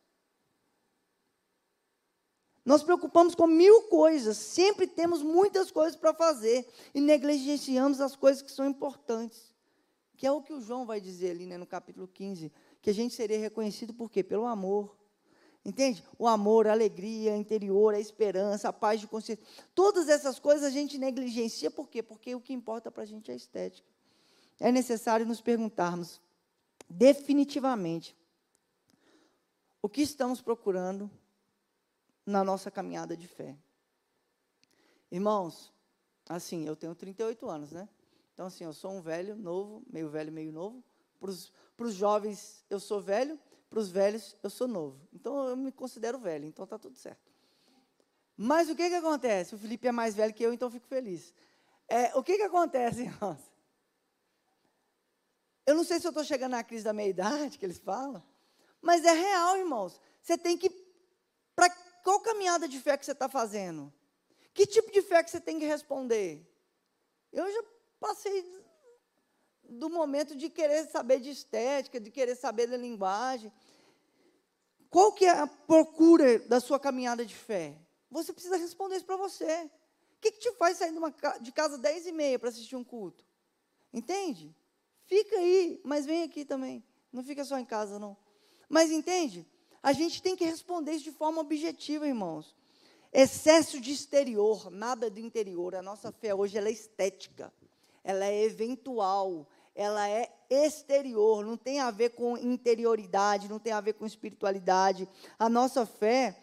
Nós 2.65 2.83
preocupamos 2.83 3.35
com 3.35 3.47
mil 3.47 3.83
coisas, 3.89 4.37
sempre 4.37 4.87
temos 4.87 5.23
muitas 5.23 5.71
coisas 5.71 5.97
para 5.97 6.15
fazer 6.15 6.67
e 6.95 7.01
negligenciamos 7.01 8.01
as 8.01 8.15
coisas 8.15 8.43
que 8.43 8.53
são 8.53 8.67
importantes. 8.67 9.50
Que 10.21 10.27
é 10.27 10.31
o 10.31 10.43
que 10.43 10.53
o 10.53 10.61
João 10.61 10.85
vai 10.85 11.01
dizer 11.01 11.31
ali 11.31 11.47
né, 11.47 11.57
no 11.57 11.65
capítulo 11.65 12.07
15, 12.07 12.53
que 12.83 12.91
a 12.91 12.93
gente 12.93 13.15
seria 13.15 13.39
reconhecido 13.39 13.95
por 13.95 14.11
quê? 14.11 14.23
Pelo 14.23 14.45
amor. 14.45 14.95
Entende? 15.65 16.05
O 16.19 16.29
amor, 16.29 16.67
a 16.67 16.73
alegria 16.73 17.35
interior, 17.35 17.95
a 17.95 17.99
esperança, 17.99 18.69
a 18.69 18.73
paz 18.73 19.01
de 19.01 19.07
consciência. 19.07 19.43
Todas 19.75 20.11
essas 20.11 20.39
coisas 20.39 20.65
a 20.65 20.69
gente 20.69 20.99
negligencia, 20.99 21.71
por 21.71 21.89
quê? 21.89 22.03
Porque 22.03 22.35
o 22.35 22.41
que 22.43 22.53
importa 22.53 22.91
para 22.91 23.03
a 23.03 23.07
gente 23.07 23.31
é 23.31 23.33
a 23.33 23.37
estética. 23.39 23.89
É 24.61 24.71
necessário 24.71 25.25
nos 25.25 25.41
perguntarmos 25.41 26.21
definitivamente 26.87 28.15
o 29.81 29.89
que 29.89 30.03
estamos 30.03 30.43
procurando 30.43 31.11
na 32.27 32.45
nossa 32.45 32.71
caminhada 32.71 33.17
de 33.17 33.27
fé. 33.27 33.57
Irmãos, 35.11 35.73
assim, 36.29 36.67
eu 36.67 36.77
tenho 36.77 36.95
38 36.95 37.49
anos, 37.49 37.73
né? 37.73 37.89
Então, 38.41 38.47
assim, 38.47 38.65
eu 38.65 38.73
sou 38.73 38.93
um 38.93 39.03
velho, 39.03 39.37
novo, 39.37 39.83
meio 39.93 40.09
velho, 40.09 40.33
meio 40.33 40.51
novo. 40.51 40.83
Para 41.21 41.29
os 41.87 41.93
jovens, 41.93 42.65
eu 42.71 42.81
sou 42.81 42.99
velho. 42.99 43.39
Para 43.69 43.79
os 43.79 43.91
velhos, 43.91 44.35
eu 44.43 44.49
sou 44.49 44.67
novo. 44.67 44.99
Então, 45.13 45.47
eu 45.47 45.55
me 45.55 45.71
considero 45.71 46.19
velho. 46.19 46.47
Então, 46.47 46.65
está 46.65 46.79
tudo 46.79 46.97
certo. 46.97 47.21
Mas 48.35 48.71
o 48.71 48.75
que, 48.75 48.89
que 48.89 48.95
acontece? 48.95 49.55
O 49.55 49.59
Felipe 49.59 49.87
é 49.87 49.93
mais 49.93 50.15
velho 50.15 50.33
que 50.33 50.43
eu, 50.43 50.55
então 50.55 50.69
eu 50.69 50.73
fico 50.73 50.87
feliz. 50.87 51.35
É, 51.87 52.17
o 52.17 52.23
que, 52.23 52.39
que 52.39 52.43
acontece, 52.45 53.03
irmãos? 53.13 53.43
Eu 55.67 55.75
não 55.75 55.85
sei 55.85 56.01
se 56.01 56.07
eu 56.07 56.11
estou 56.11 56.25
chegando 56.25 56.53
na 56.53 56.65
crise 56.65 56.85
da 56.85 56.95
meia-idade, 56.95 57.59
que 57.59 57.67
eles 57.67 57.79
falam, 57.79 58.23
mas 58.81 59.05
é 59.05 59.13
real, 59.13 59.59
irmãos. 59.59 60.01
Você 60.23 60.39
tem 60.39 60.57
que. 60.57 60.71
Para 61.55 61.69
qual 62.03 62.21
caminhada 62.21 62.67
de 62.67 62.81
fé 62.81 62.97
que 62.97 63.05
você 63.05 63.13
está 63.13 63.29
fazendo? 63.29 63.93
Que 64.55 64.65
tipo 64.65 64.91
de 64.91 65.03
fé 65.03 65.23
que 65.23 65.31
você 65.31 65.43
tem 65.43 65.59
que 65.59 65.67
responder? 65.67 66.51
Eu 67.31 67.53
já 67.53 67.63
passei 68.01 68.45
do 69.69 69.89
momento 69.89 70.35
de 70.35 70.51
querer 70.51 70.87
saber 70.87 71.21
de 71.21 71.31
estética, 71.31 72.01
de 72.01 72.11
querer 72.11 72.35
saber 72.35 72.67
da 72.67 72.77
linguagem. 72.77 73.53
Qual 74.89 75.13
que 75.13 75.25
é 75.25 75.31
a 75.31 75.47
procura 75.47 76.41
da 76.41 76.59
sua 76.59 76.81
caminhada 76.81 77.25
de 77.25 77.35
fé? 77.35 77.77
Você 78.11 78.33
precisa 78.33 78.57
responder 78.57 78.97
isso 78.97 79.05
para 79.05 79.17
você. 79.17 79.71
O 80.17 80.21
que, 80.21 80.33
que 80.33 80.41
te 80.41 80.53
faz 80.57 80.79
sair 80.79 80.91
de, 80.91 80.99
uma, 80.99 81.15
de 81.41 81.53
casa 81.53 81.79
10 81.79 82.07
e 82.09 82.13
meia 82.13 82.39
para 82.39 82.49
assistir 82.49 82.75
um 82.75 82.83
culto? 82.83 83.25
Entende? 83.93 84.55
Fica 85.07 85.37
aí, 85.37 85.81
mas 85.85 86.05
vem 86.05 86.25
aqui 86.25 86.45
também. 86.45 86.85
Não 87.13 87.23
fica 87.23 87.45
só 87.45 87.59
em 87.59 87.65
casa, 87.65 87.99
não. 87.99 88.17
Mas 88.69 88.91
entende? 88.91 89.47
A 89.83 89.93
gente 89.93 90.23
tem 90.23 90.37
que 90.37 90.45
responder 90.45 90.93
isso 90.93 91.05
de 91.05 91.13
forma 91.13 91.41
objetiva, 91.41 92.07
irmãos. 92.07 92.55
Excesso 93.13 93.81
de 93.81 93.93
exterior, 93.93 94.71
nada 94.71 95.11
de 95.11 95.21
interior. 95.21 95.75
A 95.75 95.83
nossa 95.83 96.13
fé 96.13 96.35
hoje 96.35 96.59
é 96.59 96.71
estética, 96.71 97.53
ela 98.03 98.25
é 98.27 98.45
eventual, 98.45 99.47
ela 99.75 100.09
é 100.09 100.31
exterior, 100.49 101.45
não 101.45 101.57
tem 101.57 101.81
a 101.81 101.91
ver 101.91 102.11
com 102.11 102.37
interioridade, 102.37 103.49
não 103.49 103.59
tem 103.59 103.73
a 103.73 103.81
ver 103.81 103.95
com 103.95 104.05
espiritualidade. 104.05 105.09
A 105.39 105.49
nossa 105.49 105.87
fé, 105.87 106.37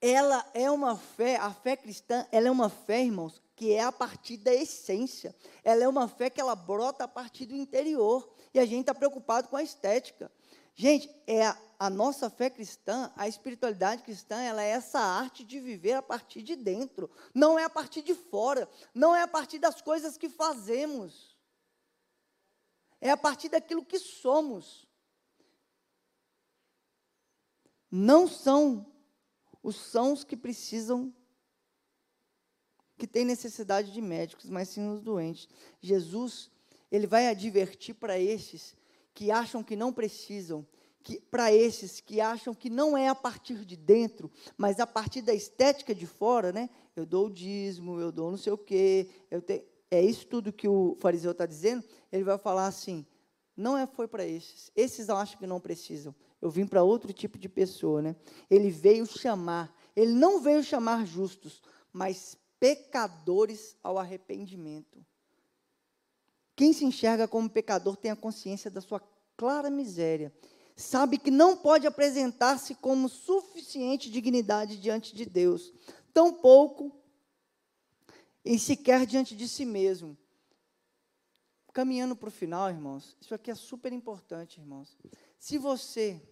ela 0.00 0.44
é 0.54 0.70
uma 0.70 0.96
fé, 0.96 1.36
a 1.36 1.52
fé 1.52 1.76
cristã, 1.76 2.26
ela 2.30 2.48
é 2.48 2.50
uma 2.50 2.68
fé, 2.68 3.04
irmãos, 3.04 3.42
que 3.56 3.72
é 3.72 3.82
a 3.82 3.90
partir 3.90 4.36
da 4.36 4.54
essência. 4.54 5.34
Ela 5.64 5.84
é 5.84 5.88
uma 5.88 6.06
fé 6.06 6.30
que 6.30 6.40
ela 6.40 6.54
brota 6.54 7.04
a 7.04 7.08
partir 7.08 7.46
do 7.46 7.56
interior. 7.56 8.28
E 8.52 8.58
a 8.58 8.66
gente 8.66 8.80
está 8.80 8.94
preocupado 8.94 9.48
com 9.48 9.56
a 9.56 9.62
estética. 9.62 10.30
Gente, 10.78 11.10
é 11.26 11.46
a, 11.46 11.58
a, 11.78 11.88
nossa 11.88 12.28
fé 12.28 12.50
cristã, 12.50 13.10
a 13.16 13.26
espiritualidade 13.26 14.02
cristã, 14.02 14.38
ela 14.42 14.62
é 14.62 14.68
essa 14.68 15.00
arte 15.00 15.42
de 15.42 15.58
viver 15.58 15.94
a 15.94 16.02
partir 16.02 16.42
de 16.42 16.54
dentro. 16.54 17.10
Não 17.34 17.58
é 17.58 17.64
a 17.64 17.70
partir 17.70 18.02
de 18.02 18.14
fora. 18.14 18.68
Não 18.94 19.16
é 19.16 19.22
a 19.22 19.28
partir 19.28 19.58
das 19.58 19.80
coisas 19.80 20.18
que 20.18 20.28
fazemos. 20.28 21.34
É 23.00 23.10
a 23.10 23.16
partir 23.16 23.48
daquilo 23.48 23.82
que 23.82 23.98
somos. 23.98 24.86
Não 27.90 28.28
são 28.28 28.92
os 29.62 29.76
sãos 29.76 30.24
que 30.24 30.36
precisam 30.36 31.14
que 32.98 33.06
têm 33.06 33.24
necessidade 33.24 33.92
de 33.92 34.02
médicos, 34.02 34.50
mas 34.50 34.68
sim 34.68 34.90
os 34.90 35.00
doentes. 35.00 35.48
Jesus, 35.80 36.50
ele 36.92 37.06
vai 37.06 37.28
advertir 37.28 37.94
para 37.94 38.18
esses 38.18 38.76
que 39.16 39.30
acham 39.30 39.64
que 39.64 39.74
não 39.74 39.94
precisam, 39.94 40.66
que 41.02 41.18
para 41.18 41.50
esses 41.50 42.00
que 42.00 42.20
acham 42.20 42.54
que 42.54 42.68
não 42.68 42.94
é 42.94 43.08
a 43.08 43.14
partir 43.14 43.64
de 43.64 43.74
dentro, 43.74 44.30
mas 44.58 44.78
a 44.78 44.86
partir 44.86 45.22
da 45.22 45.32
estética 45.32 45.94
de 45.94 46.06
fora, 46.06 46.52
né? 46.52 46.68
Eu 46.94 47.06
dou 47.06 47.28
o 47.28 47.30
dízimo, 47.30 47.98
eu 47.98 48.12
dou 48.12 48.30
não 48.30 48.36
sei 48.36 48.52
o 48.52 48.58
quê, 48.58 49.08
eu 49.30 49.40
tenho, 49.40 49.64
é 49.90 50.02
isso 50.02 50.26
tudo 50.26 50.52
que 50.52 50.68
o 50.68 50.98
fariseu 51.00 51.30
está 51.30 51.46
dizendo. 51.46 51.82
Ele 52.12 52.24
vai 52.24 52.36
falar 52.36 52.66
assim: 52.66 53.06
não 53.56 53.74
é 53.78 53.86
foi 53.86 54.06
para 54.06 54.26
esses. 54.26 54.70
Esses 54.76 55.08
acham 55.08 55.38
que 55.38 55.46
não 55.46 55.60
precisam. 55.60 56.14
Eu 56.42 56.50
vim 56.50 56.66
para 56.66 56.82
outro 56.82 57.10
tipo 57.10 57.38
de 57.38 57.48
pessoa, 57.48 58.02
né? 58.02 58.14
Ele 58.50 58.70
veio 58.70 59.06
chamar 59.06 59.74
Ele 59.96 60.12
não 60.12 60.42
veio 60.42 60.62
chamar 60.62 61.06
justos, 61.06 61.62
mas 61.90 62.36
pecadores 62.60 63.78
ao 63.82 63.96
arrependimento. 63.96 65.02
Quem 66.56 66.72
se 66.72 66.86
enxerga 66.86 67.28
como 67.28 67.50
pecador 67.50 67.96
tem 67.96 68.10
a 68.10 68.16
consciência 68.16 68.70
da 68.70 68.80
sua 68.80 68.98
clara 69.36 69.68
miséria. 69.68 70.34
Sabe 70.74 71.18
que 71.18 71.30
não 71.30 71.56
pode 71.56 71.86
apresentar-se 71.86 72.74
como 72.74 73.08
suficiente 73.08 74.10
dignidade 74.10 74.78
diante 74.78 75.14
de 75.14 75.26
Deus, 75.26 75.72
tampouco 76.12 76.98
e 78.42 78.58
sequer 78.58 79.04
diante 79.04 79.36
de 79.36 79.46
si 79.46 79.66
mesmo. 79.66 80.16
Caminhando 81.72 82.16
para 82.16 82.28
o 82.28 82.32
final, 82.32 82.70
irmãos, 82.70 83.16
isso 83.20 83.34
aqui 83.34 83.50
é 83.50 83.54
super 83.54 83.92
importante, 83.92 84.58
irmãos. 84.58 84.96
Se 85.38 85.58
você 85.58 86.22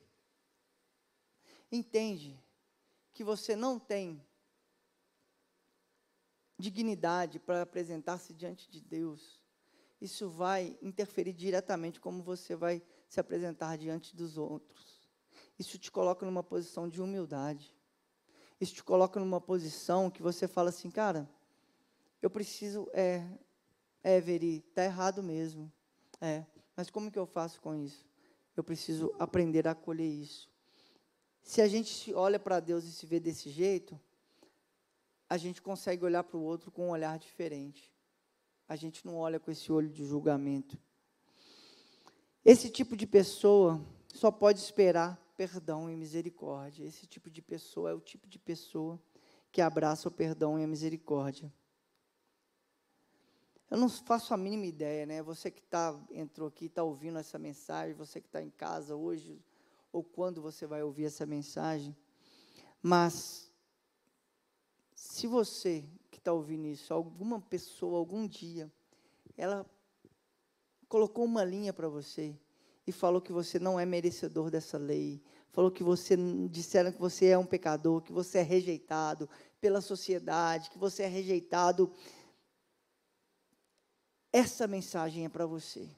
entende 1.71 2.39
que 3.13 3.23
você 3.23 3.55
não 3.55 3.79
tem 3.79 4.25
dignidade 6.59 7.39
para 7.39 7.63
apresentar-se 7.63 8.33
diante 8.33 8.71
de 8.71 8.81
Deus, 8.81 9.44
isso 10.05 10.29
vai 10.29 10.77
interferir 10.83 11.33
diretamente 11.33 12.01
como 12.01 12.23
você 12.23 12.55
vai 12.55 12.83
se 13.09 13.19
apresentar 13.19 13.79
diante 13.79 14.15
dos 14.15 14.37
outros. 14.37 15.09
Isso 15.59 15.79
te 15.79 15.91
coloca 15.91 16.27
numa 16.27 16.43
posição 16.43 16.89
de 16.89 17.01
humildade. 17.01 17.75
Isso 18.61 18.75
te 18.75 18.85
coloca 18.85 19.19
numa 19.19 19.41
posição 19.41 20.11
que 20.11 20.23
você 20.23 20.47
fala 20.47 20.69
assim, 20.69 20.91
cara, 20.91 21.29
eu 22.21 22.29
preciso, 22.29 22.89
é, 22.93 23.27
é, 24.03 24.21
Veri, 24.21 24.65
está 24.69 24.85
errado 24.85 25.23
mesmo. 25.23 25.73
É, 26.21 26.45
mas 26.77 26.91
como 26.91 27.11
que 27.11 27.19
eu 27.19 27.27
faço 27.27 27.61
com 27.61 27.75
isso? 27.75 28.07
Eu 28.57 28.65
preciso 28.65 29.15
aprender 29.19 29.67
a 29.67 29.73
acolher 29.73 30.09
isso. 30.09 30.51
Se 31.43 31.61
a 31.61 31.69
gente 31.69 32.13
olha 32.15 32.39
para 32.39 32.61
Deus 32.61 32.85
e 32.85 32.93
se 32.93 33.07
vê 33.07 33.21
desse 33.21 33.51
jeito, 33.51 33.99
a 35.29 35.37
gente 35.37 35.63
consegue 35.63 36.05
olhar 36.05 36.25
para 36.25 36.37
o 36.37 36.43
outro 36.43 36.71
com 36.71 36.89
um 36.89 36.91
olhar 36.91 37.19
diferente. 37.19 37.94
A 38.69 38.77
gente 38.77 39.07
não 39.07 39.17
olha 39.17 39.39
com 39.39 39.51
esse 39.51 39.71
olho 39.71 39.89
de 39.89 40.05
julgamento. 40.05 40.79
Esse 42.45 42.71
tipo 42.71 42.97
de 42.97 43.07
pessoa 43.07 43.81
só 44.13 44.31
pode 44.31 44.61
esperar 44.61 45.17
perdão 45.37 45.91
e 45.91 45.97
misericórdia. 45.97 46.85
Esse 46.85 47.07
tipo 47.07 47.31
de 47.31 47.43
pessoa 47.43 47.91
é 47.91 47.95
o 47.95 48.01
tipo 48.01 48.29
de 48.29 48.39
pessoa 48.39 49.01
que 49.51 49.61
abraça 49.61 50.09
o 50.09 50.11
perdão 50.11 50.59
e 50.59 50.65
a 50.65 50.67
misericórdia. 50.67 51.53
Eu 53.71 53.79
não 53.79 53.89
faço 53.89 54.33
a 54.33 54.37
mínima 54.37 54.67
ideia, 54.67 55.07
né? 55.07 55.23
Você 55.23 55.51
que 55.51 55.63
tá, 55.63 55.99
entrou 56.11 56.49
aqui, 56.49 56.67
está 56.67 56.83
ouvindo 56.83 57.19
essa 57.19 57.39
mensagem, 57.39 57.95
você 57.95 58.21
que 58.21 58.29
está 58.29 58.43
em 58.43 58.51
casa 58.51 58.95
hoje, 58.95 59.43
ou 59.93 60.03
quando 60.03 60.43
você 60.43 60.67
vai 60.67 60.83
ouvir 60.83 61.07
essa 61.07 61.25
mensagem, 61.25 61.97
mas 62.83 63.51
se 64.95 65.27
você 65.27 65.85
está 66.25 66.33
ouvindo 66.33 66.67
isso, 66.67 66.95
alguma 66.95 67.39
pessoa, 67.39 67.99
algum 67.99 68.27
dia, 68.27 68.73
ela 69.37 69.67
colocou 70.89 71.23
uma 71.23 71.45
linha 71.45 71.71
para 71.71 71.87
você 71.87 72.35
e 72.87 72.93
falou 72.93 73.21
que 73.21 73.31
você 73.31 73.59
não 73.59 73.79
é 73.79 73.85
merecedor 73.85 74.51
dessa 74.51 74.79
lei, 74.79 75.23
falou 75.53 75.71
que 75.71 75.85
você 75.85 76.17
disseram 76.51 76.91
que 76.91 76.99
você 76.99 77.27
é 77.27 77.37
um 77.37 77.45
pecador, 77.45 78.01
que 78.01 78.13
você 78.13 78.39
é 78.39 78.43
rejeitado 78.43 79.29
pela 79.61 79.83
sociedade, 79.83 80.71
que 80.71 80.79
você 80.79 81.03
é 81.03 81.07
rejeitado. 81.07 81.93
Essa 84.33 84.67
mensagem 84.67 85.27
é 85.27 85.29
para 85.29 85.45
você. 85.45 85.91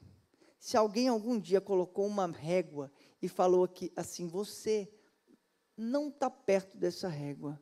Se 0.59 0.75
alguém 0.75 1.07
algum 1.07 1.39
dia 1.39 1.61
colocou 1.61 2.05
uma 2.05 2.27
régua 2.27 2.91
e 3.21 3.29
falou 3.29 3.63
aqui 3.63 3.93
assim, 3.95 4.27
você 4.27 4.91
não 5.77 6.09
está 6.09 6.29
perto 6.29 6.77
dessa 6.77 7.07
régua. 7.07 7.57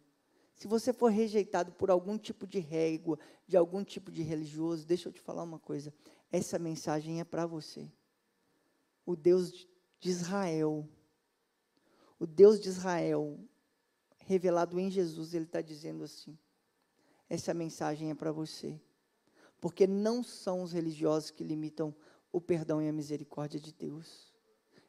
Se 0.56 0.68
você 0.68 0.94
for 0.94 1.12
rejeitado 1.12 1.72
por 1.74 1.92
algum 1.92 2.18
tipo 2.18 2.48
de 2.48 2.60
régua, 2.60 3.20
de 3.46 3.58
algum 3.58 3.84
tipo 3.84 4.12
de 4.12 4.24
religioso, 4.24 4.86
deixa 4.86 5.10
eu 5.10 5.14
te 5.14 5.20
falar 5.20 5.44
uma 5.44 5.60
coisa. 5.60 5.94
Essa 6.32 6.58
mensagem 6.58 7.20
é 7.20 7.24
para 7.24 7.46
você. 7.46 7.92
O 9.06 9.16
Deus 9.16 9.68
de 10.00 10.10
Israel, 10.10 10.88
o 12.18 12.26
Deus 12.26 12.60
de 12.60 12.70
Israel, 12.70 13.40
revelado 14.20 14.80
em 14.80 14.90
Jesus, 14.90 15.34
ele 15.34 15.46
está 15.46 15.62
dizendo 15.62 16.04
assim: 16.04 16.38
essa 17.30 17.54
mensagem 17.54 18.10
é 18.10 18.16
para 18.16 18.32
você. 18.32 18.80
Porque 19.60 19.86
não 19.86 20.24
são 20.24 20.62
os 20.62 20.72
religiosos 20.72 21.32
que 21.32 21.44
limitam 21.44 21.94
o 22.32 22.40
perdão 22.40 22.82
e 22.82 22.88
a 22.88 22.94
misericórdia 22.94 23.60
de 23.60 23.74
Deus 23.74 24.36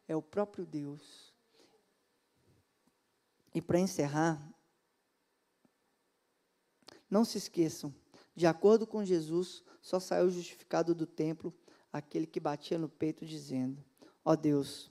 é 0.08 0.14
o 0.14 0.22
próprio 0.22 0.64
Deus. 0.64 1.34
E 3.54 3.60
para 3.60 3.80
encerrar, 3.80 4.54
não 7.10 7.24
se 7.24 7.38
esqueçam, 7.38 7.94
de 8.34 8.46
acordo 8.46 8.86
com 8.86 9.04
Jesus, 9.04 9.62
só 9.80 9.98
saiu 9.98 10.30
justificado 10.30 10.94
do 10.94 11.06
templo 11.06 11.54
aquele 11.92 12.26
que 12.26 12.38
batia 12.38 12.78
no 12.78 12.88
peito 12.88 13.24
dizendo: 13.24 13.82
Ó 14.24 14.32
oh 14.32 14.36
Deus, 14.36 14.90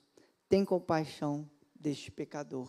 tem 0.49 0.65
compaixão 0.65 1.49
deste 1.73 2.11
pecador. 2.11 2.67